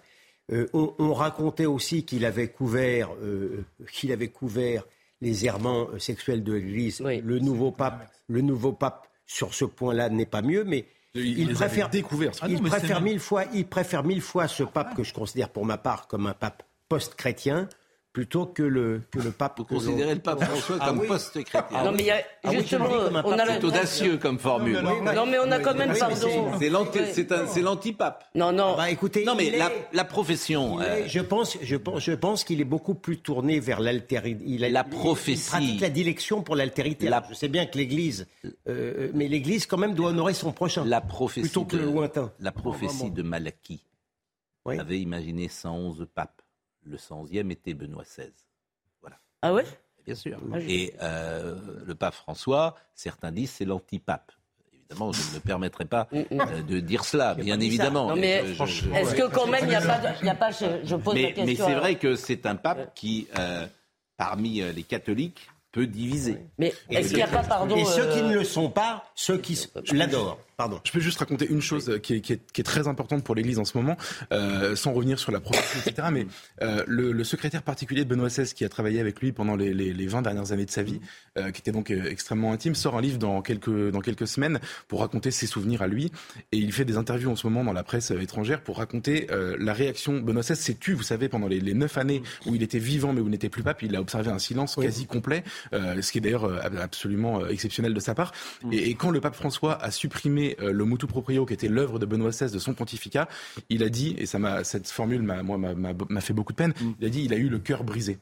Euh, 0.51 0.67
on, 0.73 0.93
on, 0.99 1.13
racontait 1.13 1.65
aussi 1.65 2.03
qu'il 2.03 2.25
avait 2.25 2.49
couvert, 2.49 3.09
euh, 3.21 3.63
qu'il 3.91 4.11
avait 4.11 4.27
couvert 4.27 4.83
les 5.21 5.45
errements 5.45 5.87
sexuels 5.99 6.43
de 6.43 6.53
l'Église. 6.53 7.01
Oui. 7.01 7.21
Le 7.21 7.39
nouveau 7.39 7.71
pape, 7.71 8.11
le 8.27 8.41
nouveau 8.41 8.73
pape, 8.73 9.07
sur 9.25 9.53
ce 9.53 9.63
point-là, 9.63 10.09
n'est 10.09 10.25
pas 10.25 10.41
mieux, 10.41 10.65
mais 10.65 10.85
il, 11.13 11.39
il 11.39 11.53
préfère 11.53 11.89
découvert. 11.89 12.31
Ah 12.41 12.47
non, 12.47 12.55
il 12.55 12.69
préfère 12.69 13.01
mille 13.01 13.19
fois, 13.19 13.45
il 13.53 13.65
préfère 13.65 14.03
mille 14.03 14.21
fois 14.21 14.47
ce 14.47 14.63
pape 14.63 14.95
que 14.95 15.03
je 15.03 15.13
considère 15.13 15.49
pour 15.49 15.65
ma 15.65 15.77
part 15.77 16.07
comme 16.07 16.27
un 16.27 16.33
pape 16.33 16.63
post-chrétien 16.89 17.69
plutôt 18.13 18.45
que 18.45 18.63
le, 18.63 19.01
que 19.11 19.19
le 19.19 19.31
pape. 19.31 19.59
Vous 19.59 19.65
considérez 19.65 20.15
le 20.15 20.21
pape 20.21 20.43
François 20.43 20.77
ah, 20.79 20.87
comme 20.87 20.99
oui. 20.99 21.07
post-chrétien 21.07 21.65
ah, 21.73 21.83
Non, 21.85 21.91
mais 21.91 22.03
il 22.03 22.05
y 22.05 22.11
a, 22.11 22.21
justement, 22.51 22.85
ah, 22.91 23.09
oui, 23.13 23.21
on 23.23 23.31
a 23.39 23.45
C'est 23.45 23.63
audacieux 23.63 24.17
comme 24.17 24.39
formule. 24.39 24.79
Non, 24.79 25.01
mais, 25.01 25.13
non, 25.13 25.25
mais 25.25 25.37
on 25.39 25.51
a 25.51 25.59
quand 25.59 25.75
même, 25.75 25.97
pardon. 25.97 26.51
C'est 26.59 27.61
l'antipape. 27.61 28.25
Non, 28.35 28.51
non. 28.51 28.75
Bah, 28.75 28.89
écoutez, 28.89 29.23
non, 29.23 29.35
mais 29.35 29.47
est, 29.47 29.57
la, 29.57 29.71
la, 29.93 30.03
profession. 30.03 30.81
Est, 30.81 31.07
je 31.07 31.19
pense, 31.19 31.57
je 31.61 31.75
pense, 31.75 31.99
je 32.03 32.11
pense 32.11 32.43
qu'il 32.43 32.59
est 32.61 32.65
beaucoup 32.65 32.95
plus 32.95 33.17
tourné 33.17 33.59
vers 33.59 33.79
l'altérité. 33.79 34.69
La 34.69 34.83
prophétie. 34.83 35.41
Il 35.41 35.49
pratique 35.49 35.81
la 35.81 35.89
dilection 35.89 36.41
pour 36.41 36.55
l'altérité. 36.55 37.09
La... 37.09 37.23
Je 37.29 37.33
sais 37.33 37.47
bien 37.47 37.65
que 37.65 37.77
l'Église, 37.77 38.27
euh, 38.67 39.09
mais 39.13 39.27
l'Église 39.27 39.65
quand 39.65 39.77
même 39.77 39.93
doit 39.93 40.09
honorer 40.09 40.33
son 40.33 40.51
prochain. 40.51 40.83
La 40.85 41.01
prophétie. 41.01 41.47
Plutôt 41.47 41.65
que 41.65 41.75
de, 41.75 41.81
le 41.81 41.85
lointain. 41.85 42.31
La 42.39 42.51
prophétie 42.51 43.11
de 43.11 43.21
Malachie 43.21 43.83
oui. 44.65 44.79
avait 44.79 44.99
imaginé 44.99 45.47
111 45.47 46.07
papes. 46.13 46.41
Le 46.85 46.97
111e 46.97 47.51
était 47.51 47.73
Benoît 47.73 48.03
XVI. 48.03 48.31
Ah 49.41 49.53
ouais? 49.53 49.65
Bien 50.05 50.15
sûr. 50.15 50.39
Et 50.67 50.93
euh, 51.01 51.55
le 51.85 51.95
pape 51.95 52.13
François, 52.13 52.75
certains 52.95 53.31
disent 53.31 53.51
c'est 53.51 53.65
l'antipape. 53.65 54.31
Évidemment, 54.73 55.11
je 55.11 55.21
ne 55.29 55.35
me 55.35 55.39
permettrai 55.39 55.85
pas 55.85 56.07
euh, 56.13 56.61
de 56.61 56.79
dire 56.79 57.05
cela, 57.05 57.33
bien 57.33 57.59
évidemment. 57.59 58.09
Non, 58.09 58.15
mais 58.15 58.43
est-ce 58.93 59.15
que 59.15 59.27
quand 59.29 59.47
même 59.47 59.63
il 59.63 59.69
n'y 59.69 59.75
a, 59.75 59.79
a, 60.31 60.35
pas, 60.35 60.51
je, 60.51 60.65
je 60.83 60.95
pose 60.95 61.15
mais, 61.15 61.21
la 61.23 61.27
question. 61.31 61.45
Mais 61.45 61.55
c'est 61.55 61.79
vrai 61.79 61.95
que 61.95 62.15
c'est 62.15 62.45
un 62.45 62.55
pape 62.55 62.93
qui, 62.93 63.27
euh, 63.37 63.65
parmi 64.17 64.61
les 64.61 64.83
catholiques, 64.83 65.49
peut 65.71 65.87
diviser. 65.87 66.39
Mais 66.57 66.73
est-ce 66.89 67.09
qu'il 67.09 67.17
n'y 67.17 67.23
a 67.23 67.27
pas, 67.27 67.43
pardon... 67.43 67.75
Et 67.75 67.85
ceux 67.85 68.11
qui 68.11 68.21
ne 68.21 68.33
le 68.33 68.43
sont 68.43 68.69
pas, 68.69 69.05
ceux 69.15 69.37
qui 69.37 69.57
l'adorent. 69.93 70.39
Pardon. 70.61 70.79
Je 70.83 70.91
peux 70.91 70.99
juste 70.99 71.17
raconter 71.17 71.47
une 71.49 71.59
chose 71.59 71.99
qui 72.03 72.13
est, 72.13 72.21
qui 72.21 72.33
est, 72.33 72.51
qui 72.51 72.61
est 72.61 72.63
très 72.63 72.87
importante 72.87 73.23
pour 73.23 73.33
l'Église 73.33 73.57
en 73.57 73.65
ce 73.65 73.75
moment, 73.75 73.97
euh, 74.31 74.75
sans 74.75 74.93
revenir 74.93 75.17
sur 75.17 75.31
la 75.31 75.39
prophétie, 75.39 75.89
etc. 75.89 76.09
Mais 76.11 76.27
euh, 76.61 76.83
le, 76.85 77.11
le, 77.11 77.23
secrétaire 77.23 77.63
particulier 77.63 78.03
de 78.05 78.09
Benoît 78.09 78.27
XVI, 78.27 78.53
qui 78.53 78.63
a 78.63 78.69
travaillé 78.69 78.99
avec 78.99 79.21
lui 79.21 79.31
pendant 79.31 79.55
les, 79.55 79.73
les, 79.73 79.91
les 79.91 80.05
20 80.05 80.21
dernières 80.21 80.51
années 80.51 80.67
de 80.67 80.69
sa 80.69 80.83
vie, 80.83 81.01
euh, 81.39 81.49
qui 81.49 81.61
était 81.61 81.71
donc 81.71 81.89
extrêmement 81.89 82.51
intime, 82.53 82.75
sort 82.75 82.95
un 82.95 83.01
livre 83.01 83.17
dans 83.17 83.41
quelques, 83.41 83.89
dans 83.89 84.01
quelques 84.01 84.27
semaines 84.27 84.59
pour 84.87 84.99
raconter 84.99 85.31
ses 85.31 85.47
souvenirs 85.47 85.81
à 85.81 85.87
lui. 85.87 86.11
Et 86.51 86.57
il 86.57 86.71
fait 86.71 86.85
des 86.85 86.95
interviews 86.95 87.31
en 87.31 87.35
ce 87.35 87.47
moment 87.47 87.63
dans 87.63 87.73
la 87.73 87.83
presse 87.83 88.11
étrangère 88.11 88.61
pour 88.61 88.77
raconter 88.77 89.29
la 89.57 89.73
réaction. 89.73 90.19
Benoît 90.19 90.43
XVI 90.43 90.55
s'est 90.55 90.75
tu, 90.75 90.93
vous 90.93 91.01
savez, 91.01 91.27
pendant 91.27 91.47
les, 91.47 91.59
les 91.59 91.73
9 91.73 91.97
années 91.97 92.21
où 92.45 92.53
il 92.53 92.61
était 92.61 92.77
vivant 92.77 93.13
mais 93.13 93.21
où 93.21 93.25
il 93.25 93.31
n'était 93.31 93.49
plus 93.49 93.63
pape, 93.63 93.81
il 93.81 93.95
a 93.95 93.99
observé 94.01 94.29
un 94.29 94.37
silence 94.37 94.77
oui. 94.77 94.85
quasi 94.85 95.07
complet, 95.07 95.43
ce 95.71 96.11
qui 96.11 96.19
est 96.19 96.21
d'ailleurs 96.21 96.63
absolument 96.79 97.47
exceptionnel 97.47 97.95
de 97.95 97.99
sa 97.99 98.13
part. 98.13 98.31
Et, 98.71 98.91
et 98.91 98.93
quand 98.93 99.09
le 99.09 99.21
pape 99.21 99.33
François 99.33 99.81
a 99.81 99.89
supprimé 99.89 100.50
le 100.59 100.85
Mutu 100.85 101.07
Proprio, 101.07 101.45
qui 101.45 101.53
était 101.53 101.67
l'œuvre 101.67 101.99
de 101.99 102.05
Benoît 102.05 102.29
XVI 102.29 102.51
de 102.51 102.59
son 102.59 102.73
pontificat, 102.73 103.27
il 103.69 103.83
a 103.83 103.89
dit, 103.89 104.15
et 104.17 104.25
ça 104.25 104.39
m'a, 104.39 104.63
cette 104.63 104.89
formule 104.89 105.21
m'a, 105.21 105.43
moi, 105.43 105.57
m'a 105.57 106.21
fait 106.21 106.33
beaucoup 106.33 106.53
de 106.53 106.57
peine, 106.57 106.73
mm. 106.79 106.91
il 106.99 107.05
a 107.05 107.09
dit, 107.09 107.23
il 107.23 107.33
a 107.33 107.37
eu 107.37 107.49
le 107.49 107.59
cœur 107.59 107.83
brisé. 107.83 108.17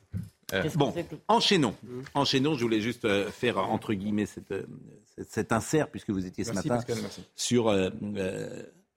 Euh, 0.53 0.63
bon, 0.75 0.93
enchaînons. 1.27 1.75
Mmh. 1.83 2.01
Enchaînons. 2.13 2.55
Je 2.55 2.61
voulais 2.61 2.81
juste 2.81 3.05
euh, 3.05 3.29
faire 3.29 3.57
entre 3.57 3.93
guillemets 3.93 4.25
cette, 4.25 4.51
euh, 4.51 4.63
cet, 5.27 5.51
insert 5.51 5.89
puisque 5.89 6.09
vous 6.09 6.25
étiez 6.25 6.43
ce 6.43 6.51
merci, 6.51 6.69
matin 6.69 6.83
Pascal, 6.85 7.25
sur 7.35 7.67
euh, 7.67 7.89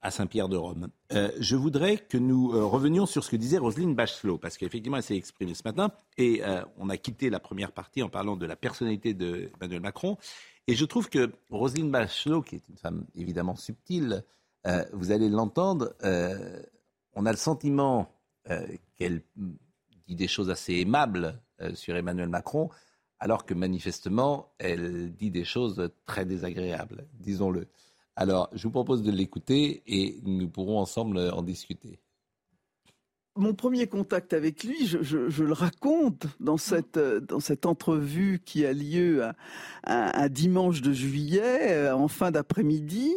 à 0.01 0.11
Saint-Pierre 0.11 0.49
de 0.49 0.57
Rome. 0.57 0.89
je 1.11 1.55
voudrais 1.55 1.97
que 1.97 2.17
nous 2.17 2.49
revenions 2.69 3.05
sur 3.05 3.23
ce 3.23 3.29
que 3.29 3.37
disait 3.37 3.57
Roselyne 3.57 3.95
Bachelot 3.95 4.37
parce 4.37 4.57
qu'effectivement 4.57 4.97
elle 4.97 5.03
s'est 5.03 5.15
exprimée 5.15 5.53
ce 5.53 5.61
matin 5.63 5.91
et 6.17 6.41
on 6.77 6.89
a 6.89 6.97
quitté 6.97 7.29
la 7.29 7.39
première 7.39 7.71
partie 7.71 8.03
en 8.03 8.09
parlant 8.09 8.35
de 8.35 8.45
la 8.45 8.57
personnalité 8.57 9.13
d'Emmanuel 9.13 9.79
Macron 9.79 10.17
et 10.67 10.75
je 10.75 10.85
trouve 10.85 11.09
que 11.09 11.31
Roselyne 11.49 11.91
Bachelot, 11.91 12.41
qui 12.41 12.55
est 12.55 12.69
une 12.69 12.77
femme 12.77 13.05
évidemment 13.15 13.55
subtile, 13.55 14.23
euh, 14.65 14.85
vous 14.93 15.11
allez 15.11 15.29
l'entendre, 15.29 15.93
euh, 16.03 16.61
on 17.13 17.25
a 17.25 17.31
le 17.31 17.37
sentiment 17.37 18.09
euh, 18.49 18.65
qu'elle 18.95 19.21
dit 20.07 20.15
des 20.15 20.27
choses 20.27 20.49
assez 20.49 20.75
aimables 20.75 21.39
sur 21.75 21.95
Emmanuel 21.95 22.27
Macron, 22.27 22.69
alors 23.19 23.45
que 23.45 23.53
manifestement, 23.53 24.51
elle 24.57 25.13
dit 25.13 25.31
des 25.31 25.45
choses 25.45 25.89
très 26.05 26.25
désagréables, 26.25 27.07
disons-le. 27.13 27.67
Alors, 28.17 28.49
je 28.51 28.63
vous 28.63 28.71
propose 28.71 29.01
de 29.01 29.11
l'écouter 29.11 29.81
et 29.87 30.19
nous 30.23 30.49
pourrons 30.49 30.77
ensemble 30.79 31.17
en 31.17 31.41
discuter 31.41 31.99
mon 33.35 33.53
premier 33.53 33.87
contact 33.87 34.33
avec 34.33 34.63
lui, 34.63 34.85
je, 34.85 35.01
je, 35.01 35.29
je, 35.29 35.43
le 35.43 35.53
raconte 35.53 36.27
dans 36.39 36.57
cette, 36.57 36.99
dans 36.99 37.39
cette 37.39 37.65
entrevue 37.65 38.41
qui 38.45 38.65
a 38.65 38.73
lieu 38.73 39.23
un, 39.23 39.33
un, 39.85 40.11
un 40.13 40.29
dimanche 40.29 40.81
de 40.81 40.93
juillet, 40.93 41.89
en 41.91 42.07
fin 42.07 42.31
d'après-midi. 42.31 43.13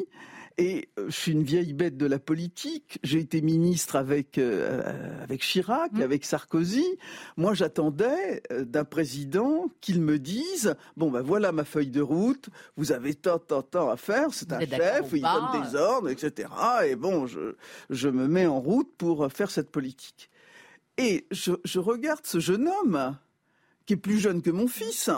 Et 0.59 0.89
je 0.97 1.11
suis 1.11 1.33
une 1.33 1.43
vieille 1.43 1.75
bête 1.75 1.99
de 1.99 2.07
la 2.07 2.19
politique. 2.19 2.99
J'ai 3.03 3.19
été 3.19 3.43
ministre 3.43 3.95
avec 3.95 4.39
euh, 4.39 5.23
avec 5.23 5.43
Chirac, 5.43 5.93
mmh. 5.93 6.01
avec 6.01 6.25
Sarkozy. 6.25 6.87
Moi, 7.37 7.53
j'attendais 7.53 8.43
d'un 8.51 8.85
président 8.85 9.67
qu'il 9.83 10.01
me 10.01 10.19
dise 10.19 10.75
bon 10.97 11.11
ben 11.11 11.21
voilà 11.21 11.53
ma 11.53 11.65
feuille 11.65 11.91
de 11.91 12.01
route. 12.01 12.49
Vous 12.79 12.93
avez 12.93 13.15
tant 13.15 13.39
tant 13.39 13.61
tant 13.61 13.91
à 13.91 13.99
faire. 13.99 14.33
C'est 14.33 14.51
un 14.51 14.61
chef, 14.61 15.13
il 15.13 15.21
donne 15.21 15.63
des 15.63 15.77
ordres, 15.77 16.09
etc. 16.09 16.49
Et 16.87 16.97
bon, 16.97 17.27
je 17.27 17.55
je 17.91 18.09
me 18.09 18.27
mets 18.27 18.47
en 18.47 18.59
route 18.59 18.91
pour 18.97 19.31
faire 19.31 19.51
cette 19.51 19.71
politique. 19.71 20.31
Et 20.97 21.27
je, 21.31 21.53
je 21.65 21.79
regarde 21.79 22.25
ce 22.25 22.41
jeune 22.41 22.69
homme 22.69 23.19
qui 23.85 23.93
est 23.93 23.99
plus 23.99 24.19
jeune 24.19 24.41
que 24.41 24.51
mon 24.51 24.69
fils 24.69 25.11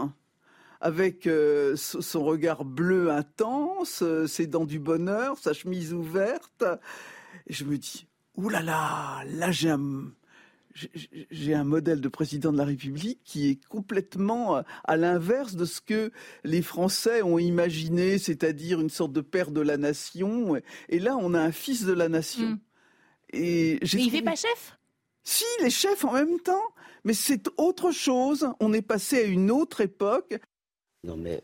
avec 0.81 1.27
euh, 1.27 1.75
son 1.77 2.25
regard 2.25 2.65
bleu 2.65 3.11
intense, 3.11 4.03
euh, 4.03 4.27
ses 4.27 4.47
dents 4.47 4.65
du 4.65 4.79
bonheur, 4.79 5.37
sa 5.39 5.53
chemise 5.53 5.93
ouverte. 5.93 6.65
Et 7.47 7.53
je 7.53 7.65
me 7.65 7.77
dis, 7.79 8.07
oulala, 8.37 8.63
là 8.65 9.25
là, 9.25 9.47
là 9.47 9.51
j'ai 9.51 9.71
un, 9.71 10.13
j'ai 11.31 11.55
un 11.55 11.65
modèle 11.65 12.01
de 12.01 12.09
président 12.09 12.53
de 12.53 12.59
la 12.59 12.65
République 12.65 13.21
qui 13.25 13.49
est 13.51 13.65
complètement 13.67 14.59
euh, 14.59 14.63
à 14.85 14.97
l'inverse 14.97 15.57
de 15.57 15.65
ce 15.65 15.81
que 15.81 16.13
les 16.45 16.63
Français 16.63 17.23
ont 17.23 17.39
imaginé, 17.39 18.19
c'est-à-dire 18.19 18.81
une 18.81 18.91
sorte 18.91 19.13
de 19.13 19.21
père 19.21 19.51
de 19.51 19.61
la 19.61 19.77
nation. 19.77 20.55
Et 20.89 20.99
là, 21.01 21.17
on 21.19 21.35
a 21.35 21.41
un 21.41 21.53
fils 21.53 21.85
de 21.85 21.93
la 21.93 22.09
nation. 22.09 22.51
Mm. 22.51 22.61
Et, 23.33 23.71
et 23.73 23.79
il 23.83 23.89
trouvé... 23.89 24.11
fait 24.11 24.23
pas 24.23 24.37
chef? 24.37 24.79
Si, 25.25 25.45
les 25.61 25.71
chefs 25.71 26.05
en 26.05 26.13
même 26.13 26.41
temps. 26.41 26.63
Mais 27.05 27.15
c'est 27.15 27.49
autre 27.57 27.93
chose. 27.93 28.49
On 28.61 28.73
est 28.73 28.83
passé 28.83 29.19
à 29.19 29.23
une 29.23 29.51
autre 29.51 29.81
époque. 29.81 30.39
Non 31.05 31.17
mais 31.17 31.43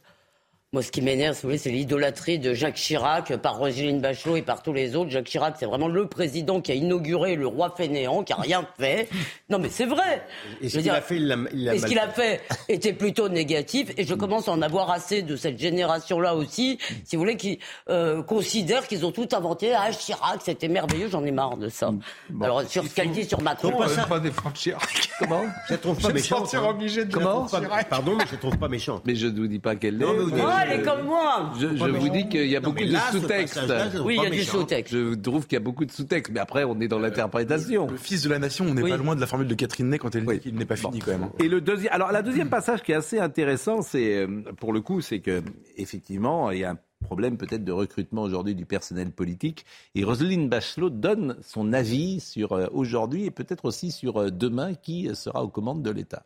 moi, 0.75 0.83
ce 0.83 0.91
qui 0.91 1.03
m'énerve, 1.03 1.37
si 1.37 1.59
c'est 1.61 1.71
l'idolâtrie 1.71 2.41
de 2.41 2.53
Jacques 2.53 2.75
Chirac 2.75 3.37
par 3.37 3.59
Roselyne 3.59 4.01
Bachelot 4.01 4.35
et 4.35 4.43
par 4.43 4.61
tous 4.61 4.73
les 4.73 4.97
autres. 4.97 5.09
Jacques 5.09 5.27
Chirac, 5.27 5.55
c'est 5.57 5.67
vraiment 5.67 5.87
le 5.87 6.09
président 6.09 6.61
qui 6.61 6.73
a 6.73 6.75
inauguré 6.75 7.37
le 7.37 7.47
roi 7.47 7.73
fainéant, 7.77 8.25
qui 8.25 8.33
a 8.33 8.37
rien 8.39 8.67
fait. 8.77 9.09
Non, 9.49 9.61
mais 9.61 9.69
c'est 9.69 9.85
vrai. 9.87 10.27
Et 10.61 10.69
ce 10.69 10.79
qu'il 10.79 10.91
a 10.91 11.01
fait, 11.01 11.17
il 11.19 11.29
l'a, 11.29 11.37
il 11.53 11.69
Et 11.69 11.79
ce 11.79 11.87
qu'il 11.87 11.99
a 12.01 12.09
fait 12.09 12.41
était 12.69 12.93
plutôt 12.93 13.29
négatif. 13.29 13.93
Et 13.97 14.03
je 14.03 14.15
commence 14.15 14.49
à 14.49 14.51
en 14.51 14.63
avoir 14.63 14.91
assez 14.91 15.23
de 15.23 15.37
cette 15.37 15.61
génération-là 15.61 16.35
aussi, 16.35 16.79
si 17.05 17.15
vous 17.15 17.23
voulez, 17.23 17.37
qui 17.37 17.61
euh, 17.89 18.25
considèrent 18.25 18.89
qu'ils 18.89 19.07
ont 19.07 19.13
tout 19.13 19.29
inventé. 19.31 19.73
Ah, 19.75 19.93
Chirac, 19.93 20.41
c'était 20.43 20.67
merveilleux. 20.67 21.07
J'en 21.07 21.25
ai 21.25 21.31
marre 21.31 21.57
de 21.57 21.69
ça. 21.69 21.93
Bon, 22.31 22.45
Alors, 22.47 22.63
sur 22.63 22.83
ce 22.83 22.93
qu'elle 22.93 23.13
dit 23.13 23.25
sur 23.25 23.41
Macron. 23.43 23.71
Pas, 23.79 23.89
ça. 23.91 24.07
pas 24.07 24.19
défendre 24.19 24.57
Chirac? 24.57 25.11
Comment? 25.21 25.45
Je 25.69 25.75
la 25.75 25.79
trouve 25.79 26.01
pas 26.01 26.13
méchante. 26.13 26.53
obligé 26.53 27.05
de 27.05 27.13
Comment 27.13 27.47
Pardon, 27.89 28.17
mais 28.17 28.25
je 28.27 28.33
la 28.33 28.39
trouve 28.39 28.59
pas 28.59 28.67
méchante. 28.67 29.03
Mais 29.07 29.15
je 29.15 29.29
ne 29.29 29.39
vous 29.39 29.47
dis 29.47 29.61
pas 29.61 29.77
qu'elle 29.77 29.99
l'est. 29.99 30.64
Elle 30.67 30.81
est 30.81 30.83
comme 30.83 31.05
moi. 31.07 31.53
Je, 31.59 31.69
je 31.77 31.85
vous 31.85 32.09
dis 32.09 32.29
qu'il 32.29 32.47
y 32.47 32.57
a 32.57 32.61
beaucoup 32.61 32.85
de 32.85 32.97
sous-textes. 33.13 33.61
Oui, 34.05 34.17
il 34.19 34.23
y 34.23 34.27
a 34.27 34.31
du 34.31 34.43
sous-texte. 34.45 34.93
Je 34.93 35.15
trouve 35.15 35.45
qu'il 35.47 35.55
y 35.55 35.57
a 35.57 35.61
beaucoup 35.65 35.85
de 35.85 35.91
sous-textes, 35.93 36.33
mais 36.33 36.41
après, 36.41 36.65
on 36.65 36.81
est 36.81 36.89
dans 36.89 36.99
l'interprétation. 36.99 37.87
Le 37.89 37.97
fils 37.97 38.23
de 38.23 38.29
la 38.31 38.39
nation, 38.39 38.67
on 38.69 38.75
n'est 38.75 38.83
Oui. 38.83 38.91
pas 38.91 38.97
loin 38.97 39.15
de 39.15 39.21
la 39.21 39.27
formule 39.27 39.49
de 39.49 39.55
Catherine 39.55 39.89
Ney 39.91 39.99
quand 39.99 40.15
elle 40.15 40.25
dit 40.27 40.39
qu'il 40.41 40.55
n'est 40.55 40.65
pas 40.65 40.77
fini 40.77 40.99
quand 41.01 41.13
même. 41.13 41.31
Et 41.39 41.49
le 41.49 41.61
deuxième, 41.61 41.93
alors 41.93 42.13
la 42.13 42.23
deuxième 42.23 42.49
passage 42.49 42.83
qui 42.83 42.93
est 42.93 42.97
assez 42.97 43.19
intéressant, 43.19 43.83
c'est 43.83 44.17
euh, 44.19 44.43
pour 44.59 44.73
le 44.73 44.81
coup, 44.81 45.01
c'est 45.01 45.21
que 45.21 45.43
effectivement, 45.77 46.51
il 46.51 46.61
y 46.61 46.65
a 46.65 46.71
un 46.73 46.79
problème 47.05 47.37
peut-être 47.37 47.65
de 47.65 47.73
recrutement 47.73 48.23
aujourd'hui 48.23 48.55
du 48.55 48.65
personnel 48.65 49.11
politique. 49.11 49.67
Et 49.95 50.05
Roselyne 50.05 50.49
Bachelot 50.49 50.91
donne 50.91 51.37
son 51.43 51.73
avis 51.73 52.21
sur 52.21 52.53
euh, 52.53 52.67
aujourd'hui 52.73 53.27
et 53.27 53.31
peut-être 53.31 53.67
aussi 53.67 53.91
sur 53.91 54.17
euh, 54.21 54.31
demain 54.31 54.75
qui 54.75 55.11
sera 55.15 55.43
aux 55.45 55.49
commandes 55.49 55.83
de 55.83 55.91
l'État. 55.91 56.23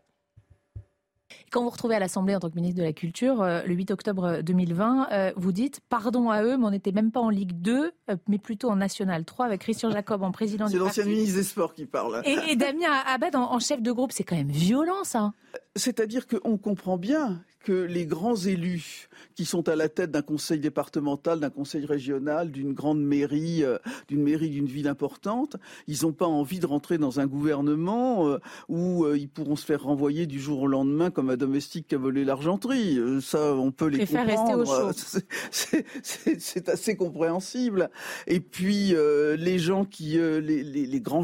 Quand 1.51 1.61
vous 1.61 1.65
vous 1.67 1.71
retrouvez 1.71 1.95
à 1.95 1.99
l'Assemblée 1.99 2.35
en 2.35 2.41
tant 2.41 2.51
que 2.51 2.55
ministre 2.57 2.79
de 2.79 2.83
la 2.85 2.93
Culture, 2.93 3.41
euh, 3.43 3.63
le 3.67 3.75
8 3.75 3.91
octobre 3.91 4.41
2020, 4.43 5.09
euh, 5.13 5.33
vous 5.37 5.53
dites 5.53 5.81
pardon 5.89 6.31
à 6.31 6.43
eux, 6.43 6.57
mais 6.59 6.65
on 6.67 6.71
n'était 6.71 6.93
même 6.93 7.11
pas 7.11 7.21
en 7.21 7.31
Ligue 7.31 7.53
2, 7.61 7.91
euh, 8.11 8.17
mais 8.29 8.39
plutôt 8.39 8.71
en 8.71 8.77
National 8.77 9.25
3 9.25 9.47
avec 9.47 9.61
Christian 9.63 9.91
Jacob 9.91 10.23
en 10.23 10.31
président 10.33 10.67
C'est 10.67 10.75
du 10.75 10.79
l'ancien 10.79 11.05
parti. 11.05 11.17
ministre 11.17 11.37
des 11.39 11.45
Sports 11.45 11.75
qui 11.75 11.87
parle. 11.87 12.23
Et, 12.25 12.37
et 12.51 12.57
Damien 12.57 12.89
Abad 13.07 13.35
en, 13.37 13.53
en 13.53 13.59
chef 13.61 13.81
de 13.83 13.93
groupe, 13.93 14.13
c'est 14.13 14.25
quand 14.25 14.37
même 14.37 14.51
violent 14.51 15.05
ça. 15.05 15.33
C'est-à-dire 15.77 16.27
qu'on 16.27 16.59
comprend 16.59 16.99
bien 16.99 17.41
que 17.69 17.83
les 17.83 18.07
grands 18.07 18.35
élus 18.35 19.11
qui 19.35 19.45
sont 19.45 19.69
à 19.69 19.77
la 19.77 19.91
tête 19.91 20.11
d'un 20.11 20.23
conseil 20.23 20.59
départemental, 20.59 21.39
d'un 21.39 21.51
conseil 21.51 21.85
régional, 21.85 22.51
d'une 22.51 22.73
grande 22.73 23.03
mairie, 23.03 23.63
euh, 23.63 23.77
d'une 24.09 24.23
mairie 24.23 24.49
d'une 24.49 24.65
ville 24.67 24.89
importante, 24.89 25.57
ils 25.87 25.99
n'ont 26.03 26.13
pas 26.15 26.25
envie 26.27 26.61
de 26.61 26.67
rentrer 26.67 26.97
dans 26.97 27.21
un 27.21 27.27
gouvernement 27.27 28.27
euh, 28.27 28.39
où 28.71 29.05
euh, 29.05 29.19
ils 29.19 29.29
pourront 29.29 29.55
se 29.55 29.67
faire 29.67 29.83
renvoyer 29.83 30.27
du 30.27 30.41
jour 30.41 30.63
au 30.63 30.67
lendemain 30.67 31.11
comme 31.11 31.29
un 31.29 31.37
domestique 31.37 31.89
qui 31.89 31.95
a 31.95 31.99
volé 31.99 32.25
l'argenterie. 32.25 32.99
Ça, 33.21 33.55
on 33.55 33.71
peut 33.71 33.89
les 33.89 33.99
comprendre. 34.07 34.95
C'est- 35.51 36.69
assez 36.71 36.97
compréhensible. 36.97 37.91
Et 38.27 38.41
puis 38.41 38.95
les 39.39 39.59
gens 39.59 39.85
qui, 39.85 40.13
les, 40.19 40.41
les- 40.63 40.87
les 40.87 41.01
grands, 41.01 41.23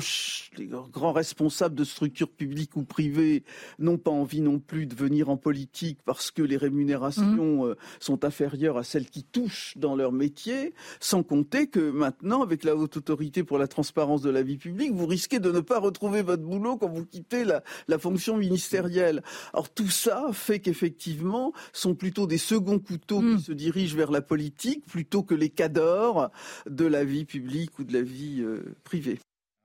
les 0.59 0.67
grands 0.67 1.13
responsables 1.13 1.75
de 1.75 1.85
structures 1.85 2.31
publiques 2.31 2.77
ou 2.77 2.83
privées 2.85 3.45
n'ont 3.79 3.99
pas 3.99 4.11
envie 4.11 4.41
non 4.43 4.59
plus 4.59 4.87
de 4.87 4.95
venir 4.95 5.31
en 5.31 5.37
politique 5.37 5.99
parce 6.05 6.31
que 6.35 6.43
les 6.43 6.57
rémunérations 6.57 7.67
euh, 7.67 7.77
sont 8.01 8.25
inférieures 8.25 8.77
à 8.77 8.85
celles 8.85 9.09
qui 9.09 9.23
touchent 9.25 9.75
dans 9.77 9.97
leur 9.97 10.13
métier. 10.13 10.75
Sans 11.01 11.23
compter 11.23 11.69
que 11.69 11.91
maintenant, 11.91 12.43
avec 12.43 12.65
la 12.65 12.77
haute 12.77 12.97
autorité 12.97 13.45
pour 13.45 13.59
la 13.59 13.69
transparence 13.69 14.23
de 14.23 14.31
la 14.31 14.43
vie 14.43 14.59
publique, 14.59 14.93
vous 14.93 15.07
risquez 15.07 15.39
de 15.39 15.51
ne 15.51 15.61
pas 15.61 15.79
retrouver 15.79 16.23
votre 16.23 16.43
boulot 16.43 16.77
quand 16.77 16.89
vous 16.89 17.05
quittez 17.07 17.45
la, 17.45 17.63
la 17.89 17.99
fonction 17.99 18.37
ministérielle. 18.37 19.23
Alors 19.53 19.71
tout 19.71 19.89
ça 19.89 20.27
fait 20.33 20.61
qu'effectivement, 20.61 21.53
sont 21.73 21.95
plutôt 21.95 22.27
des 22.27 22.39
seconds 22.39 22.79
couteaux 22.79 23.21
qui 23.21 23.41
se 23.41 23.53
dirigent 23.53 23.97
vers 23.97 24.11
la 24.11 24.21
politique 24.23 24.85
plutôt 24.87 25.23
que 25.23 25.35
les 25.35 25.51
cadors 25.51 26.31
de 26.69 26.85
la 26.85 27.05
vie 27.05 27.25
publique 27.25 27.79
ou 27.79 27.85
de 27.85 27.93
la 27.93 28.03
vie 28.03 28.41
euh, 28.43 28.75
privée. 28.85 29.19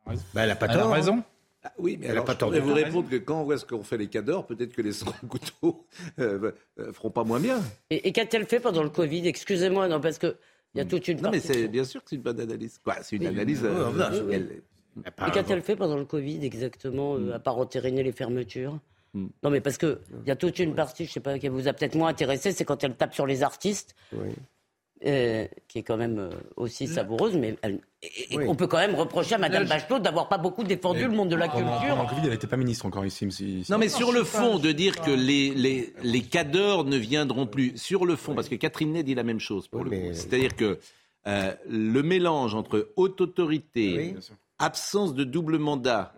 Ben, 0.05 0.15
elle 0.35 0.51
a 0.51 0.55
pas 0.55 0.65
Elle 0.67 0.71
a 0.71 0.75
tort. 0.83 0.91
hein. 0.91 0.93
raison. 0.95 1.23
Ah 1.63 1.73
oui, 1.77 1.97
mais 1.99 2.05
Elle 2.05 2.11
a 2.11 2.13
alors, 2.13 2.25
pas 2.25 2.33
je 2.33 2.37
tort 2.37 2.49
pourrais 2.49 2.61
de 2.61 2.65
vous 2.65 2.73
répondre 2.73 3.09
que 3.09 3.17
quand 3.17 3.51
est-ce 3.51 3.65
qu'on 3.65 3.83
fait 3.83 3.97
les 3.97 4.07
cadors, 4.07 4.45
peut-être 4.47 4.71
que 4.73 4.81
les 4.81 4.91
couteaux 5.29 5.85
euh, 6.19 6.51
euh, 6.79 6.93
feront 6.93 7.09
pas 7.11 7.23
moins 7.25 7.39
bien. 7.39 7.61
Et, 7.89 8.07
et 8.07 8.11
qu'a-t-elle 8.13 8.45
fait 8.45 8.61
pendant 8.61 8.83
le 8.83 8.89
Covid? 8.89 9.27
Excusez-moi, 9.27 9.87
non, 9.89 9.99
parce 9.99 10.17
que 10.17 10.37
il 10.73 10.77
y 10.77 10.81
a 10.81 10.85
toute 10.85 11.07
une 11.09 11.17
Non, 11.19 11.31
mais 11.31 11.39
partie- 11.39 11.47
c'est 11.47 11.67
bien 11.67 11.83
sûr 11.83 12.01
que 12.03 12.11
c'est 12.11 12.15
une 12.15 12.21
bonne 12.21 12.39
analyse. 12.39 12.79
Quoi, 12.83 12.95
c'est 13.01 13.15
une 13.17 13.23
Oui. 13.23 13.27
analyse. 13.27 13.61
Oui, 13.63 13.69
euh, 13.69 14.11
je- 14.13 14.31
elle- 14.33 14.61
Et 15.27 15.31
qu'a-t-elle 15.31 15.61
fait 15.61 15.75
pendant 15.75 15.97
le 15.97 16.05
Covid 16.05 16.45
exactement, 16.45 17.15
euh, 17.15 17.33
à 17.33 17.39
part 17.39 17.57
entériner 17.57 18.03
les 18.03 18.11
fermetures? 18.13 18.79
Hmm. 19.13 19.27
Non, 19.43 19.49
mais 19.49 19.59
parce 19.59 19.77
que 19.77 19.99
il 20.23 20.27
y 20.27 20.31
a 20.31 20.35
toute 20.35 20.59
une 20.59 20.75
partie, 20.75 21.05
je 21.05 21.11
sais 21.11 21.19
pas, 21.19 21.39
qui 21.39 21.47
vous 21.49 21.67
a 21.67 21.73
peut-être 21.73 21.95
moins 21.95 22.09
intéressé, 22.09 22.51
c'est 22.51 22.63
quand 22.65 22.83
elle 22.83 22.95
tape 22.95 23.13
sur 23.15 23.25
les 23.25 23.41
artistes, 23.43 23.95
euh, 25.05 25.47
qui 25.67 25.79
est 25.79 25.83
quand 25.83 25.97
même 25.97 26.19
euh, 26.19 26.29
aussi 26.57 26.87
savoureuse, 26.87 27.35
mais 27.35 27.55
elle- 27.61 27.79
et- 28.03 28.33
et 28.33 28.37
Oui. 28.37 28.45
on 28.47 28.55
peut 28.55 28.67
quand 28.67 28.77
même 28.77 28.95
reprocher 28.95 29.35
à 29.35 29.37
Madame 29.37 29.65
Bachelot 29.65 29.99
d'avoir 29.99 30.27
pas 30.29 30.37
beaucoup 30.37 30.63
défendu 30.63 31.03
le 31.03 31.09
monde 31.11 31.29
de 31.29 31.35
la 31.35 31.47
Pendant, 31.47 31.71
culture. 31.77 31.95
pendant 31.95 32.03
le 32.03 32.09
Covid, 32.09 32.21
elle 32.25 32.29
n'était 32.31 32.47
pas 32.47 32.57
ministre 32.57 32.85
encore 32.85 33.05
ici. 33.05 33.25
me- 33.25 33.31
si- 33.31 33.63
si- 33.63 33.71
Non, 33.71 33.77
mais 33.77 33.89
sur 33.89 34.11
le 34.11 34.23
fond, 34.23 34.59
de 34.59 34.71
dire 34.71 34.99
que 35.01 35.11
les, 35.11 35.51
les, 35.51 35.93
les 36.03 36.21
cadors 36.21 36.83
ne 36.85 36.97
viendront 36.97 37.47
plus. 37.47 37.77
Sur 37.77 38.05
le 38.05 38.15
fond, 38.15 38.35
parce 38.35 38.49
que 38.49 38.55
Catherine 38.55 38.91
Ney 38.93 39.03
dit 39.03 39.15
la 39.15 39.23
même 39.23 39.39
chose 39.39 39.67
pour 39.67 39.83
le 39.83 39.89
coup. 39.89 39.95
C'est-à-dire 40.13 40.55
que 40.55 40.79
euh, 41.27 41.53
le 41.69 42.01
mélange 42.03 42.55
entre 42.55 42.89
haute 42.95 43.21
autorité, 43.21 44.15
absence 44.57 45.13
de 45.13 45.23
double 45.23 45.57
mandat, 45.57 46.13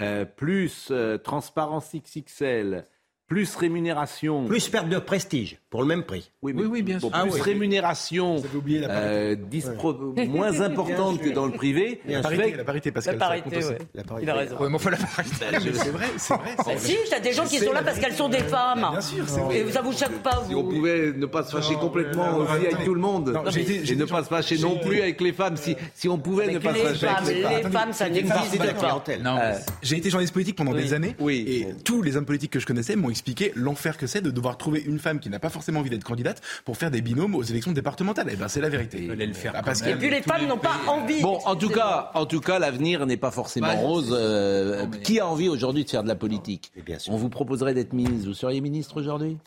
euh, 0.00 0.24
plus 0.24 0.88
euh, 0.90 1.16
transparence 1.18 1.94
XXL, 1.94 2.84
plus 3.32 3.56
rémunération. 3.56 4.44
Plus 4.44 4.68
perte 4.68 4.88
de 4.88 4.98
prestige, 4.98 5.56
pour 5.70 5.80
le 5.80 5.86
même 5.86 6.04
prix. 6.04 6.30
Oui, 6.42 6.52
mais 6.54 6.82
bien 6.82 6.98
bon, 6.98 7.10
Ah 7.14 7.22
plus 7.22 7.32
oui. 7.34 7.40
rémunération 7.40 8.42
euh, 8.88 9.36
dispro- 9.50 10.26
moins 10.28 10.60
importante 10.68 11.20
que 11.20 11.30
dans 11.30 11.46
le 11.46 11.52
privé. 11.52 12.00
La 12.06 12.20
parité, 12.20 12.54
la 12.56 12.64
parité, 12.64 12.92
Pascal. 12.92 13.14
La 13.18 13.26
parité, 13.26 13.56
ouais. 13.56 13.78
La 13.94 14.04
parité. 14.04 14.26
Il 14.26 14.30
a 14.30 14.34
raison. 14.34 14.56
Ouais, 14.58 14.68
mais 14.68 14.74
enfin, 14.74 14.90
la 14.90 14.96
parité. 14.98 15.46
Je- 15.52 15.72
C'est 15.78 15.88
vrai, 15.90 16.06
c'est 16.18 16.34
vrai. 16.34 16.50
Bah 16.58 16.72
si, 16.76 16.96
t'as 17.10 17.20
des 17.20 17.32
gens 17.32 17.44
qui 17.46 17.58
sont 17.58 17.72
là 17.72 17.82
parce 17.82 17.98
qu'elles 17.98 18.14
sont 18.14 18.28
des 18.28 18.38
femmes. 18.40 18.86
Bien 18.90 19.00
sûr, 19.00 19.24
c'est 19.26 19.40
vrai. 19.40 19.58
Et 19.60 19.70
ça 19.70 19.80
vous 19.82 19.92
choque 19.92 20.18
pas, 20.22 20.42
Si 20.46 20.54
on 20.54 20.62
vous 20.62 20.70
pouvait 20.70 21.12
ne 21.14 21.26
pas 21.26 21.42
se 21.44 21.52
fâcher 21.56 21.74
complètement 21.74 22.32
non, 22.32 22.38
aussi 22.40 22.52
avec 22.66 22.84
tout 22.84 22.94
le 22.94 23.00
monde, 23.00 23.28
et 23.56 23.94
ne 23.96 24.04
pas 24.04 24.22
se 24.22 24.28
fâcher 24.28 24.58
non 24.58 24.78
plus 24.78 25.00
avec 25.00 25.20
les 25.20 25.32
femmes, 25.32 25.56
si, 25.56 25.74
si 25.94 26.08
on 26.08 26.18
pouvait 26.18 26.52
ne 26.52 26.58
pas 26.58 26.74
se 26.74 26.78
fâcher 26.80 27.06
avec 27.06 27.34
les 27.36 27.42
femmes. 27.42 27.52
les 27.64 27.70
femmes, 27.70 27.92
ça 27.92 28.08
n'existe 28.10 28.58
pas. 28.78 29.02
Euh, 29.08 29.54
J'ai 29.82 29.96
été 29.96 30.10
journaliste 30.10 30.34
politique 30.34 30.56
pendant 30.56 30.72
Oui. 30.72 30.82
des 30.82 30.94
années 30.94 31.14
Oui. 31.18 31.44
et 31.48 31.66
tous 31.84 32.02
les 32.02 32.16
hommes 32.16 32.24
politiques 32.26 32.50
que 32.52 32.60
je 32.60 32.66
connaissais 32.66 32.96
m'ont 32.96 33.10
expliqué 33.22 33.52
l'enfer 33.54 33.96
que 33.96 34.08
c'est 34.08 34.20
de 34.20 34.32
devoir 34.32 34.56
trouver 34.58 34.82
une 34.82 34.98
femme 34.98 35.20
qui 35.20 35.30
n'a 35.30 35.38
pas 35.38 35.48
forcément 35.48 35.78
envie 35.78 35.90
d'être 35.90 36.02
candidate 36.02 36.42
pour 36.64 36.76
faire 36.76 36.90
des 36.90 37.00
binômes 37.02 37.36
aux 37.36 37.42
élections 37.44 37.70
départementales. 37.70 38.28
Et 38.30 38.34
ben 38.36 38.48
c'est 38.48 38.60
la 38.60 38.68
vérité. 38.68 38.98
Il 39.04 39.08
le 39.12 39.32
faire 39.32 39.52
Ah, 39.54 39.62
Pascal, 39.62 39.92
Et 39.92 39.94
puis 39.96 40.10
les 40.10 40.22
femmes 40.22 40.46
n'ont 40.48 40.58
pas 40.58 40.74
envie. 40.88 41.22
Bon, 41.22 41.38
en 41.44 41.54
tout 41.54 41.68
cas, 41.68 42.10
en 42.14 42.26
tout 42.26 42.40
cas, 42.40 42.58
l'avenir 42.58 43.06
n'est 43.06 43.16
pas 43.16 43.30
forcément 43.30 43.68
Bah, 43.68 43.74
rose. 43.74 44.12
euh, 44.12 44.82
Non, 44.82 44.88
mais- 44.90 45.02
Qui 45.02 45.20
a 45.20 45.26
envie 45.28 45.48
aujourd'hui 45.48 45.84
de 45.84 45.90
faire 45.90 46.02
de 46.02 46.08
la 46.08 46.16
politique 46.16 46.72
Et 46.76 46.82
bien 46.82 46.98
sûr. 46.98 47.12
On 47.12 47.16
vous 47.16 47.28
proposerait 47.28 47.74
d'être 47.74 47.92
ministre. 47.92 48.26
Vous 48.26 48.34
seriez 48.34 48.60
ministre 48.60 48.98
aujourd'hui? 49.00 49.38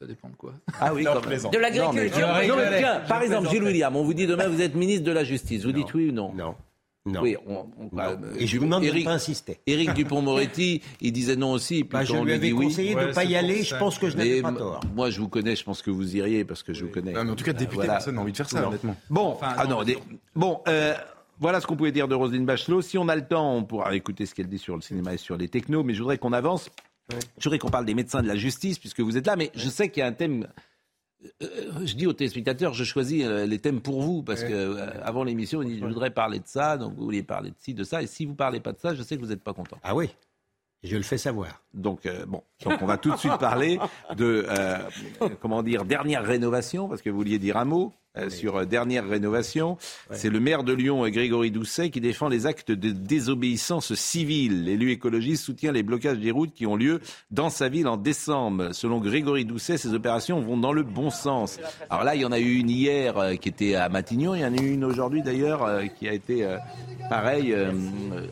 Ça 0.00 0.06
dépend 0.06 0.28
de 0.28 0.34
quoi. 0.36 0.54
Ah 0.80 0.92
oui, 0.92 1.04
Non. 1.04 1.14
De 1.14 1.58
l'agriculture. 1.58 2.26
Non, 2.26 2.34
mais, 2.34 2.46
non, 2.48 2.56
mais 2.56 2.62
rigolais. 2.64 2.78
tiens, 2.78 3.00
Je 3.04 3.08
par 3.08 3.22
exemple. 3.22 3.48
Gilles 3.50 3.62
William, 3.62 3.94
on 3.94 4.02
vous 4.02 4.14
dit 4.14 4.26
demain 4.26 4.48
vous 4.48 4.60
êtes 4.62 4.74
ministre 4.74 5.04
de 5.04 5.12
la 5.12 5.22
Justice. 5.24 5.64
Vous 5.64 5.72
dites 5.72 5.92
oui 5.94 6.08
ou 6.10 6.12
non? 6.12 6.32
Non. 6.34 6.54
Non. 7.12 7.20
Oui, 7.22 7.36
on, 7.46 7.52
on- 7.54 7.82
Non. 7.84 7.88
bah, 7.92 8.16
Et 8.38 8.46
je 8.46 8.58
vous 8.58 8.64
demande 8.64 8.84
de 8.84 8.90
ne 8.90 9.04
pas 9.04 9.12
insister. 9.12 9.58
Éric 9.66 9.94
Dupont-Moretti, 9.94 10.82
il 11.00 11.12
disait 11.12 11.36
non 11.36 11.52
aussi. 11.52 11.84
puis 11.84 11.88
Bah, 11.92 12.04
je 12.04 12.12
quand 12.12 12.18
on 12.18 12.24
lui 12.24 12.26
lui 12.30 12.34
avais 12.34 12.46
dit 12.48 12.52
oui, 12.52 12.66
conseillé 12.66 12.90
de 12.94 12.96
Ouais, 13.00 13.06
ne 13.08 13.12
pas 13.12 13.24
y 13.24 13.36
aller. 13.36 13.62
ça. 13.64 13.76
Je 13.76 13.80
pense 13.80 13.98
que 13.98 14.08
je 14.10 14.16
n'avais 14.16 14.42
pas 14.42 14.52
tort. 14.52 14.80
moi 14.94 15.10
je 15.10 15.20
vous 15.20 15.28
connais, 15.28 15.56
je 15.56 15.64
pense 15.64 15.82
que 15.82 15.90
vous 15.90 16.16
iriez 16.16 16.44
parce 16.44 16.62
que 16.62 16.72
je 16.72 16.84
vous 16.84 16.90
connais. 16.90 17.12
Non, 17.12 17.24
mais 17.24 17.30
en 17.32 17.36
tout 17.36 17.44
cas, 17.44 17.52
député, 17.52 17.74
Voilà. 17.76 17.94
personne 17.94 18.14
n'a 18.16 18.20
envie 18.22 18.32
de 18.32 18.36
faire 18.36 18.48
ça, 18.48 18.60
Non. 18.60 18.68
honnêtement. 18.68 18.96
Bon, 19.10 19.26
Enfin, 19.28 19.54
ah 19.56 19.64
non, 19.66 19.78
non, 19.78 19.84
des- 19.84 19.98
bon, 20.34 20.60
euh, 20.68 20.94
voilà 21.40 21.60
ce 21.60 21.66
qu'on 21.66 21.76
pouvait 21.76 21.92
dire 21.92 22.08
de 22.08 22.14
Roselyne 22.14 22.44
Bachelot. 22.46 22.82
Si 22.82 22.98
on 22.98 23.08
a 23.08 23.16
le 23.16 23.26
temps, 23.26 23.54
on 23.54 23.64
pourra 23.64 23.94
écouter 23.94 24.26
ce 24.26 24.34
qu'elle 24.34 24.48
dit 24.48 24.58
sur 24.58 24.74
le 24.76 24.82
cinéma 24.82 25.14
et 25.14 25.18
sur 25.18 25.36
les 25.36 25.48
technos, 25.48 25.82
mais 25.84 25.94
je 25.94 26.00
voudrais 26.00 26.18
qu'on 26.18 26.32
avance. 26.32 26.70
Je 27.38 27.44
voudrais 27.44 27.58
qu'on 27.58 27.70
parle 27.70 27.86
des 27.86 27.94
médecins 27.94 28.22
de 28.22 28.28
la 28.28 28.36
justice, 28.36 28.78
puisque 28.78 29.00
vous 29.00 29.16
êtes 29.16 29.26
là, 29.26 29.34
mais 29.36 29.50
je 29.54 29.68
sais 29.70 29.88
qu'il 29.88 30.00
y 30.00 30.02
a 30.02 30.06
un 30.06 30.12
thème. 30.12 30.46
Euh, 31.42 31.86
je 31.86 31.94
dis 31.94 32.06
aux 32.06 32.12
téléspectateurs, 32.12 32.74
je 32.74 32.84
choisis 32.84 33.24
euh, 33.24 33.46
les 33.46 33.58
thèmes 33.58 33.80
pour 33.80 34.02
vous, 34.02 34.22
parce 34.22 34.42
que 34.42 34.52
euh, 34.52 34.86
avant 35.02 35.24
l'émission, 35.24 35.60
on 35.60 35.64
dit, 35.64 35.78
je 35.78 35.84
voudrais 35.84 36.10
parler 36.10 36.38
de 36.38 36.46
ça, 36.46 36.76
donc 36.76 36.94
vous 36.94 37.04
vouliez 37.04 37.22
parler 37.22 37.50
de 37.50 37.56
ci, 37.58 37.74
de 37.74 37.84
ça, 37.84 38.02
et 38.02 38.06
si 38.06 38.24
vous 38.26 38.34
parlez 38.34 38.60
pas 38.60 38.72
de 38.72 38.78
ça, 38.78 38.94
je 38.94 39.02
sais 39.02 39.16
que 39.16 39.20
vous 39.20 39.28
n'êtes 39.28 39.42
pas 39.42 39.54
content. 39.54 39.78
Ah 39.82 39.94
oui. 39.94 40.10
Je 40.84 40.96
le 40.96 41.02
fais 41.02 41.18
savoir. 41.18 41.62
Donc 41.74 42.06
euh, 42.06 42.24
bon, 42.24 42.42
donc 42.64 42.80
on 42.80 42.86
va 42.86 42.98
tout 42.98 43.10
de 43.10 43.16
suite 43.16 43.36
parler 43.38 43.80
de 44.16 44.46
euh, 44.48 44.78
comment 45.40 45.64
dire 45.64 45.84
dernière 45.84 46.24
rénovation 46.24 46.88
parce 46.88 47.02
que 47.02 47.10
vous 47.10 47.16
vouliez 47.16 47.40
dire 47.40 47.56
un 47.56 47.64
mot 47.64 47.92
euh, 48.16 48.30
sur 48.30 48.56
euh, 48.56 48.64
dernière 48.64 49.06
rénovation. 49.06 49.76
C'est 50.12 50.30
le 50.30 50.40
maire 50.40 50.64
de 50.64 50.72
Lyon, 50.72 51.04
euh, 51.04 51.10
Grégory 51.10 51.50
Doucet, 51.50 51.90
qui 51.90 52.00
défend 52.00 52.28
les 52.28 52.46
actes 52.46 52.70
de 52.72 52.90
désobéissance 52.90 53.94
civile. 53.94 54.64
L'élu 54.64 54.90
écologiste 54.92 55.44
soutient 55.44 55.72
les 55.72 55.82
blocages 55.82 56.18
des 56.18 56.30
routes 56.30 56.54
qui 56.54 56.66
ont 56.66 56.76
lieu 56.76 57.00
dans 57.30 57.50
sa 57.50 57.68
ville 57.68 57.86
en 57.88 57.96
décembre. 57.96 58.70
Selon 58.72 58.98
Grégory 59.00 59.44
Doucet, 59.44 59.76
ces 59.76 59.92
opérations 59.94 60.40
vont 60.40 60.56
dans 60.56 60.72
le 60.72 60.82
bon 60.82 61.10
sens. 61.10 61.58
Alors 61.90 62.04
là, 62.04 62.14
il 62.14 62.22
y 62.22 62.24
en 62.24 62.32
a 62.32 62.38
eu 62.38 62.54
une 62.54 62.70
hier 62.70 63.18
euh, 63.18 63.34
qui 63.34 63.48
était 63.50 63.74
à 63.74 63.88
Matignon, 63.88 64.34
il 64.34 64.40
y 64.40 64.44
en 64.44 64.52
a 64.54 64.60
eu 64.60 64.72
une 64.72 64.84
aujourd'hui 64.84 65.22
d'ailleurs 65.22 65.62
euh, 65.64 65.84
qui 65.86 66.08
a 66.08 66.12
été 66.12 66.44
euh, 66.44 66.56
pareil 67.10 67.52
euh, 67.52 67.72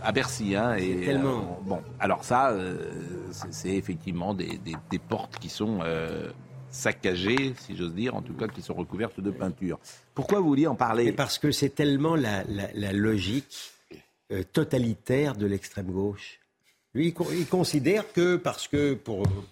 à 0.03 0.12
Bercy. 0.12 0.55
Hein, 0.57 0.77
et, 0.77 1.05
Tellement. 1.07 1.61
bon, 1.65 1.81
alors 2.01 2.25
ça, 2.25 2.51
euh, 2.51 2.77
c'est 3.31 3.53
c'est 3.53 3.75
effectivement 3.75 4.33
des, 4.35 4.59
des- 4.65 4.77
des 4.91 4.99
portes 4.99 5.39
qui 5.39 5.49
sont 5.49 5.79
euh, 5.83 6.31
saccagées, 6.77 7.55
si 7.59 7.77
j'ose 7.77 7.95
dire, 7.95 8.15
en 8.15 8.23
tout 8.23 8.35
cas 8.35 8.47
qui 8.49 8.62
sont 8.62 8.75
recouvertes 8.75 9.21
de 9.21 9.31
peinture. 9.31 9.79
Pourquoi 10.15 10.41
vous 10.41 10.49
vouliez 10.49 10.67
en 10.67 10.75
parler 10.75 11.12
parce 11.12 11.39
que 11.39 11.51
c'est 11.51 11.71
tellement 11.71 12.15
la, 12.17 12.45
logique 12.93 13.73
euh, 14.33 14.43
totalitaire 14.53 15.35
de 15.37 15.47
l'extrême 15.47 15.91
gauche. 15.91 16.41
Lui, 16.95 17.09
il, 17.09 17.15
con- 17.15 17.27
il 17.31 17.47
considère 17.47 18.11
que 18.12 18.37
parce 18.37 18.69
que, 18.69 18.99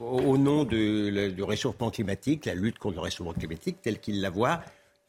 au 0.01 0.39
nom 0.39 0.65
du 0.65 1.43
réchauffement 1.43 1.91
climatique, 1.91 2.47
la 2.47 2.55
lutte 2.55 2.79
contre 2.79 2.97
le 2.97 3.03
réchauffement 3.03 3.35
climatique, 3.35 3.79
telle 3.83 4.01
qu'il 4.01 4.21
la 4.21 4.31
voit, 4.31 4.61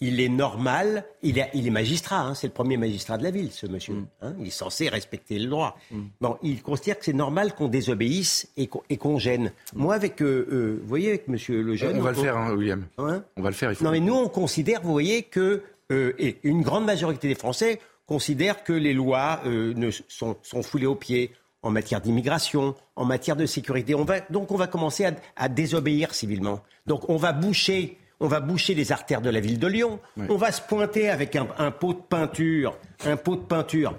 il 0.01 0.19
est 0.19 0.29
normal, 0.29 1.05
il 1.21 1.39
est, 1.39 1.49
il 1.53 1.67
est 1.67 1.71
magistrat, 1.71 2.19
hein, 2.19 2.34
c'est 2.34 2.47
le 2.47 2.53
premier 2.53 2.75
magistrat 2.75 3.17
de 3.17 3.23
la 3.23 3.31
ville, 3.31 3.51
ce 3.51 3.65
monsieur. 3.65 3.93
Mm. 3.93 4.08
hein, 4.21 4.36
il 4.39 4.47
est 4.47 4.51
censé 4.51 4.89
respecter 4.89 5.39
le 5.39 5.47
droit. 5.47 5.77
Bon, 6.19 6.38
il 6.43 6.62
considère 6.62 6.99
que 6.99 7.05
c'est 7.05 7.13
normal 7.13 7.55
qu'on 7.55 7.69
désobéisse 7.69 8.49
et 8.58 8.67
qu'on, 8.67 8.81
et 8.89 8.97
qu'on 8.97 9.17
gêne. 9.19 9.53
Moi, 9.73 9.95
avec, 9.95 10.21
euh, 10.21 10.47
euh, 10.51 10.79
vous 10.81 10.88
voyez, 10.88 11.10
avec 11.10 11.27
monsieur 11.29 11.62
Lejeune... 11.62 11.97
On 11.97 12.01
va 12.01 12.12
le 12.12 12.17
faire, 12.17 12.38
hein, 12.38 12.53
William. 12.53 12.86
On 12.97 13.05
va 13.05 13.49
le 13.49 13.51
faire. 13.51 13.71
Il 13.71 13.75
faut 13.75 13.86
non, 13.86 13.91
mais 13.91 14.01
nous, 14.01 14.15
on 14.15 14.27
considère, 14.27 14.81
vous 14.81 14.91
voyez, 14.91 15.23
que 15.23 15.63
euh, 15.91 16.13
et 16.19 16.38
une 16.43 16.62
grande 16.62 16.86
majorité 16.86 17.29
des 17.29 17.36
Français 17.36 17.79
considèrent 18.05 18.63
que 18.63 18.73
les 18.73 18.93
lois 18.93 19.41
ne, 19.45 19.89
sont, 20.08 20.36
sont 20.43 20.62
foulées 20.62 20.86
aux 20.86 20.95
pieds 20.95 21.31
en 21.63 21.71
matière 21.71 22.01
d'immigration, 22.01 22.75
en 22.95 23.05
matière 23.05 23.36
de 23.36 23.45
sécurité. 23.45 23.95
On 23.95 24.03
va, 24.03 24.19
donc, 24.29 24.51
on 24.51 24.58
va 24.58 24.67
commencer 24.67 25.06
à, 25.06 25.15
à 25.35 25.50
désobéir 25.50 26.13
civilement. 26.13 26.60
Donc, 26.85 27.10
on 27.10 27.15
va 27.15 27.31
boucher. 27.31 27.98
On 28.19 28.27
va 28.27 28.39
boucher 28.39 28.73
les 28.75 28.91
artères 28.91 29.21
de 29.21 29.29
la 29.29 29.39
ville 29.39 29.59
de 29.59 29.67
Lyon. 29.67 29.99
On 30.29 30.37
va 30.37 30.51
se 30.51 30.61
pointer 30.61 31.09
avec 31.09 31.35
un, 31.35 31.47
un 31.57 31.71
pot 31.71 31.93
de 31.93 31.99
peinture, 32.01 32.77
un 33.05 33.17
pot 33.17 33.35
de 33.35 33.41
peinture 33.41 33.95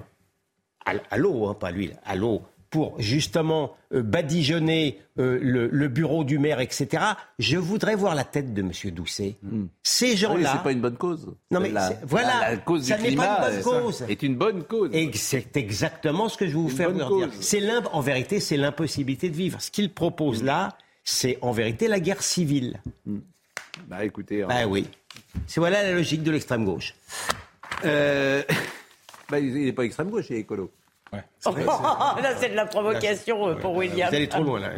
à, 0.84 0.92
à 1.10 1.16
l'eau, 1.18 1.46
hein, 1.48 1.54
pas 1.54 1.68
à 1.68 1.70
l'huile, 1.70 1.96
à 2.04 2.16
l'eau, 2.16 2.42
pour 2.70 2.98
justement 3.00 3.74
euh, 3.92 4.02
badigeonner 4.02 4.98
euh, 5.18 5.38
le, 5.42 5.68
le 5.68 5.88
bureau 5.88 6.24
du 6.24 6.38
maire, 6.38 6.60
etc. 6.60 7.02
Je 7.38 7.58
voudrais 7.58 7.94
voir 7.94 8.14
la 8.14 8.24
tête 8.24 8.54
de 8.54 8.60
M. 8.62 8.70
Doucet. 8.92 9.36
Ces 9.82 10.10
Oui, 10.10 10.16
gens-là. 10.16 10.52
c'est 10.56 10.62
pas 10.62 10.72
une 10.72 10.80
bonne 10.80 10.96
cause. 10.96 11.34
Non 11.50 11.60
mais 11.60 11.70
La- 11.70 11.92
voilà, 12.04 12.40
la, 12.40 12.50
la 12.52 12.56
cause 12.56 12.84
ça 12.86 12.96
du 12.96 13.02
n'est 13.02 13.08
climat 13.08 13.36
pas 13.36 13.52
une 13.52 13.62
bonne 13.62 13.82
cause. 13.82 14.02
est 14.08 14.22
une 14.22 14.36
bonne 14.36 14.62
cause. 14.64 14.90
Et 14.92 15.10
c'est 15.14 15.56
exactement 15.56 16.28
ce 16.28 16.36
que 16.36 16.46
je 16.46 16.52
vais 16.52 16.56
vous 16.62 16.68
faire 16.68 16.92
dire. 16.92 17.06
C'est 17.40 17.62
en 17.92 18.00
vérité, 18.00 18.40
c'est 18.40 18.56
l'impossibilité 18.56 19.28
de 19.28 19.36
vivre. 19.36 19.60
Ce 19.60 19.70
qu'il 19.70 19.92
propose 19.92 20.42
là, 20.42 20.76
c'est 21.04 21.38
en 21.42 21.52
vérité 21.52 21.86
la 21.88 22.00
guerre 22.00 22.22
civile. 22.22 22.80
Bah 23.86 24.04
écoutez, 24.04 24.42
hein. 24.42 24.46
Bah 24.48 24.66
oui. 24.66 24.88
C'est 25.46 25.60
voilà 25.60 25.82
la 25.82 25.92
logique 25.92 26.22
de 26.22 26.30
l'extrême 26.30 26.64
gauche. 26.64 26.94
Euh, 27.84 28.42
bah, 29.30 29.38
il 29.38 29.64
n'est 29.64 29.72
pas 29.72 29.84
extrême 29.84 30.10
gauche, 30.10 30.26
il 30.30 30.36
est 30.36 30.40
écolo. 30.40 30.72
Là, 31.12 32.34
c'est 32.38 32.48
de 32.50 32.54
la 32.56 32.66
provocation 32.66 33.48
euh, 33.48 33.54
pour 33.54 33.74
William. 33.76 34.08
Vous 34.08 34.14
allez 34.16 34.28
trop 34.28 34.42
loin 34.42 34.60
là. 34.60 34.70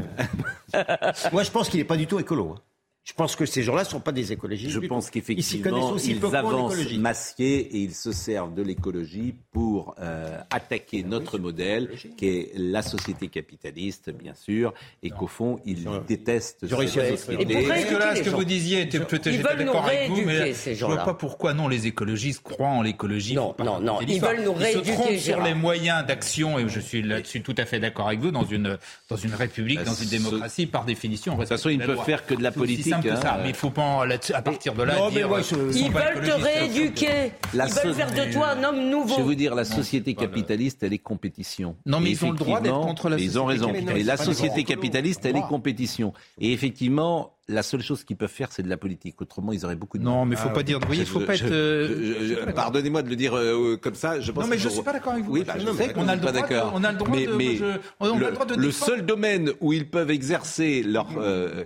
Moi, 1.32 1.42
je 1.42 1.50
pense 1.50 1.68
qu'il 1.68 1.80
n'est 1.80 1.84
pas 1.84 1.96
du 1.96 2.06
tout 2.06 2.20
écolo. 2.20 2.54
hein. 2.56 2.60
Je 3.04 3.14
pense 3.14 3.36
que 3.36 3.46
ces 3.46 3.62
gens-là 3.62 3.84
ne 3.84 3.88
sont 3.88 4.00
pas 4.00 4.12
des 4.12 4.32
écologistes. 4.32 4.70
Je 4.74 4.80
du 4.80 4.86
pense 4.88 5.10
tout. 5.10 5.18
Ils 5.28 5.42
s'y 5.42 5.60
connaissent 5.62 5.62
qu'effectivement, 5.62 5.90
aussi 5.92 6.10
ils 6.10 6.20
qu'en 6.20 6.32
avancent 6.34 6.92
masqués 6.98 7.58
et 7.60 7.78
ils 7.78 7.94
se 7.94 8.12
servent 8.12 8.52
de 8.54 8.60
l'écologie 8.62 9.34
pour 9.50 9.94
euh, 9.98 10.38
attaquer 10.50 11.02
notre 11.04 11.38
modèle, 11.38 11.88
qui 12.18 12.26
est 12.28 12.52
la 12.54 12.82
société 12.82 13.28
capitaliste, 13.28 14.10
bien 14.10 14.34
sûr, 14.34 14.74
et 15.02 15.08
qu'au 15.08 15.26
fond, 15.26 15.58
ils 15.64 15.88
détestent 16.06 16.58
Ils 16.64 16.68
cette 16.68 16.78
détruire. 16.80 17.18
société. 17.18 17.42
Et 17.42 17.64
que 17.86 17.96
là, 17.96 18.14
ce 18.14 18.22
que 18.22 18.28
vous 18.28 18.44
disiez 18.44 18.82
était 18.82 19.00
peut-être 19.00 19.26
Ils 19.26 19.32
j'étais 19.38 19.42
veulent 19.48 19.58
nous 19.60 19.64
d'accord 19.72 19.86
avec 19.86 20.08
vous, 20.10 20.14
rééduquer, 20.16 20.40
mais 20.44 20.52
ces 20.52 20.74
je 20.74 20.84
vois 20.84 20.94
gens-là. 20.96 21.04
pas 21.06 21.14
pourquoi 21.14 21.54
non 21.54 21.66
les 21.68 21.86
écologistes 21.86 22.42
croient 22.42 22.68
en 22.68 22.82
l'écologie. 22.82 23.34
Non, 23.34 23.54
non, 23.58 23.80
non, 23.80 24.00
ils 24.02 24.20
veulent 24.20 24.42
nous 24.44 24.52
Ils 24.52 24.58
se 24.58 24.62
rééduquer, 24.64 24.92
trompent 24.92 25.16
sur 25.16 25.42
les 25.42 25.54
moyens 25.54 26.06
d'action 26.06 26.58
et 26.58 26.68
je 26.68 26.78
suis 26.80 27.00
là-dessus 27.00 27.40
tout 27.40 27.54
à 27.56 27.64
fait 27.64 27.80
d'accord 27.80 28.08
avec 28.08 28.20
vous 28.20 28.32
dans 28.32 28.44
une 28.44 28.76
dans 29.08 29.16
une 29.16 29.34
république, 29.34 29.78
Bah, 29.78 29.84
dans 29.86 29.94
une 29.94 30.04
ce- 30.08 30.10
démocratie 30.10 30.66
par 30.66 30.84
définition. 30.84 31.32
De 31.36 31.40
toute 31.40 31.48
façon, 31.48 31.70
ils 31.70 31.78
ne 31.78 31.86
peuvent 31.86 32.04
faire 32.04 32.26
que 32.26 32.34
de 32.34 32.42
la 32.42 32.52
politique, 32.52 32.97
simple 33.02 33.14
que 33.16 33.20
ça, 33.22 33.38
mais 33.42 33.48
il 33.50 33.54
faut 33.54 33.70
pas 33.70 33.82
en- 33.82 34.00
à 34.10 34.42
partir 34.42 34.74
de 34.74 34.82
là 34.82 34.96
Non, 34.96 35.08
dire. 35.10 35.32
euh, 35.32 35.40
ils 35.74 35.90
veulent 35.90 36.26
te 36.26 36.42
rééduquer. 36.42 37.32
La 37.54 37.66
Ils 37.66 37.72
veulent 37.72 37.82
so- 37.84 37.94
faire 37.94 38.12
de 38.12 38.32
toi 38.32 38.48
un 38.50 38.64
homme 38.64 38.88
nouveau. 38.90 39.08
Je 39.14 39.16
vais 39.16 39.22
vous 39.22 39.34
dire, 39.34 39.54
la 39.54 39.64
société 39.64 40.14
capitaliste, 40.14 40.82
elle 40.82 40.92
est 40.92 40.98
compétition. 40.98 41.76
Non, 41.86 42.00
mais 42.00 42.10
Et 42.10 42.12
ils 42.12 42.24
ont 42.24 42.30
le 42.32 42.38
droit 42.38 42.60
d'être 42.60 42.80
contre 42.80 43.08
la 43.08 43.18
Ils 43.18 43.38
ont 43.38 43.46
société 43.48 43.66
raison. 43.74 43.92
Mais 43.94 44.02
la 44.02 44.16
société 44.16 44.64
capitaliste, 44.64 45.24
elle 45.24 45.36
est 45.36 45.42
compétition. 45.48 46.12
Et 46.40 46.52
effectivement, 46.52 47.34
la 47.50 47.62
seule 47.62 47.80
chose 47.82 48.04
qu'ils 48.04 48.16
peuvent 48.16 48.28
faire, 48.30 48.48
c'est 48.52 48.62
de 48.62 48.68
la 48.68 48.76
politique. 48.76 49.20
Autrement, 49.22 49.52
ils 49.52 49.64
auraient 49.64 49.74
beaucoup 49.76 49.96
de 49.98 50.02
Non, 50.04 50.26
mais 50.26 50.36
faut 50.36 50.50
pas 50.50 50.62
dire. 50.62 50.78
Vous 50.80 50.86
voyez, 50.86 51.04
Je- 51.06 51.10
faut 51.10 51.20
pas 51.20 51.34
je- 51.34 51.44
être. 51.46 51.52
euh. 51.52 52.52
Pardonnez-moi 52.54 53.02
de 53.02 53.08
le 53.08 53.16
dire 53.16 53.34
euh, 53.36 53.78
comme 53.80 53.94
ça. 53.94 54.20
Je 54.20 54.30
pense 54.32 54.44
Non, 54.44 54.50
mais 54.50 54.58
je 54.58 54.68
faut- 54.68 54.74
suis 54.74 54.82
pas 54.82 54.92
d'accord 54.92 55.14
avec 55.14 55.24
vous. 55.24 55.32
Oui, 55.32 55.44
bah, 55.46 55.54
je 55.58 55.64
Non, 55.64 55.72
sais 55.72 55.86
mais 55.86 55.92
que 55.94 55.98
on 55.98 56.02
vous 56.04 56.10
a 56.10 56.14
le 56.16 56.20
pas 56.20 56.32
droit 56.32 56.48
de- 56.48 56.54
on 56.74 56.84
a 56.84 56.92
le 56.92 56.98
droit 56.98 57.16
mais, 57.16 57.26
de- 57.26 57.32
mais 57.32 57.56
je- 57.56 57.64
on 58.00 58.10
a 58.16 58.18
le, 58.18 58.30
droit 58.32 58.44
de 58.46 58.54
le 58.54 58.66
défendre. 58.66 58.92
seul 58.92 59.06
domaine 59.06 59.52
où 59.60 59.72
ils 59.72 59.88
peuvent 59.88 60.10
exercer 60.10 60.82
leur 60.82 61.06
euh, 61.16 61.20
euh, 61.22 61.64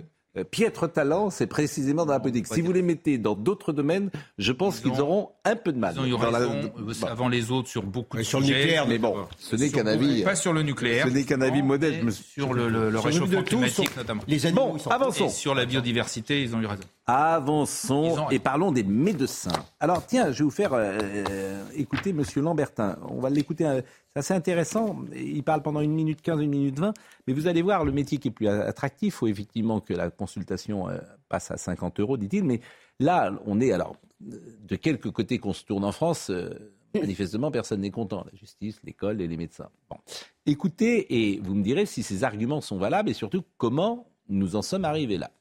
piètre 0.49 0.91
talent, 0.91 1.29
c'est 1.29 1.45
précisément 1.47 2.05
dans 2.05 2.13
la 2.13 2.19
politique. 2.19 2.47
Si 2.47 2.61
vous 2.61 2.73
les 2.73 2.81
mettez 2.81 3.17
dans 3.19 3.35
d'autres 3.35 3.71
domaines, 3.71 4.09
je 4.39 4.51
pense 4.51 4.79
Ils 4.79 4.89
qu'ils 4.91 5.01
ont- 5.01 5.05
auront 5.05 5.29
un 5.45 5.55
peu 5.55 5.71
de 5.71 5.77
mal. 5.77 5.93
Ils 5.95 6.01
ont 6.13 6.17
eu 6.19 6.21
la- 6.31 6.37
raison 6.39 6.51
euh, 6.53 6.69
Bon. 6.99 7.07
avant 7.07 7.27
les 7.27 7.51
autres 7.51 7.69
sur 7.69 7.83
beaucoup 7.83 8.17
de 8.17 8.23
sur 8.23 8.39
le 8.39 8.47
nucléaire, 8.47 8.87
Mais 8.87 8.97
bon, 8.97 9.15
ce 9.37 9.55
n'est 9.55 9.69
qu'un 9.69 9.85
avis. 9.85 10.23
Pas 10.23 10.35
sur 10.35 10.53
le 10.53 10.63
nucléaire. 10.63 11.07
Ce 11.07 11.13
n'est 11.13 11.23
qu'un 11.23 11.41
avis 11.41 11.61
modeste. 11.61 12.09
Sur 12.11 12.53
le, 12.53 12.67
le- 12.69 12.89
le 12.89 12.97
Sur 12.97 13.03
réchauffement 13.05 13.27
de 13.27 13.35
tout, 13.45 13.57
climatique 13.57 13.95
notamment. 13.95 14.23
Les 14.27 14.45
animaux, 14.47 14.77
Bon, 14.83 14.89
avançons. 14.91 15.25
Et 15.27 15.29
sur 15.29 15.53
la 15.53 15.65
biodiversité, 15.65 16.41
ils 16.41 16.55
ont 16.55 16.61
eu 16.61 16.65
raison. 16.65 16.81
Avançons 17.05 18.29
et 18.31 18.39
parlons 18.39 18.71
des 18.71 18.83
médecins. 18.83 19.51
Alors 19.81 20.05
tiens, 20.05 20.31
je 20.31 20.37
vais 20.39 20.43
vous 20.45 20.51
faire 20.51 20.71
euh, 20.73 21.61
écouter 21.75 22.13
Monsieur 22.13 22.41
Lambertin. 22.41 22.97
On 23.09 23.19
va 23.19 23.29
l'écouter, 23.29 23.65
euh, 23.65 23.81
c'est 24.13 24.19
assez 24.19 24.33
intéressant. 24.33 24.99
Il 25.13 25.43
parle 25.43 25.61
pendant 25.61 25.81
une 25.81 25.91
minute 25.91 26.21
15, 26.21 26.39
une 26.41 26.49
minute 26.49 26.79
20, 26.79 26.93
mais 27.27 27.33
vous 27.33 27.47
allez 27.47 27.61
voir 27.61 27.83
le 27.83 27.91
métier 27.91 28.19
qui 28.19 28.29
est 28.29 28.31
plus 28.31 28.47
attractif. 28.47 29.05
Il 29.07 29.17
faut 29.17 29.27
effectivement 29.27 29.81
que 29.81 29.93
la 29.93 30.11
consultation 30.11 30.87
euh, 30.87 30.97
passe 31.27 31.51
à 31.51 31.57
50 31.57 31.99
euros, 31.99 32.15
dit-il. 32.15 32.45
Mais 32.45 32.61
là, 33.01 33.33
on 33.45 33.59
est 33.59 33.73
alors 33.73 33.97
de 34.21 34.75
quelque 34.77 35.09
côté 35.09 35.39
qu'on 35.39 35.51
se 35.53 35.65
tourne 35.65 35.83
en 35.83 35.91
France. 35.91 36.29
euh, 36.29 36.51
Manifestement, 36.95 37.51
personne 37.51 37.81
n'est 37.81 37.91
content. 37.91 38.23
La 38.31 38.37
justice, 38.37 38.79
l'école 38.83 39.19
et 39.19 39.27
les 39.27 39.35
médecins. 39.35 39.69
Bon. 39.89 39.97
Écoutez, 40.45 41.33
et 41.33 41.39
vous 41.41 41.55
me 41.55 41.63
direz 41.63 41.85
si 41.85 42.01
ces 42.01 42.23
arguments 42.23 42.61
sont 42.61 42.77
valables 42.77 43.09
et 43.09 43.13
surtout 43.13 43.41
comment 43.57 44.07
nous 44.29 44.55
en 44.55 44.61
sommes 44.61 44.85
arrivés 44.85 45.17
là. 45.17 45.31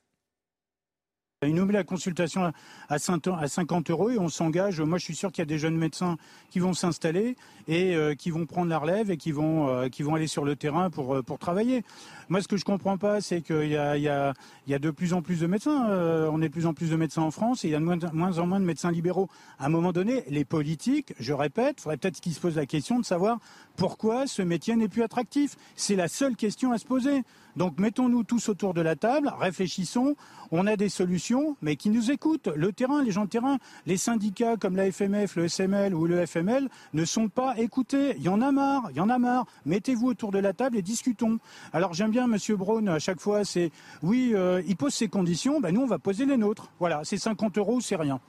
Il 1.45 1.57
nous 1.57 1.65
met 1.65 1.73
la 1.73 1.83
consultation 1.83 2.45
à- 2.45 2.53
à 2.89 3.01
5 3.01 3.27
à 3.27 3.49
50 3.49 3.91
euros 3.91 4.11
et 4.11 4.19
on 4.19 4.29
s'engage. 4.29 4.81
Moi, 4.81 4.99
je 4.99 5.05
suis 5.05 5.17
sûr 5.17 5.33
qu'il 5.33 5.41
y 5.41 5.43
a 5.43 5.47
des 5.47 5.59
jeunes 5.59 5.77
médecins 5.77 6.17
qui 6.51 6.61
vont 6.61 6.73
s'installer 6.73 7.37
et 7.67 7.97
euh, 7.97 8.15
qui 8.15 8.31
vont 8.31 8.47
prendre 8.47 8.69
la 8.69 8.79
relève 8.79 9.11
et 9.11 9.17
qui 9.17 9.33
vont, 9.33 9.69
euh, 9.69 9.89
aller 10.15 10.27
sur 10.29 10.45
le 10.45 10.55
terrain 10.55 10.89
pour, 10.89 11.17
euh, 11.17 11.23
pour 11.23 11.39
travailler. 11.39 11.83
Moi, 12.29 12.43
ce 12.43 12.49
que 12.49 12.57
je 12.57 12.65
comprends 12.65 12.97
pas, 12.97 13.21
c'est 13.21 13.43
qu'il 13.43 13.69
y 13.71 13.77
a, 13.77 14.33
de 14.69 14.91
plus 14.91 15.15
en 15.15 15.23
plus 15.23 15.41
de 15.41 15.49
médecins. 15.49 15.89
On 16.31 16.41
est 16.43 16.49
de 16.49 16.53
plus 16.53 16.67
en 16.67 16.75
plus 16.75 16.91
de 16.91 16.97
médecins 16.97 17.23
en 17.23 17.33
France 17.33 17.65
et 17.65 17.69
il 17.69 17.71
y 17.73 17.75
a 17.75 17.81
de 17.81 17.85
moins, 17.85 17.99
moins 18.13 18.39
en 18.39 18.47
moins 18.47 18.61
de 18.61 18.65
médecins 18.65 18.93
libéraux. 18.93 19.29
À 19.59 19.67
un 19.67 19.69
moment 19.69 19.93
donné, 19.93 20.23
les 20.29 20.45
politiques, 20.45 21.13
je 21.19 21.33
répète, 21.33 21.81
faudrait 21.81 21.97
peut-être 21.97 22.21
qu'ils 22.21 22.35
se 22.35 22.41
posent 22.41 22.57
la 22.57 22.67
question 22.67 23.01
de 23.01 23.05
savoir 23.05 23.39
pourquoi 23.77 24.27
ce 24.29 24.43
métier 24.43 24.77
n'est 24.77 24.89
plus 24.89 25.03
attractif. 25.03 25.57
C'est 25.75 25.97
la 25.97 26.09
seule 26.09 26.37
question 26.37 26.71
à 26.73 26.79
se 26.79 26.85
poser. 26.87 27.23
Donc 27.57 27.79
mettons-nous 27.79 28.25
tous 28.25 28.49
autour 28.49 28.75
de 28.75 28.81
la 28.81 28.97
table, 28.97 29.33
réfléchissons, 29.39 30.17
on 30.51 30.67
a 30.67 30.77
des 30.77 30.89
solutions, 30.89 31.57
mais 31.63 31.77
qui 31.77 31.91
nous 31.91 32.11
écoutent. 32.11 32.49
Le 32.55 32.73
terrain, 32.73 33.03
les 33.03 33.11
gens 33.11 33.25
de 33.25 33.31
terrain, 33.31 33.59
les 33.87 33.97
syndicats 33.97 34.57
comme 34.57 34.77
la 34.77 34.91
FMF, 34.91 35.37
le 35.37 35.49
SML 35.49 35.95
ou 35.95 36.07
le 36.07 36.25
FML 36.27 36.69
ne 36.93 37.05
sont 37.05 37.29
pas 37.29 37.59
écoutés. 37.59 38.15
Il 38.17 38.23
y 38.23 38.29
en 38.29 38.41
a 38.41 38.53
marre, 38.53 38.89
il 38.91 38.97
y 38.97 39.01
en 39.01 39.09
a 39.09 39.19
marre. 39.19 39.47
Mettez-vous 39.67 40.09
autour 40.09 40.33
de 40.33 40.39
la 40.39 40.53
table 40.53 40.77
et 40.77 40.83
discutons. 40.83 41.39
Alors 41.73 41.95
j'aime 41.95 42.11
bien 42.11 42.27
Monsieur 42.27 42.57
Braun, 42.57 42.87
à 42.89 42.99
chaque 42.99 43.21
fois, 43.21 43.45
c'est 43.45 43.71
oui, 44.03 44.33
euh, 44.35 44.63
il 44.67 44.77
pose 44.77 44.95
ses 44.95 45.09
conditions, 45.09 45.61
ben 45.61 45.75
nous 45.75 45.83
on 45.83 45.87
va 45.87 45.99
poser 45.99 46.25
les 46.25 46.37
nôtres. 46.37 46.71
Voilà, 46.79 47.03
c'est 47.05 47.19
50 47.19 47.59
euros, 47.59 47.81
c'est 47.81 47.97
rien. 47.97 48.21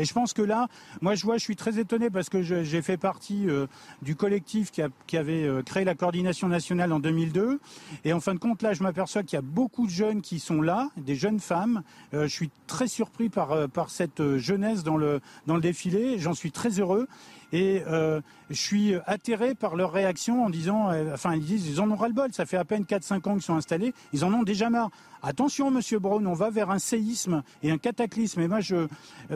Et 0.00 0.06
je 0.06 0.14
pense 0.14 0.32
que 0.32 0.40
là, 0.40 0.68
moi 1.02 1.14
je 1.14 1.26
vois, 1.26 1.36
je 1.36 1.42
suis 1.42 1.56
très 1.56 1.78
étonné 1.78 2.08
parce 2.08 2.30
que 2.30 2.40
j'ai 2.40 2.80
fait 2.80 2.96
partie 2.96 3.50
euh, 3.50 3.66
du 4.00 4.16
collectif 4.16 4.70
qui, 4.70 4.80
avait 5.14 5.44
euh, 5.44 5.62
créé 5.62 5.84
la 5.84 5.94
coordination 5.94 6.48
nationale 6.48 6.90
en 6.94 7.00
2002. 7.00 7.60
Et 8.06 8.14
en 8.14 8.20
fin 8.20 8.32
de 8.32 8.38
compte, 8.38 8.62
là, 8.62 8.72
je 8.72 8.82
m'aperçois 8.82 9.22
qu'il 9.24 9.36
y 9.36 9.38
a 9.38 9.42
beaucoup 9.42 9.84
de 9.84 9.90
jeunes 9.90 10.22
qui 10.22 10.40
sont 10.40 10.62
là, 10.62 10.88
des 10.96 11.16
jeunes 11.16 11.38
femmes. 11.38 11.82
Euh, 12.14 12.22
je 12.22 12.32
suis 12.32 12.50
très 12.66 12.88
surpris 12.88 13.28
par, 13.28 13.68
cette 13.88 14.38
jeunesse 14.38 14.84
dans 14.84 14.96
le, 14.96 15.20
dans 15.46 15.56
le 15.56 15.60
défilé. 15.60 16.18
J'en 16.18 16.32
suis 16.32 16.50
très 16.50 16.80
heureux. 16.80 17.06
Et 17.52 17.82
je 17.88 18.22
suis 18.50 18.94
atterré 19.06 19.56
par 19.56 19.74
leur 19.74 19.90
réaction 19.90 20.44
en 20.44 20.50
disant, 20.50 20.92
enfin 21.12 21.34
ils 21.34 21.44
disent, 21.44 21.66
ils 21.66 21.80
en 21.80 21.90
ont 21.90 21.96
ras-le-bol, 21.96 22.32
ça 22.32 22.46
fait 22.46 22.56
à 22.56 22.64
peine 22.64 22.84
4-5 22.84 23.28
ans 23.28 23.32
qu'ils 23.32 23.42
sont 23.42 23.56
installés, 23.56 23.92
ils 24.12 24.24
en 24.24 24.32
ont 24.32 24.44
déjà 24.44 24.70
marre. 24.70 24.90
Attention 25.22 25.70
Monsieur 25.70 25.98
Braun, 25.98 26.24
on 26.26 26.32
va 26.32 26.48
vers 26.48 26.70
un 26.70 26.78
séisme 26.78 27.42
et 27.62 27.70
un 27.70 27.76
cataclysme. 27.76 28.40
Et 28.40 28.48
moi, 28.48 28.60
je, 28.60 28.86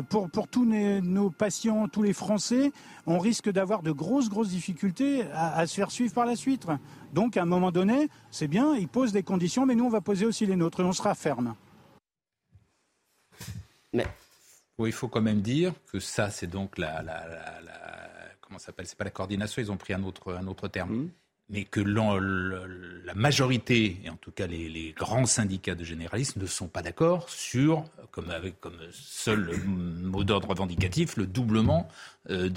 pour, 0.09 0.31
pour 0.31 0.49
tous 0.55 0.65
nos 0.65 1.31
patients, 1.31 1.89
tous 1.89 2.03
les 2.05 2.13
Français, 2.13 2.71
on 3.07 3.19
risque 3.19 3.51
d'avoir 3.51 3.83
de 3.83 3.91
grosses, 3.91 4.29
grosses 4.29 4.51
difficultés 4.51 5.23
à, 5.33 5.57
à 5.57 5.67
se 5.67 5.75
faire 5.75 5.91
suivre 5.91 6.15
par 6.15 6.27
la 6.27 6.37
suite. 6.37 6.65
Donc 7.13 7.37
à 7.37 7.43
un 7.43 7.45
moment 7.45 7.73
donné, 7.73 8.09
c'est 8.31 8.47
bien, 8.47 8.77
ils 8.77 8.87
posent 8.87 9.11
des 9.13 9.25
conditions, 9.25 9.67
mais 9.67 9.75
nous 9.75 9.85
on 9.87 9.91
va 9.91 10.01
poser 10.01 10.27
aussi 10.27 10.47
les 10.47 10.55
nôtres 10.55 10.79
et 10.79 10.85
on 10.85 10.93
sera 10.93 11.17
ferme. 11.17 11.57
Mais 13.93 14.07
Oui, 14.79 14.91
il 14.91 14.93
faut 14.93 15.09
quand 15.09 15.21
même 15.23 15.41
dire 15.43 15.73
que 15.91 15.99
ça, 15.99 16.31
c'est 16.31 16.47
donc 16.47 16.79
la, 16.79 17.03
la, 17.03 17.27
la, 17.29 17.61
la- 17.61 18.11
comment 18.41 18.61
ça 18.61 18.67
s'appelle? 18.67 18.87
C'est 18.87 18.99
pas 18.99 19.05
la 19.05 19.11
coordination, 19.11 19.61
ils 19.61 19.73
ont 19.73 19.77
pris 19.77 19.93
un 19.93 20.05
autre, 20.05 20.35
un 20.35 20.47
autre 20.47 20.69
terme. 20.69 21.11
Mais 21.51 21.65
que 21.65 21.81
la 21.81 23.15
majorité, 23.15 24.01
et 24.03 24.09
en 24.09 24.17
tout 24.17 24.31
cas 24.31 24.47
les, 24.47 24.95
grands 24.97 25.27
syndicats 25.27 25.75
de 25.75 25.85
généralistes, 25.85 26.37
ne 26.37 26.47
sont 26.47 26.69
pas 26.69 26.83
d'accord 26.83 27.29
sur, 27.29 27.85
comme 28.11 28.33
seul 28.93 29.55
mot 29.67 30.25
d'ordre 30.25 30.49
revendicatif, 30.49 31.17
le 31.17 31.27
doublement 31.27 31.89
euh, 32.31 32.49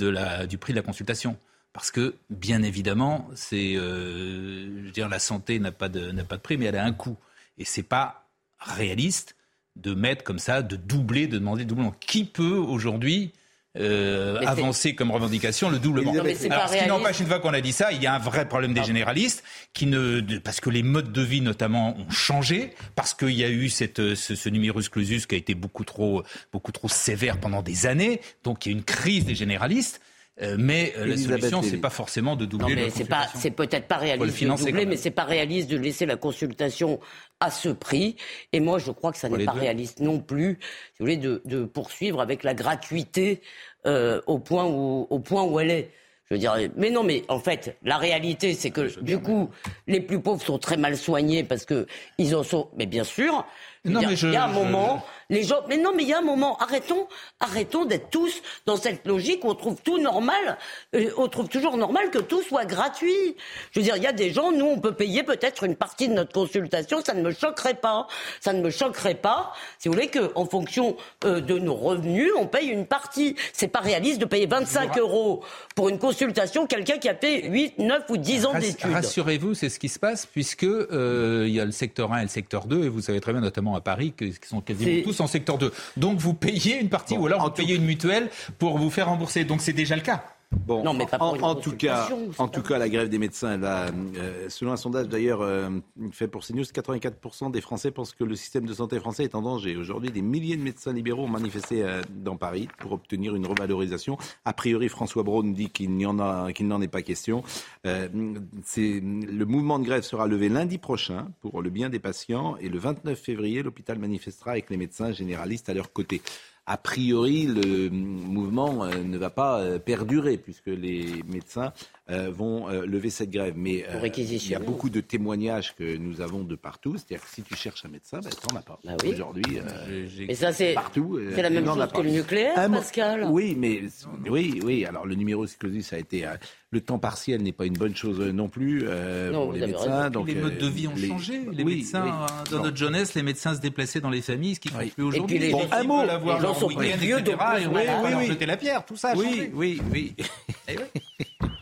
du 0.45 0.57
prix 0.57 0.73
de 0.73 0.77
la 0.77 0.83
consultation. 0.83 1.37
Parce 1.73 1.91
que, 1.91 2.15
bien 2.29 2.63
évidemment, 2.63 3.29
c'est, 3.35 3.75
euh, 3.75 4.85
je 4.85 4.89
dire, 4.91 5.09
la 5.09 5.19
santé 5.19 5.59
n'a 5.59 5.71
pas 5.71 5.89
de 5.89 6.11
n'a 6.11 6.23
pas 6.23 6.37
de 6.37 6.41
prix, 6.41 6.57
mais 6.57 6.65
elle 6.65 6.77
a 6.77 6.83
un 6.83 6.93
coût, 6.93 7.17
et 7.57 7.65
c'est 7.65 7.83
pas 7.83 8.27
réaliste 8.57 9.35
de 9.75 9.93
mettre 9.93 10.23
comme 10.23 10.39
ça, 10.39 10.61
de 10.61 10.75
doubler, 10.75 11.27
de 11.27 11.37
demander 11.37 11.65
doublement. 11.65 11.93
Qui 11.99 12.25
peut 12.25 12.57
aujourd'hui 12.57 13.31
euh, 13.79 14.39
avancer 14.45 14.95
comme 14.95 15.11
revendication 15.11 15.69
le 15.69 15.79
doublement. 15.79 16.13
Non, 16.13 16.21
Alors, 16.21 16.69
ce 16.69 16.77
qui 16.77 16.87
n'empêche, 16.87 17.19
une 17.19 17.27
fois 17.27 17.39
qu'on 17.39 17.53
a 17.53 17.61
dit 17.61 17.73
ça, 17.73 17.91
il 17.91 18.01
y 18.01 18.07
a 18.07 18.13
un 18.13 18.19
vrai 18.19 18.47
problème 18.47 18.73
des 18.73 18.83
généralistes, 18.83 19.43
qui 19.73 19.85
ne, 19.85 20.21
parce 20.39 20.59
que 20.59 20.69
les 20.69 20.83
modes 20.83 21.11
de 21.11 21.21
vie 21.21 21.41
notamment 21.41 21.97
ont 21.97 22.09
changé, 22.09 22.73
parce 22.95 23.13
qu'il 23.13 23.31
y 23.31 23.43
a 23.43 23.49
eu 23.49 23.69
cette, 23.69 24.15
ce, 24.15 24.35
ce 24.35 24.49
numerus 24.49 24.89
clausus 24.89 25.25
qui 25.25 25.35
a 25.35 25.37
été 25.37 25.55
beaucoup 25.55 25.83
trop, 25.83 26.23
beaucoup 26.51 26.71
trop 26.71 26.89
sévère 26.89 27.39
pendant 27.39 27.61
des 27.61 27.85
années, 27.85 28.21
donc 28.43 28.65
il 28.65 28.71
y 28.71 28.75
a 28.75 28.77
une 28.77 28.83
crise 28.83 29.25
des 29.25 29.35
généralistes. 29.35 30.01
Euh, 30.41 30.55
mais 30.59 30.93
euh, 30.97 31.05
la 31.05 31.17
solution, 31.17 31.61
c'est 31.63 31.77
pas 31.77 31.89
forcément 31.89 32.35
de 32.35 32.43
Non, 32.43 32.49
doubler 32.49 32.75
mais 32.75 32.85
le 32.85 32.89
c'est 32.91 33.05
pas, 33.05 33.27
c'est 33.35 33.51
peut-être 33.51 33.87
pas 33.87 33.97
réaliste 33.97 34.43
de 34.43 34.55
doubler, 34.55 34.85
mais 34.85 34.97
c'est 34.97 35.09
pas 35.11 35.23
réaliste 35.23 35.69
de 35.69 35.77
laisser 35.77 36.05
la 36.05 36.15
consultation 36.15 36.99
à 37.39 37.49
ce 37.49 37.69
prix. 37.69 38.15
Et 38.53 38.59
moi, 38.59 38.77
je 38.77 38.91
crois 38.91 39.11
que 39.11 39.17
ça 39.17 39.29
n'est 39.29 39.45
pas 39.45 39.53
deux. 39.53 39.61
réaliste 39.61 39.99
non 39.99 40.19
plus, 40.19 40.59
si 40.93 40.99
vous 40.99 41.05
voulez, 41.05 41.17
de, 41.17 41.41
de 41.45 41.65
poursuivre 41.65 42.21
avec 42.21 42.43
la 42.43 42.53
gratuité 42.53 43.41
euh, 43.87 44.21
au 44.27 44.37
point 44.37 44.65
où, 44.65 45.07
au 45.09 45.19
point 45.19 45.43
où 45.43 45.59
elle 45.59 45.71
est. 45.71 45.91
Je 46.29 46.35
veux 46.35 46.39
dire, 46.39 46.55
mais 46.75 46.89
non, 46.89 47.03
mais 47.03 47.23
en 47.29 47.39
fait, 47.39 47.77
la 47.83 47.97
réalité, 47.97 48.53
c'est 48.53 48.69
que 48.69 48.99
du 49.01 49.17
coup, 49.17 49.49
les 49.87 50.01
plus 50.01 50.19
pauvres 50.19 50.43
sont 50.43 50.59
très 50.59 50.75
mal 50.75 50.97
soignés 50.97 51.45
parce 51.45 51.63
que 51.63 51.87
ils 52.17 52.35
en 52.35 52.43
sont. 52.43 52.67
Mais 52.77 52.85
bien 52.85 53.05
sûr, 53.05 53.45
Non, 53.89 53.99
dire, 53.99 54.09
mais 54.09 54.15
je- 54.15 54.27
il 54.27 54.33
y 54.33 54.37
a 54.37 54.45
un 54.45 54.49
je- 54.49 54.53
moment, 54.53 55.03
les 55.29 55.43
gens. 55.43 55.61
Mais 55.67 55.77
non, 55.77 55.91
mais 55.95 56.03
il 56.03 56.09
y 56.09 56.13
a 56.13 56.19
un 56.19 56.21
moment. 56.21 56.57
Arrêtons, 56.59 57.07
arrêtons 57.39 57.85
d'être 57.85 58.09
tous 58.09 58.41
dans 58.65 58.77
cette 58.77 59.05
logique 59.05 59.43
où 59.43 59.49
on 59.49 59.55
trouve 59.55 59.77
tout 59.83 59.97
normal. 59.99 60.57
euh, 60.95 61.09
on 61.17 61.27
trouve 61.27 61.49
toujours 61.49 61.75
normal 61.77 62.09
que 62.11 62.19
tout 62.19 62.41
soit 62.41 62.65
gratuit. 62.65 63.35
Je 63.71 63.79
veux 63.79 63.83
dire, 63.83 63.97
il 63.97 64.03
y 64.03 64.07
a 64.07 64.13
des 64.13 64.31
gens, 64.31 64.51
nous, 64.51 64.65
on 64.65 64.79
peut 64.79 64.93
payer 64.93 65.23
peut-être 65.23 65.63
une 65.63 65.75
partie 65.75 66.07
de 66.07 66.13
notre 66.13 66.31
consultation. 66.31 67.01
Ça 67.03 67.13
ne 67.13 67.21
me 67.21 67.31
choquerait 67.31 67.73
pas. 67.73 68.07
Ça 68.39 68.53
ne 68.53 68.61
me 68.61 68.69
choquerait 68.69 69.15
pas, 69.15 69.53
si 69.79 69.87
vous 69.89 69.93
voulez, 69.95 70.07
qu'en 70.09 70.45
fonction 70.45 70.95
euh, 71.25 71.41
de 71.41 71.57
nos 71.59 71.75
revenus, 71.75 72.31
on 72.37 72.47
paye 72.47 72.67
une 72.69 72.85
partie. 72.85 73.35
C'est 73.53 73.67
pas 73.67 73.79
réaliste 73.79 74.19
de 74.19 74.25
payer 74.25 74.45
25 74.47 74.97
euros 74.97 75.43
pour 75.75 75.89
une 75.89 75.99
consultation 75.99 76.65
quelqu'un 76.67 76.97
qui 76.97 77.09
a 77.09 77.15
fait 77.15 77.47
8, 77.47 77.79
9 77.79 78.03
ou 78.09 78.17
10 78.17 78.45
ans 78.45 78.51
Rass- 78.53 78.61
d'études. 78.61 78.91
Rassurez-vous, 78.91 79.53
c'est 79.53 79.69
ce 79.69 79.79
qui 79.79 79.89
se 79.89 79.99
passe, 79.99 80.25
puisque 80.25 80.63
euh, 80.63 81.45
il 81.47 81.53
y 81.53 81.59
a 81.59 81.65
le 81.65 81.71
secteur 81.71 82.13
1 82.13 82.19
et 82.19 82.23
le 82.23 82.27
secteur 82.29 82.65
2, 82.65 82.85
et 82.85 82.89
vous 82.89 83.01
savez 83.01 83.19
très 83.19 83.31
bien, 83.33 83.41
notamment 83.41 83.75
à 83.77 83.81
Paris, 83.81 84.13
qu'ils 84.17 84.33
sont 84.45 84.61
quasiment 84.61 85.03
tous 85.03 85.19
en 85.21 85.27
secteur 85.27 85.57
2. 85.57 85.71
Donc 85.95 86.19
vous 86.19 86.33
payez 86.33 86.79
une 86.79 86.89
partie, 86.89 87.17
ou 87.17 87.25
alors 87.25 87.43
vous 87.43 87.51
payez 87.51 87.75
une 87.75 87.85
mutuelle 87.85 88.29
pour 88.59 88.77
vous 88.77 88.89
faire 88.89 89.07
rembourser. 89.07 89.45
Donc 89.45 89.61
c'est 89.61 89.73
déjà 89.73 89.95
le 89.95 90.01
cas. 90.01 90.23
Bon, 90.51 90.81
Non, 90.81 90.93
mais 90.93 91.05
pas 91.05 91.17
en, 91.19 91.55
tout 91.55 91.75
cas, 91.75 92.07
en 92.37 92.47
tout 92.47 92.63
la 92.69 92.87
grève 92.87 93.09
des 93.09 93.19
médecins, 93.19 93.53
elle 93.53 93.59
va, 93.59 93.87
euh, 93.87 94.47
selon 94.47 94.71
un 94.71 94.77
sondage 94.77 95.09
d'ailleurs 95.09 95.41
euh, 95.41 95.69
fait 96.11 96.29
pour 96.29 96.45
CNews, 96.45 96.63
84% 96.63 97.51
des 97.51 97.59
Français 97.59 97.91
pensent 97.91 98.13
que 98.13 98.23
le 98.23 98.35
système 98.35 98.65
de 98.65 98.73
santé 98.73 98.97
français 98.99 99.25
est 99.25 99.35
en 99.35 99.41
danger. 99.41 99.75
Aujourd'hui, 99.75 100.09
des 100.09 100.21
milliers 100.21 100.55
de 100.55 100.61
médecins 100.61 100.93
libéraux 100.93 101.23
ont 101.23 101.29
manifesté 101.29 101.83
euh, 101.83 102.01
dans 102.09 102.37
Paris 102.37 102.69
pour 102.79 102.93
obtenir 102.93 103.35
une 103.35 103.45
revalorisation. 103.45 104.17
A 104.45 104.53
priori, 104.53 104.87
François 104.87 105.23
Braun 105.23 105.51
dit 105.51 105.69
qu'il 105.69 105.91
n'y 105.91 106.05
en 106.05 106.17
a, 106.17 106.53
qu'il 106.53 106.67
n'en 106.67 106.81
est 106.81 106.87
pas 106.87 107.01
question. 107.01 107.43
Le 107.83 109.43
mouvement 109.43 109.79
de 109.79 109.85
grève 109.85 110.03
sera 110.03 110.27
levé 110.27 110.47
lundi 110.47 110.77
prochain 110.77 111.27
pour 111.41 111.61
le 111.61 111.69
bien 111.69 111.89
des 111.89 111.99
patients 111.99 112.55
et 112.57 112.69
le 112.69 112.79
29 112.79 113.19
février, 113.19 113.63
l'hôpital 113.63 113.99
manifestera 113.99 114.51
avec 114.51 114.69
les 114.69 114.77
médecins 114.77 115.11
généralistes 115.11 115.67
à 115.67 115.73
leur 115.73 115.91
côté 115.91 116.21
a 116.67 116.77
priori, 116.77 117.47
le 117.47 117.89
mouvement 117.89 118.83
euh, 118.83 119.01
ne 119.01 119.17
va 119.17 119.29
pas 119.29 119.61
euh, 119.61 119.79
perdurer 119.79 120.37
puisque 120.37 120.67
les 120.67 121.23
médecins 121.25 121.71
vont 122.09 122.69
euh, 122.69 122.85
lever 122.85 123.09
cette 123.09 123.29
grève. 123.31 123.53
Mais 123.57 123.85
euh, 123.89 124.07
il 124.17 124.47
y 124.49 124.55
a 124.55 124.59
beaucoup 124.59 124.89
de 124.89 125.01
témoignages 125.01 125.75
que 125.75 125.97
nous 125.97 126.21
avons 126.21 126.43
de 126.43 126.55
partout. 126.55 126.95
C'est-à-dire 126.97 127.25
que 127.25 127.33
si 127.33 127.41
tu 127.43 127.55
cherches 127.55 127.85
un 127.85 127.89
médecin, 127.89 128.19
ben, 128.19 128.29
tu 128.29 128.53
n'en 128.53 128.59
as 128.59 128.63
pas. 128.63 128.79
Bah 128.83 128.93
oui. 129.03 129.09
Aujourd'hui, 129.13 129.59
euh, 129.59 130.33
ça, 130.35 130.51
c'est 130.53 130.73
partout. 130.73 131.17
euh, 131.17 131.31
c'est 131.35 131.41
la 131.41 131.49
même 131.49 131.65
chose 131.65 131.87
que 131.93 132.01
le 132.01 132.09
nucléaire, 132.11 132.69
Pascal. 132.71 133.25
Oui, 133.29 133.55
mais 133.57 133.81
oui, 134.29 134.59
oui. 134.63 134.85
Alors 134.85 135.05
le 135.05 135.15
numéro 135.15 135.45
clausus 135.59 135.91
a 135.93 135.97
été 135.99 136.25
euh, 136.25 136.35
le 136.71 136.81
temps 136.81 136.99
partiel 136.99 137.41
n'est 137.43 137.51
pas 137.53 137.65
une 137.65 137.77
bonne 137.77 137.95
chose 137.95 138.19
euh, 138.19 138.31
non 138.31 138.49
plus 138.49 138.83
euh, 138.87 139.31
Non, 139.31 139.43
pour 139.45 139.53
les 139.53 139.67
médecins. 139.67 140.09
Donc 140.09 140.27
les 140.27 140.35
modes 140.35 140.57
de 140.57 140.65
euh, 140.65 140.69
vie 140.69 140.87
ont 140.87 140.95
les- 140.95 141.07
changé. 141.07 141.41
Les 141.53 141.63
oui, 141.63 141.77
médecins, 141.77 142.03
oui. 142.03 142.09
euh, 142.11 142.51
dans 142.51 142.57
Bon. 142.57 142.63
notre 142.65 142.77
jeunesse, 142.77 143.13
les 143.15 143.23
médecins 143.23 143.55
se 143.55 143.61
déplaçaient 143.61 144.01
dans 144.01 144.09
les 144.09 144.21
familles, 144.21 144.55
ce 144.55 144.59
qu'ils 144.59 144.71
font 144.71 144.79
Oui. 144.79 144.89
plus 144.93 145.03
Et 145.03 145.07
aujourd'hui. 145.07 145.39
les 145.39 145.51
gens- 145.51 145.61
un 145.71 145.83
mot. 145.83 145.99
avoir 146.01 146.37
les 146.39 146.41
gens 146.45 146.53
sont 146.53 146.67
plus 146.67 146.87
vieux, 146.97 147.19
etc., 147.19 147.37
et 147.61 147.67
on 147.67 147.73
Oui, 147.73 147.81
oui. 148.17 148.25
jeter 148.27 148.45
la 148.45 148.57
pierre. 148.57 148.85
Tout 148.85 148.95
ça 148.97 149.09
a 149.09 149.15
Oui, 149.15 149.25
changé. 149.25 149.51
oui, 149.53 149.81
oui. 149.91 150.13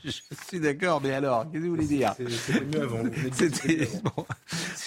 Je 0.06 0.12
suis 0.48 0.60
d'accord, 0.60 1.02
mais 1.02 1.12
alors, 1.14 1.44
qu'est-ce 1.52 1.54
que 1.64 1.68
vous 1.68 1.70
voulez 1.76 1.88
dire? 1.88 2.14
C'était 2.30 2.62
mieux 2.66 2.84
avant. 2.84 3.00
C'était 3.34 3.88
bon. 4.04 4.26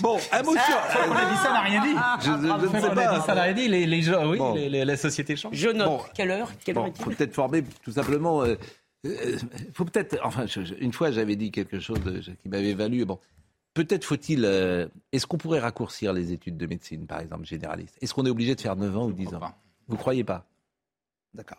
Bon, 0.00 0.18
un 0.32 0.42
mot 0.44 0.52
sur. 0.52 0.60
On 1.08 1.12
a 1.12 1.30
dit 1.30 1.36
ça, 1.36 1.48
on 1.50 1.54
n'a 1.54 1.60
rien 1.60 1.82
dit. 1.82 1.94
Je, 2.20 2.24
je- 2.24 2.30
je 2.30 2.36
ne 2.36 2.42
sais 2.42 2.50
On 2.50 2.52
a 2.52 2.58
dit 2.58 2.80
ça, 2.80 3.22
on 3.22 3.26
pas. 3.26 3.34
n'a 3.34 3.42
rien 3.42 3.52
dit. 3.54 3.68
Les, 3.68 3.86
les 3.86 4.02
gens, 4.02 4.30
oui, 4.30 4.38
Bon. 4.38 4.54
les- 4.54 4.68
les- 4.68 4.84
la 4.84 4.96
société 4.96 5.34
change. 5.36 5.54
Je 5.56 5.68
note. 5.70 5.88
Bon. 5.88 6.00
Quelle 6.14 6.30
heure? 6.30 6.50
Quelle 6.64 6.76
heure 6.78 6.84
Bon, 6.84 6.88
est-il? 6.90 7.02
faut 7.04 7.10
peut-être 7.10 7.34
former 7.34 7.64
tout 7.82 7.90
simplement. 7.92 8.42
euh, 8.44 8.54
euh, 9.06 9.36
faut 9.74 9.84
peut-être. 9.84 10.18
Enfin, 10.22 10.46
je- 10.46 10.64
je- 10.64 10.74
une 10.78 10.92
fois, 10.92 11.10
j'avais 11.10 11.34
dit 11.36 11.50
quelque 11.50 11.80
chose 11.80 12.00
de- 12.02 12.20
qui 12.20 12.48
m'avait 12.48 12.74
valu. 12.74 13.04
Bon, 13.04 13.18
peut-être 13.74 14.04
faut-il. 14.04 14.44
euh, 14.44 14.86
Est-ce 15.12 15.26
qu'on 15.26 15.38
pourrait 15.38 15.60
raccourcir 15.60 16.12
les 16.12 16.32
études 16.32 16.56
de 16.56 16.66
médecine, 16.66 17.06
par 17.06 17.20
exemple, 17.20 17.44
généraliste? 17.44 17.96
Est-ce 18.00 18.14
qu'on 18.14 18.24
est 18.26 18.30
obligé 18.30 18.54
de 18.54 18.60
faire 18.60 18.76
9 18.76 18.96
ans 18.96 19.06
ou 19.06 19.12
10 19.12 19.34
ans? 19.34 19.40
Pas. 19.40 19.58
Vous 19.88 19.96
croyez 19.96 20.22
pas? 20.24 20.46
D'accord. 21.34 21.58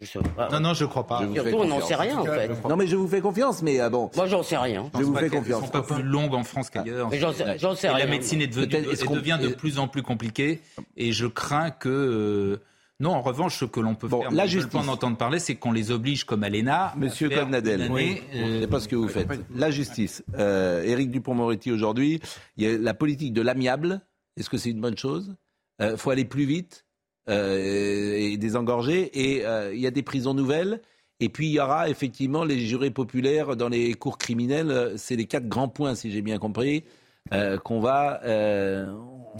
Je 0.00 0.06
sais 0.06 0.18
pas. 0.36 0.48
Non, 0.50 0.60
non, 0.60 0.74
je 0.74 0.84
crois 0.84 1.06
pas. 1.06 1.22
Je 1.26 1.32
Surtout, 1.40 1.56
on 1.56 1.64
n'en 1.64 1.76
confiance. 1.80 1.88
sait 1.88 1.94
rien, 1.94 2.18
en 2.18 2.24
fait. 2.26 2.68
Non, 2.68 2.76
mais 2.76 2.86
je 2.86 2.96
vous 2.96 3.08
fais 3.08 3.20
confiance, 3.22 3.62
mais 3.62 3.80
ah 3.80 3.88
bon. 3.88 4.10
Moi, 4.14 4.26
j'en 4.26 4.42
sais 4.42 4.58
rien. 4.58 4.90
Je 4.94 5.02
vous 5.02 5.14
fais 5.16 5.30
confiance. 5.30 5.64
sont 5.64 5.70
pas 5.70 5.82
plus 5.82 6.02
longues 6.02 6.34
en 6.34 6.44
France 6.44 6.68
qu'ailleurs. 6.70 7.08
Mais 7.10 7.18
j'en 7.18 7.32
sais, 7.32 7.58
j'en 7.58 7.74
sais 7.74 7.86
Et 7.86 7.90
rien. 7.90 8.04
la 8.04 8.10
médecine 8.10 8.42
est 8.42 8.46
devenue, 8.46 8.74
est-ce 8.92 9.02
elle 9.02 9.06
qu'on- 9.08 9.14
devient 9.14 9.38
de 9.40 9.48
est- 9.48 9.56
plus 9.56 9.78
en 9.78 9.88
plus 9.88 10.02
compliquée. 10.02 10.60
Et 10.96 11.12
je 11.12 11.26
crains 11.26 11.70
que. 11.70 11.88
euh, 11.88 12.62
non, 13.00 13.10
en 13.12 13.20
revanche, 13.22 13.58
ce 13.58 13.64
que 13.66 13.80
l'on 13.80 13.94
peut 13.94 14.08
Bon, 14.08 14.22
faire, 14.22 14.30
la 14.30 14.46
je 14.46 14.52
justice. 14.60 14.74
en 14.74 14.88
entendre 14.88 15.16
parler, 15.18 15.38
c'est 15.38 15.54
qu'on 15.54 15.72
les 15.72 15.90
oblige, 15.90 16.24
comme 16.24 16.44
à 16.44 16.48
l'ENA. 16.50 16.92
Monsieur 16.96 17.30
une 17.30 17.54
année, 17.54 18.22
euh, 18.34 18.60
c'est 18.62 18.66
pas 18.68 18.80
ce 18.80 18.88
que 18.88 18.96
vous 18.96 19.08
faites. 19.08 19.28
La 19.54 19.70
justice. 19.70 20.22
Euh, 20.38 20.82
Éric 20.82 21.10
Dupont-Moretti 21.10 21.72
aujourd'hui, 21.72 22.20
il 22.56 22.64
y 22.64 22.74
a 22.74 22.78
la 22.78 22.94
politique 22.94 23.32
de 23.32 23.42
l'amiable. 23.42 24.00
Est-ce 24.38 24.48
que 24.50 24.56
c'est 24.58 24.70
une 24.70 24.80
bonne 24.80 24.96
chose? 24.98 25.34
Il 25.80 25.96
faut 25.98 26.10
aller 26.10 26.24
plus 26.24 26.44
vite 26.44 26.82
euh, 26.82 26.85
et 27.28 28.36
désengorger. 28.36 29.10
Et 29.14 29.46
euh, 29.46 29.74
il 29.74 29.80
y 29.80 29.86
a 29.86 29.90
des 29.90 30.02
prisons 30.02 30.34
nouvelles. 30.34 30.80
Et 31.18 31.28
puis 31.28 31.46
il 31.46 31.52
y 31.52 31.60
aura 31.60 31.88
effectivement 31.88 32.44
les 32.44 32.58
jurés 32.58 32.90
populaires 32.90 33.56
dans 33.56 33.68
les 33.68 33.94
cours 33.94 34.18
criminelles. 34.18 34.92
C'est 34.96 35.16
les 35.16 35.26
quatre 35.26 35.48
grands 35.48 35.68
points, 35.68 35.94
si 35.94 36.10
j'ai 36.10 36.22
bien 36.22 36.38
compris, 36.38 36.84
euh, 37.32 37.56
qu'on 37.58 37.80
va, 37.80 38.20
euh, 38.24 38.86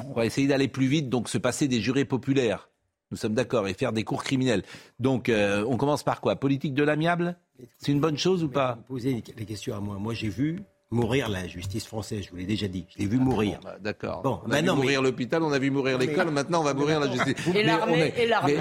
on 0.08 0.12
va 0.14 0.24
essayer 0.24 0.46
d'aller 0.46 0.68
plus 0.68 0.86
vite, 0.86 1.08
donc 1.10 1.28
se 1.28 1.38
passer 1.38 1.68
des 1.68 1.80
jurés 1.80 2.06
populaires. 2.06 2.70
Nous 3.10 3.16
sommes 3.16 3.34
d'accord 3.34 3.68
et 3.68 3.74
faire 3.74 3.92
des 3.92 4.04
cours 4.04 4.24
criminels. 4.24 4.62
Donc 4.98 5.28
euh, 5.28 5.64
on 5.68 5.76
commence 5.76 6.02
par 6.02 6.20
quoi? 6.20 6.36
Politique 6.36 6.74
de 6.74 6.82
l'amiable? 6.82 7.36
C'est 7.78 7.92
une 7.92 8.00
bonne 8.00 8.18
chose 8.18 8.42
ou 8.42 8.48
pas? 8.48 8.78
Vous 8.88 8.96
les 8.96 9.22
questions 9.22 9.76
à 9.76 9.80
moi. 9.80 9.96
Moi, 9.98 10.14
j'ai 10.14 10.28
vu 10.28 10.62
mourir 10.90 11.28
la 11.28 11.46
justice 11.48 11.86
française, 11.86 12.24
je 12.24 12.30
vous 12.30 12.36
l'ai 12.36 12.44
déjà 12.44 12.68
dit. 12.68 12.86
Je 12.94 12.98
l'ai 13.00 13.06
vu 13.08 13.18
mourir. 13.18 13.58
Bah, 13.62 13.76
D'accord. 13.80 14.22
Bon, 14.22 14.40
on 14.44 14.46
a 14.46 14.48
bah 14.50 14.60
vu 14.60 14.66
non, 14.66 14.74
mais- 14.76 14.82
mourir 14.82 15.02
l'hôpital, 15.02 15.42
on 15.42 15.52
a 15.52 15.58
vu 15.58 15.70
mourir 15.70 15.98
l'école, 15.98 16.30
maintenant 16.30 16.60
on 16.60 16.64
va 16.64 16.74
mourir 16.74 17.00
la 17.00 17.10
justice. 17.10 17.34
Et 17.54 17.62
l'armée, 17.64 18.12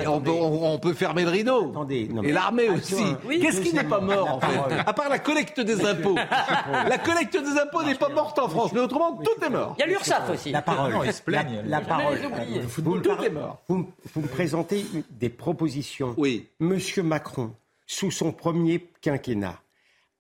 on 0.07 0.13
on 0.15 0.21
peut, 0.21 0.31
on- 0.31 0.73
on 0.73 0.79
peut 0.79 0.93
fermer 0.93 1.23
le 1.23 1.29
rideau. 1.29 1.69
Attendez, 1.69 2.07
non, 2.11 2.23
Et 2.23 2.31
l'armée 2.31 2.69
aussi. 2.69 2.95
oui, 3.27 3.39
Qu'est-ce 3.39 3.61
qui 3.61 3.73
n'est 3.73 3.83
pas 3.83 3.99
mort 4.01 4.35
en 4.35 4.39
fait. 4.39 4.73
À 4.85 4.93
part 4.93 5.09
la 5.09 5.19
collecte 5.19 5.59
des 5.59 5.85
impôts. 5.85 6.15
la 6.15 6.97
collecte 6.97 7.37
des 7.37 7.59
impôts 7.59 7.83
n'est 7.83 7.95
pas 7.95 8.09
morte 8.09 8.39
en 8.39 8.49
France, 8.49 8.71
mais 8.73 8.79
autrement 8.79 9.15
tout 9.17 9.45
est 9.45 9.49
mort. 9.49 9.75
Il 9.77 9.81
y 9.81 9.83
a 9.83 9.87
l'URSSAF 9.87 10.29
aussi. 10.31 10.51
La 10.51 10.61
parole. 10.61 10.93
Non, 10.93 11.03
ils 11.03 11.13
se 11.13 11.21
plaignent. 11.21 11.61
La, 11.65 11.79
la 11.79 11.81
parole. 11.81 12.17
Vous, 12.77 12.99
Tout 12.99 13.21
est 13.23 13.29
mort. 13.29 13.61
Vous, 13.67 13.77
me- 13.77 13.85
vous 14.13 14.21
me 14.21 14.27
présentez 14.27 14.85
des 15.11 15.29
propositions. 15.29 16.13
Oui. 16.17 16.47
Monsieur 16.59 17.03
Macron, 17.03 17.51
sous 17.85 18.09
son 18.11 18.31
premier 18.31 18.87
quinquennat, 19.01 19.59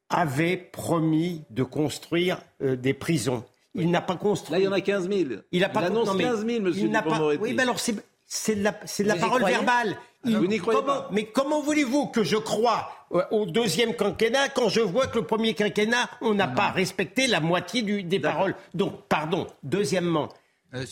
avait 0.09 0.57
promis 0.57 1.43
de 1.49 1.63
construire 1.63 2.39
euh, 2.61 2.75
des 2.75 2.93
prisons. 2.93 3.43
Il 3.73 3.91
n'a 3.91 4.01
pas 4.01 4.15
construit. 4.15 4.53
Là, 4.53 4.59
il 4.59 4.63
y 4.63 4.67
en 4.67 4.71
a 4.71 4.81
15 4.81 5.09
000. 5.09 5.41
Il 5.51 5.63
a 5.63 5.69
pas 5.69 5.81
annonce 5.81 6.07
non, 6.07 6.13
mais 6.13 6.23
15 6.23 6.45
000, 6.45 6.61
monsieur 6.61 6.83
il 6.83 6.91
n'a 6.91 7.01
pas-. 7.01 7.19
Oui, 7.39 7.53
mais 7.53 7.63
alors 7.63 7.79
c'est 7.79 7.95
c'est 8.27 8.55
de 8.55 8.63
la, 8.63 8.75
c'est 8.85 9.03
de 9.03 9.09
la 9.09 9.15
parole 9.17 9.43
verbale. 9.45 9.97
Il- 10.23 10.37
Vous 10.37 10.47
n'y 10.47 10.57
croyez 10.57 10.79
comment- 10.79 10.93
pas 11.01 11.09
Mais 11.11 11.25
comment 11.25 11.61
voulez-vous 11.61 12.07
que 12.07 12.23
je 12.23 12.37
croie 12.37 12.89
euh, 13.13 13.21
au 13.31 13.45
deuxième 13.45 13.95
quinquennat 13.95 14.49
quand 14.49 14.69
je 14.69 14.79
vois 14.81 15.05
que 15.07 15.19
le 15.19 15.25
premier 15.25 15.53
quinquennat, 15.53 16.09
on 16.21 16.33
n'a 16.33 16.47
pas 16.47 16.71
respecté 16.71 17.27
la 17.27 17.39
moitié 17.39 17.83
du- 17.83 18.01
des 18.03 18.19
paroles? 18.19 18.55
Donc, 18.73 19.03
pardon. 19.07 19.45
Deuxièmement, 19.61 20.29
euh, 20.73 20.83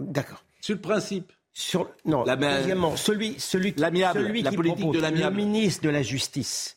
d'accord. 0.00 0.42
Sur 0.60 0.76
le 0.76 0.80
principe. 0.80 1.32
Sur, 1.56 1.88
non, 2.04 2.24
La- 2.24 2.34
deuxièmement, 2.36 2.96
celui, 2.96 3.38
celui, 3.38 3.74
celui 3.76 4.42
la 4.42 4.50
qui 4.50 4.56
politique 4.56 4.80
propose, 4.80 4.96
de 4.96 5.02
l'amiable. 5.02 5.36
le 5.36 5.44
ministre 5.44 5.82
de 5.84 5.88
la 5.90 6.02
Justice 6.02 6.76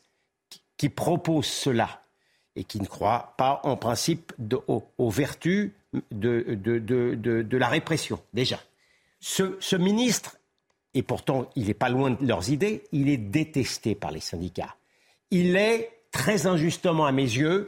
qui, 0.78 0.88
propose 0.88 1.44
cela 1.46 2.02
et 2.56 2.64
qui 2.64 2.80
ne 2.80 2.86
croit 2.86 3.34
pas 3.36 3.60
en 3.64 3.76
principe 3.76 4.32
aux, 4.66 5.10
vertus 5.10 5.72
de, 6.10 6.46
de- 6.54 7.42
de 7.42 7.56
la 7.58 7.68
répression, 7.68 8.18
déjà. 8.32 8.58
Ce, 9.20 9.56
ce 9.60 9.76
ministre, 9.76 10.38
et 10.94 11.02
pourtant 11.02 11.50
il 11.56 11.66
n'est 11.66 11.74
pas 11.74 11.88
loin 11.90 12.12
de 12.12 12.26
leurs 12.26 12.50
idées, 12.50 12.84
il 12.92 13.08
est 13.10 13.16
détesté 13.18 13.94
par 13.94 14.10
les 14.10 14.20
syndicats. 14.20 14.76
Il 15.30 15.56
est, 15.56 15.90
très 16.10 16.46
injustement 16.46 17.04
à 17.04 17.12
mes 17.12 17.22
yeux, 17.22 17.66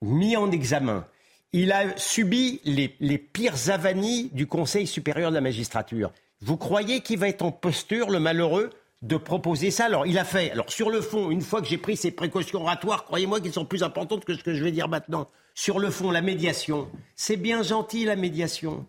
mis 0.00 0.36
en 0.36 0.50
examen. 0.52 1.04
il 1.52 1.72
a 1.72 1.96
subi 1.98 2.60
les, 2.64 2.94
les 3.00 3.18
pires 3.18 3.68
avanies 3.70 4.30
du 4.32 4.46
Conseil 4.46 4.86
supérieur 4.86 5.30
de 5.30 5.34
la 5.34 5.40
magistrature. 5.40 6.12
Vous 6.40 6.56
croyez 6.56 7.00
qu'il 7.00 7.18
va 7.18 7.28
être 7.28 7.42
en 7.42 7.50
posture, 7.50 8.08
le 8.10 8.20
malheureux, 8.20 8.70
de 9.02 9.16
proposer 9.16 9.70
ça 9.70 9.86
Alors, 9.86 10.06
il 10.06 10.18
a 10.18 10.24
fait. 10.24 10.50
Alors, 10.50 10.70
sur 10.70 10.90
le 10.90 11.00
fond, 11.00 11.30
une 11.30 11.40
fois 11.40 11.60
que 11.62 11.66
j'ai 11.68 11.78
pris 11.78 11.96
ces 11.96 12.10
précautions 12.10 12.60
oratoires, 12.62 13.04
croyez-moi 13.04 13.40
qu'elles 13.40 13.52
sont 13.52 13.64
plus 13.64 13.82
importantes 13.82 14.24
que 14.24 14.34
ce 14.34 14.42
que 14.44 14.54
je 14.54 14.62
vais 14.62 14.72
dire 14.72 14.88
maintenant. 14.88 15.28
Sur 15.54 15.78
le 15.78 15.90
fond, 15.90 16.10
la 16.10 16.20
médiation. 16.20 16.88
C'est 17.16 17.36
bien 17.36 17.62
gentil, 17.62 18.04
la 18.04 18.16
médiation. 18.16 18.86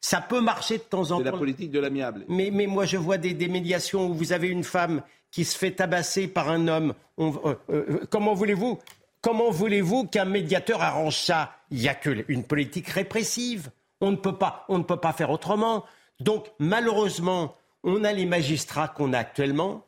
Ça 0.00 0.20
peut 0.20 0.40
marcher 0.40 0.78
de 0.78 0.82
temps 0.82 1.02
en 1.02 1.06
temps. 1.06 1.18
C'est 1.18 1.24
la 1.24 1.32
politique 1.32 1.70
de 1.70 1.80
l'amiable. 1.80 2.24
Mais, 2.28 2.50
mais 2.52 2.66
moi, 2.66 2.84
je 2.84 2.96
vois 2.96 3.16
des, 3.18 3.34
des 3.34 3.48
médiations 3.48 4.06
où 4.08 4.14
vous 4.14 4.32
avez 4.32 4.48
une 4.48 4.64
femme 4.64 5.02
qui 5.30 5.44
se 5.44 5.56
fait 5.58 5.72
tabasser 5.72 6.28
par 6.28 6.48
un 6.50 6.68
homme. 6.68 6.94
On- 7.18 7.34
euh, 7.44 7.54
euh, 7.70 8.00
comment 8.10 8.34
voulez-vous 8.34 8.78
Comment 9.20 9.50
voulez-vous 9.50 10.04
qu'un 10.06 10.26
médiateur 10.26 10.82
arrange 10.82 11.16
ça? 11.18 11.52
Il 11.70 11.78
n'y 11.78 11.88
a 11.88 11.94
qu'une 11.94 12.44
politique 12.44 12.88
répressive. 12.88 13.70
On 14.00 14.10
ne 14.10 14.16
peut 14.16 14.36
pas, 14.36 14.64
on 14.68 14.78
ne 14.78 14.82
peut 14.84 14.98
pas 14.98 15.12
faire 15.14 15.30
autrement. 15.30 15.84
Donc, 16.20 16.46
malheureusement, 16.58 17.56
on 17.84 18.02
a 18.04 18.12
les 18.12 18.26
magistrats 18.26 18.88
qu'on 18.88 19.12
a 19.12 19.18
actuellement, 19.18 19.84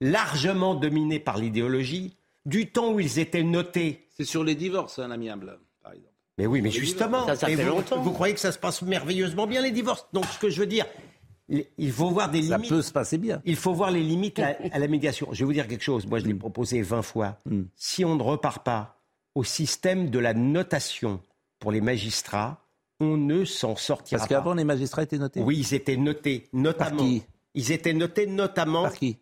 largement 0.00 0.74
dominés 0.74 1.18
par 1.18 1.38
l'idéologie, 1.38 2.16
du 2.46 2.70
temps 2.70 2.92
où 2.92 3.00
ils 3.00 3.18
étaient 3.18 3.42
notés. 3.42 4.06
C'est 4.16 4.24
sur 4.24 4.44
les 4.44 4.54
divorces, 4.54 4.98
un 4.98 5.10
amiable, 5.10 5.58
par 5.82 5.92
exemple. 5.92 6.12
Mais 6.38 6.46
oui, 6.46 6.62
mais 6.62 6.70
justement, 6.70 7.22
divorces. 7.22 7.42
Et 7.48 7.56
vous, 7.96 8.02
vous 8.04 8.12
croyez 8.12 8.34
que 8.34 8.40
ça 8.40 8.52
se 8.52 8.58
passe 8.58 8.82
merveilleusement 8.82 9.46
bien 9.46 9.60
les 9.62 9.70
divorces? 9.72 10.06
Donc, 10.12 10.24
ce 10.26 10.38
que 10.38 10.50
je 10.50 10.60
veux 10.60 10.66
dire, 10.66 10.86
il 11.48 11.90
faut 11.92 12.10
voir 12.10 12.30
des 12.30 12.42
Ça 12.42 12.56
limites. 12.56 12.70
peut 12.70 12.82
se 12.82 12.92
passer 12.92 13.18
bien. 13.18 13.40
Il 13.44 13.56
faut 13.56 13.72
voir 13.72 13.90
les 13.90 14.02
limites 14.02 14.38
à, 14.38 14.56
à 14.72 14.78
la 14.78 14.86
médiation. 14.88 15.28
Je 15.32 15.38
vais 15.40 15.44
vous 15.46 15.52
dire 15.52 15.66
quelque 15.66 15.82
chose. 15.84 16.06
Moi, 16.06 16.18
je 16.20 16.26
l'ai 16.26 16.34
Mm. 16.34 16.38
proposé 16.38 16.82
20 16.82 17.02
fois. 17.02 17.38
Si 17.74 18.04
on 18.04 18.14
ne 18.16 18.22
repart 18.22 18.64
pas 18.64 19.00
au 19.34 19.44
système 19.44 20.10
de 20.10 20.18
la 20.18 20.34
notation 20.34 21.20
pour 21.58 21.72
les 21.72 21.80
magistrats, 21.80 22.60
on 23.00 23.16
ne 23.16 23.44
s'en 23.44 23.76
sortira 23.76 24.18
Parce 24.18 24.28
pas. 24.28 24.34
qu'avant, 24.36 24.54
les 24.54 24.64
magistrats 24.64 25.02
étaient 25.02 25.18
notés. 25.18 25.40
Oui, 25.40 25.58
ils 25.58 25.74
étaient 25.74 25.96
notés, 25.96 26.48
notamment. 26.52 26.98
qui 26.98 27.22
Ils 27.54 27.72
étaient 27.72 27.92
notés 27.92 28.26
notamment. 28.26 28.82
Par 28.82 28.94
qui 28.94 29.18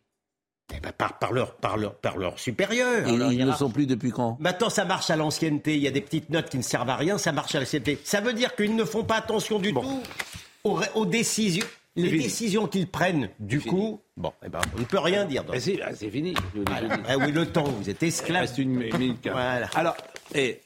par, 0.98 1.18
par, 1.18 1.32
leur, 1.32 1.54
par, 1.54 1.76
leur, 1.76 1.94
par 1.94 2.16
leur 2.16 2.38
supérieur. 2.38 3.06
Et 3.06 3.16
leur 3.16 3.32
ils 3.32 3.44
ne 3.46 3.52
sont 3.52 3.70
plus 3.70 3.86
depuis 3.86 4.10
quand 4.10 4.36
Maintenant, 4.40 4.68
ça 4.68 4.84
marche 4.84 5.10
à 5.10 5.16
l'ancienneté. 5.16 5.76
Il 5.76 5.80
y 5.82 5.86
a 5.86 5.92
des 5.92 6.00
petites 6.00 6.30
notes 6.30 6.48
qui 6.50 6.56
ne 6.56 6.62
servent 6.62 6.90
à 6.90 6.96
rien. 6.96 7.18
Ça 7.18 7.30
marche 7.32 7.54
à 7.54 7.60
l'ancienneté. 7.60 7.98
Ça 8.02 8.20
veut 8.20 8.32
dire 8.32 8.56
qu'ils 8.56 8.74
ne 8.74 8.84
font 8.84 9.04
pas 9.04 9.16
attention 9.16 9.58
du 9.60 9.72
tout 9.72 10.02
aux, 10.64 11.06
décisions. 11.06 11.66
Les 11.94 12.10
fini. 12.10 12.24
décisions 12.24 12.66
qu'ils 12.66 12.88
prennent, 12.88 13.30
du 13.40 13.60
coup, 13.60 14.00
bon, 14.18 14.30
eh 14.44 14.50
ben, 14.50 14.58
on 14.76 14.80
ne 14.80 14.84
peut 14.84 14.98
rien 14.98 15.24
dire. 15.24 15.44
donc. 15.44 15.54
Eh, 15.56 15.60
C'est 15.60 15.80
ah, 15.80 15.94
c'est 15.94 16.10
fini. 16.10 16.34
Voilà. 16.54 16.98
Ah 17.08 17.16
oui, 17.16 17.32
le 17.32 17.46
temps, 17.46 17.64
vous 17.64 17.88
êtes 17.88 18.02
Il 18.02 18.08
esclave. 18.08 18.42
reste 18.42 18.58
une 18.58 18.70
minute. 18.74 19.26
Voilà. 19.30 19.66
Alors, 19.74 19.96
et 20.34 20.60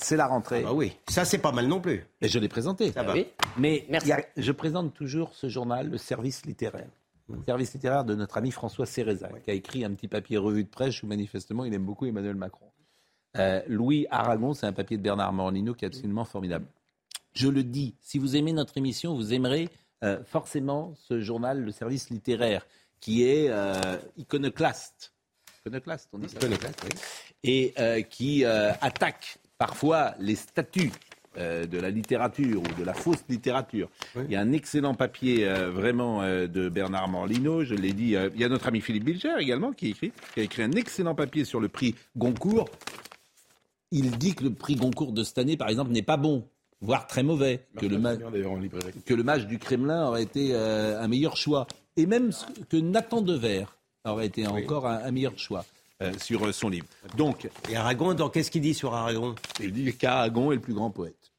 c'est 0.00 0.16
la 0.16 0.26
rentrée. 0.26 0.64
Ah 0.66 0.72
oui, 0.74 0.96
ça 1.08 1.24
c'est 1.24 1.38
pas 1.38 1.52
mal 1.52 1.66
non 1.66 1.80
plus. 1.80 2.04
Et 2.20 2.28
je 2.28 2.38
l'ai 2.38 2.48
présenté. 2.48 2.92
Ça 2.92 3.02
va. 3.02 3.12
Oui. 3.14 3.26
Mais 3.56 3.84
Merci. 3.88 4.12
a- 4.12 4.24
je 4.36 4.52
présente 4.52 4.94
toujours 4.94 5.34
ce 5.34 5.48
journal, 5.48 5.88
le 5.90 5.98
service 5.98 6.44
littéraire. 6.46 6.88
Le 7.28 7.38
service 7.44 7.74
littéraire 7.74 8.04
de 8.04 8.14
notre 8.14 8.36
ami 8.36 8.52
François 8.52 8.86
Céreza, 8.86 9.28
qui 9.44 9.50
a 9.50 9.54
écrit 9.54 9.84
un 9.84 9.92
petit 9.94 10.06
papier 10.08 10.36
revue 10.38 10.62
de 10.64 10.68
presse 10.68 11.02
où 11.02 11.06
manifestement 11.08 11.64
il 11.64 11.74
aime 11.74 11.84
beaucoup 11.84 12.06
Emmanuel 12.06 12.36
Macron. 12.36 12.66
Euh, 13.36 13.60
Louis 13.66 14.06
Aragon, 14.10 14.54
c'est 14.54 14.66
un 14.66 14.72
papier 14.72 14.96
de 14.96 15.02
Bernard 15.02 15.32
Morlino 15.32 15.74
qui 15.74 15.84
est 15.84 15.88
absolument 15.88 16.24
formidable. 16.24 16.66
Je 17.34 17.48
le 17.48 17.64
dis, 17.64 17.94
si 18.00 18.18
vous 18.18 18.36
aimez 18.36 18.52
notre 18.52 18.78
émission, 18.78 19.14
vous 19.14 19.34
aimerez 19.34 19.68
euh, 20.04 20.22
forcément 20.24 20.94
ce 20.96 21.20
journal, 21.20 21.60
le 21.62 21.72
service 21.72 22.08
littéraire, 22.10 22.64
qui 23.00 23.24
est 23.24 23.48
euh, 23.50 23.98
iconoclaste. 24.16 25.12
Iconoclaste, 25.60 26.08
on 26.12 26.18
dit 26.18 26.28
ça 26.28 26.38
Et 27.42 27.74
euh, 27.78 28.02
qui 28.02 28.44
euh, 28.44 28.72
attaque 28.80 29.38
parfois 29.58 30.14
les 30.18 30.34
statuts 30.34 30.92
euh, 31.38 31.66
de 31.66 31.78
la 31.78 31.90
littérature 31.90 32.62
ou 32.62 32.80
de 32.80 32.84
la 32.84 32.94
fausse 32.94 33.22
littérature. 33.28 33.88
Il 34.24 34.30
y 34.30 34.36
a 34.36 34.40
un 34.40 34.52
excellent 34.52 34.94
papier 34.94 35.46
euh, 35.46 35.70
vraiment 35.70 36.22
euh, 36.22 36.46
de 36.46 36.68
Bernard 36.70 37.08
Morlino, 37.08 37.62
je 37.64 37.74
l'ai 37.74 37.92
dit. 37.92 38.14
il 38.34 38.40
y 38.40 38.44
a 38.44 38.48
notre 38.48 38.68
ami 38.68 38.80
Philippe 38.80 39.04
Bilger 39.04 39.34
également 39.38 39.72
qui, 39.72 39.88
écrit, 39.90 40.12
qui 40.34 40.40
a 40.40 40.42
écrit 40.44 40.62
un 40.62 40.72
excellent 40.72 41.14
papier 41.14 41.44
sur 41.44 41.60
le 41.60 41.68
prix 41.68 41.94
Goncourt. 42.16 42.68
Il 43.92 44.10
dit 44.18 44.34
que 44.34 44.44
le 44.44 44.50
prix 44.52 44.76
Goncourt 44.76 45.12
de 45.12 45.22
cette 45.24 45.38
année, 45.38 45.56
par 45.56 45.68
exemple, 45.68 45.92
n'est 45.92 46.02
pas 46.02 46.16
bon, 46.16 46.44
voire 46.80 47.06
très 47.06 47.22
mauvais, 47.22 47.66
que 47.78 47.86
le, 47.86 47.98
ma- 47.98 48.16
que 49.04 49.14
match 49.22 49.44
du 49.44 49.58
Kremlin 49.58 50.06
aurait 50.08 50.22
été 50.24 50.54
un 50.54 51.06
meilleur 51.08 51.36
choix. 51.36 51.66
Et 51.98 52.06
même 52.06 52.30
que 52.68 52.76
Nathan 52.78 53.20
Dever 53.22 53.64
aurait 54.04 54.26
été 54.26 54.46
encore 54.46 54.86
un, 54.86 55.04
un 55.04 55.10
meilleur 55.10 55.38
choix 55.38 55.64
euh, 56.02 56.12
sur 56.18 56.46
euh, 56.46 56.52
son 56.52 56.68
livre. 56.68 56.86
Donc, 57.16 57.48
Et 57.68 57.76
Aragon, 57.76 58.14
donc 58.14 58.34
qu'est-ce 58.34 58.50
qu'il 58.50 58.62
dit 58.62 58.74
sur 58.74 58.94
Aragon? 58.94 59.34
il 59.60 59.72
dit 59.72 59.94
qu'Aragon 59.96 60.52
est 60.52 60.56
le 60.56 60.60
plus 60.60 60.74
grand 60.74 60.90
poète 60.90 61.32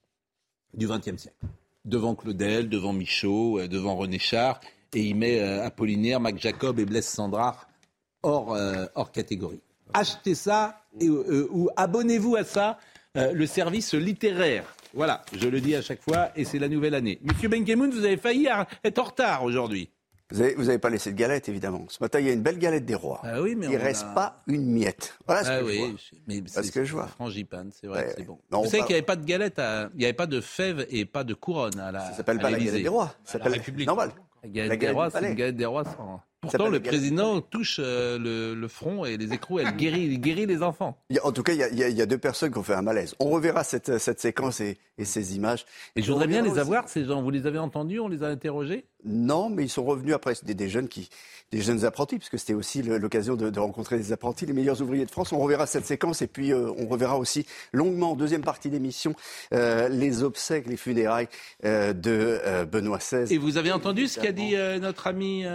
du 0.73 0.87
XXe 0.87 1.17
siècle. 1.17 1.37
Devant 1.85 2.15
Claudel, 2.15 2.69
devant 2.69 2.93
Michaud, 2.93 3.59
euh, 3.59 3.67
devant 3.67 3.95
René 3.95 4.19
Char, 4.19 4.59
et 4.93 5.01
il 5.01 5.15
met 5.15 5.39
euh, 5.39 5.65
Apollinaire, 5.65 6.19
Mac 6.19 6.39
Jacob 6.39 6.79
et 6.79 6.85
Blaise 6.85 7.07
Sandrard 7.07 7.67
hors, 8.23 8.53
euh, 8.53 8.85
hors 8.95 9.11
catégorie. 9.11 9.61
Achetez 9.93 10.35
ça 10.35 10.81
et, 10.99 11.09
ou 11.09 11.69
abonnez-vous 11.77 12.35
à 12.35 12.43
ça, 12.43 12.77
le 13.15 13.45
service 13.45 13.93
littéraire. 13.93 14.75
Voilà, 14.93 15.23
je 15.33 15.47
le 15.47 15.61
dis 15.61 15.75
à 15.75 15.81
chaque 15.81 16.01
fois, 16.01 16.29
et 16.35 16.43
c'est 16.43 16.59
la 16.59 16.67
nouvelle 16.67 16.93
année. 16.93 17.19
Monsieur 17.23 17.47
Benkemoun, 17.47 17.89
vous 17.89 18.03
avez 18.03 18.17
failli 18.17 18.49
être 18.83 18.99
en 18.99 19.03
retard 19.03 19.43
aujourd'hui. 19.43 19.89
Vous 20.31 20.39
n'avez 20.41 20.55
vous 20.55 20.67
avez 20.67 20.77
pas 20.77 20.89
laissé 20.89 21.11
de 21.13 21.17
galette, 21.17 21.47
évidemment. 21.47 21.85
Ce 21.87 21.97
matin, 22.03 22.19
il 22.19 22.25
y 22.25 22.29
a 22.29 22.33
une 22.33 22.41
belle 22.41 22.57
galette 22.59 22.85
des 22.85 22.95
rois. 22.95 23.21
Ah 23.23 23.41
oui, 23.41 23.55
mais 23.55 23.67
il 23.67 23.77
on 23.77 23.81
reste 23.81 24.03
a- 24.09 24.13
pas 24.13 24.43
une 24.47 24.65
miette. 24.73 25.17
Voilà 25.25 25.43
ce 25.45 25.49
Ah 25.51 25.59
que 25.59 25.63
oui, 25.65 25.75
je 25.77 25.79
vois. 25.79 26.21
mais 26.27 26.43
Voilà 26.53 26.67
ce 26.67 26.71
que 26.73 26.83
je 26.83 26.93
vois. 26.93 27.07
Frangipane, 27.07 27.71
c'est 27.73 27.87
vrai 27.87 27.99
Ouais, 27.99 28.05
que 28.07 28.11
c'est 28.11 28.19
ouais. 28.19 28.25
bon. 28.25 28.39
Non, 28.51 28.59
vous 28.59 28.67
on 28.67 28.69
savez 28.69 28.79
qu'il 28.83 28.89
n'y 28.89 28.95
avait 28.95 29.05
pas 29.05 29.15
de 29.15 29.25
galette, 29.25 29.57
à- 29.59 29.89
il 29.93 29.99
n'y 29.99 30.03
avait 30.03 30.11
pas 30.13 30.27
de 30.27 30.41
fèves 30.41 30.85
et 30.89 31.05
pas 31.05 31.23
de 31.23 31.33
couronne 31.33 31.79
à 31.79 31.91
la. 31.93 32.01
Ça 32.01 32.13
s'appelle 32.13 32.39
pas 32.39 32.49
la 32.51 32.59
galette 32.59 32.83
des 32.83 32.87
rois. 32.89 33.13
Ça 33.23 33.39
s'appelle 33.39 33.61
normal. 33.85 34.11
La 34.43 34.49
galette, 34.49 34.69
La 34.69 34.75
des 34.75 34.79
galette 34.81 34.95
rois, 34.95 35.07
du 35.09 35.13
c'est 35.17 35.29
une 35.29 35.35
galette 35.35 35.55
des 35.55 35.65
rois 35.65 35.83
sans. 35.85 36.21
Pourtant, 36.41 36.69
le 36.69 36.79
président 36.79 37.41
touche 37.41 37.77
euh, 37.79 38.19
le, 38.19 38.53
le 38.53 38.67
front 38.67 39.05
et 39.05 39.17
les 39.17 39.33
écrous, 39.33 39.59
elle 39.59 39.75
guérit, 39.75 40.01
il 40.03 40.21
guérit 40.21 40.45
les 40.45 40.61
enfants. 40.61 40.97
Il 41.09 41.15
y 41.15 41.19
a- 41.19 41.25
en 41.25 41.31
tout 41.31 41.41
cas, 41.41 41.53
il 41.53 41.59
y, 41.59 41.63
a, 41.83 41.89
il 41.89 41.99
y 41.99 42.07
deux 42.07 42.17
personnes 42.19 42.51
qui 42.51 42.57
ont 42.59 42.63
fait 42.63 42.75
un 42.75 42.83
malaise. 42.83 43.15
On 43.19 43.29
reverra 43.29 43.63
cette, 43.63 43.97
cette 43.97 44.19
séquence 44.19 44.61
et, 44.61 44.77
et 44.99 45.03
ces 45.05 45.35
images. 45.35 45.65
Et 45.95 46.03
je 46.03 46.11
On 46.11 46.13
voudrais 46.13 46.27
bien 46.27 46.43
les 46.43 46.51
aussi- 46.51 46.59
avoir, 46.59 46.87
ces 46.89 47.05
gens. 47.05 47.21
Vous 47.23 47.31
les 47.31 47.47
avez 47.47 47.57
entendus, 47.57 47.99
on 47.99 48.07
les 48.07 48.21
a 48.23 48.27
interrogés? 48.27 48.85
Non, 49.03 49.49
mais 49.49 49.63
ils 49.63 49.69
sont 49.69 49.83
revenus 49.83 50.13
après. 50.13 50.35
C'était 50.35 50.53
des 50.53 50.69
jeunes 50.69 50.87
qui, 50.87 51.09
des 51.51 51.61
jeunes 51.61 51.85
apprentis, 51.85 52.17
puisque 52.17 52.37
c'était 52.37 52.53
aussi 52.53 52.83
l'occasion 52.83 53.35
de, 53.35 53.49
de 53.49 53.59
rencontrer 53.59 53.97
des 53.97 54.11
apprentis, 54.11 54.45
les 54.45 54.53
meilleurs 54.53 54.81
ouvriers 54.81 55.05
de 55.05 55.11
France. 55.11 55.31
On 55.31 55.39
reverra 55.39 55.65
cette 55.65 55.85
séquence 55.85 56.21
et 56.21 56.27
puis 56.27 56.53
euh, 56.53 56.69
on 56.77 56.87
reverra 56.87 57.17
aussi 57.17 57.45
longuement 57.73 58.11
en 58.11 58.15
deuxième 58.15 58.43
partie 58.43 58.69
d'émission 58.69 59.15
euh, 59.53 59.89
les 59.89 60.21
obsèques, 60.23 60.67
les 60.67 60.77
funérailles 60.77 61.29
euh, 61.65 61.93
de 61.93 62.65
Benoît 62.65 62.99
XVI. 62.99 63.33
Et 63.33 63.37
vous 63.39 63.57
avez 63.57 63.71
entendu 63.71 64.07
ce 64.07 64.19
qu'a 64.19 64.31
dit 64.31 64.55
notre 64.81 65.07
ami 65.07 65.45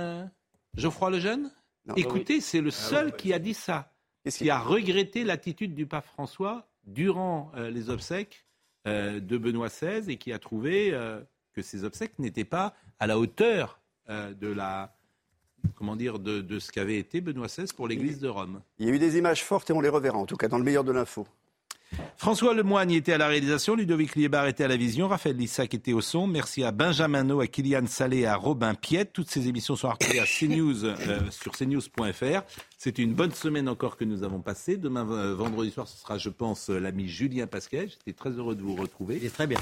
Geoffroy 0.76 1.10
Lejeune 1.10 1.50
Non. 1.86 1.94
Écoutez, 1.96 2.40
c'est 2.40 2.60
le 2.60 2.70
seul 2.70 3.14
qui 3.16 3.32
a 3.32 3.38
dit 3.38 3.54
ça, 3.54 3.92
qui 4.28 4.50
a 4.50 4.58
regretté 4.58 5.24
l'attitude 5.24 5.74
du 5.74 5.86
pape 5.86 6.06
François 6.06 6.68
durant 6.84 7.52
euh, 7.56 7.70
les 7.70 7.90
obsèques 7.90 8.46
euh, 8.86 9.20
de 9.20 9.38
Benoît 9.38 9.68
XVI 9.68 10.10
et 10.10 10.16
qui 10.16 10.32
a 10.32 10.38
trouvé 10.38 10.92
euh, 10.92 11.20
que 11.52 11.62
ces 11.62 11.84
obsèques 11.84 12.18
n'étaient 12.18 12.44
pas 12.44 12.74
à 12.98 13.06
la 13.06 13.18
hauteur 13.18 13.78
de 14.08 14.48
la 14.48 14.94
comment 15.76 15.96
dire 15.96 16.18
de, 16.18 16.40
de 16.40 16.58
ce 16.58 16.72
qu'avait 16.72 16.98
été 16.98 17.20
Benoît 17.20 17.46
XVI 17.46 17.72
pour 17.74 17.86
l'Église 17.86 18.18
de 18.18 18.28
Rome. 18.28 18.60
Il 18.78 18.86
y 18.86 18.90
a 18.90 18.92
eu 18.92 18.98
des 18.98 19.16
images 19.16 19.44
fortes 19.44 19.70
et 19.70 19.72
on 19.72 19.80
les 19.80 19.88
reverra, 19.88 20.18
en 20.18 20.26
tout 20.26 20.36
cas 20.36 20.48
dans 20.48 20.58
le 20.58 20.64
meilleur 20.64 20.84
de 20.84 20.92
l'info. 20.92 21.26
François 22.16 22.54
Lemoigne 22.54 22.92
était 22.92 23.12
à 23.12 23.18
la 23.18 23.28
réalisation, 23.28 23.74
Ludovic 23.74 24.14
Liebar 24.14 24.46
était 24.46 24.64
à 24.64 24.68
la 24.68 24.76
vision, 24.76 25.08
Raphaël 25.08 25.36
Lissac 25.36 25.74
était 25.74 25.92
au 25.92 26.00
son. 26.00 26.26
Merci 26.26 26.62
à 26.62 26.70
Benjamin 26.70 27.24
No, 27.24 27.40
à 27.40 27.46
Kylian 27.46 27.86
Salé 27.86 28.18
et 28.18 28.26
à 28.26 28.36
Robin 28.36 28.74
Piette. 28.74 29.12
Toutes 29.12 29.30
ces 29.30 29.48
émissions 29.48 29.76
sont 29.76 29.90
retrouvées 29.90 30.20
à 30.20 30.24
CNews 30.24 30.84
euh, 30.84 31.20
sur 31.30 31.52
cnews.fr. 31.52 32.42
C'est 32.78 32.98
une 32.98 33.14
bonne 33.14 33.32
semaine 33.32 33.68
encore 33.68 33.96
que 33.96 34.04
nous 34.04 34.22
avons 34.22 34.40
passée. 34.40 34.76
Demain, 34.76 35.06
euh, 35.10 35.34
vendredi 35.34 35.70
soir, 35.70 35.88
ce 35.88 35.98
sera, 35.98 36.18
je 36.18 36.28
pense, 36.28 36.70
euh, 36.70 36.78
l'ami 36.78 37.08
Julien 37.08 37.46
Pasquet. 37.46 37.88
J'étais 37.88 38.12
très 38.12 38.30
heureux 38.30 38.54
de 38.54 38.62
vous 38.62 38.76
retrouver. 38.76 39.16
Il 39.16 39.24
est 39.24 39.34
très 39.34 39.46
bien. 39.46 39.58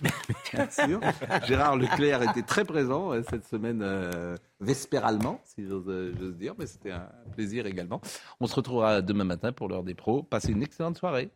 Bien 0.52 0.70
sûr. 0.70 1.00
Gérard 1.46 1.76
Leclerc 1.76 2.22
était 2.22 2.42
très 2.42 2.64
présent 2.64 3.12
euh, 3.12 3.22
cette 3.28 3.46
semaine 3.46 3.80
euh, 3.82 4.36
vespéralement, 4.60 5.40
si 5.44 5.66
j'ose 5.66 5.84
euh, 5.88 6.12
j'ose 6.18 6.36
dire, 6.36 6.54
mais 6.58 6.66
c'était 6.66 6.90
un 6.90 7.08
plaisir 7.34 7.66
également. 7.66 8.00
On 8.40 8.46
se 8.46 8.54
retrouvera 8.54 9.02
demain 9.02 9.24
matin 9.24 9.52
pour 9.52 9.68
l'heure 9.68 9.84
des 9.84 9.94
pros. 9.94 10.22
Passez 10.22 10.52
une 10.52 10.62
excellente 10.62 10.98
soirée. 10.98 11.30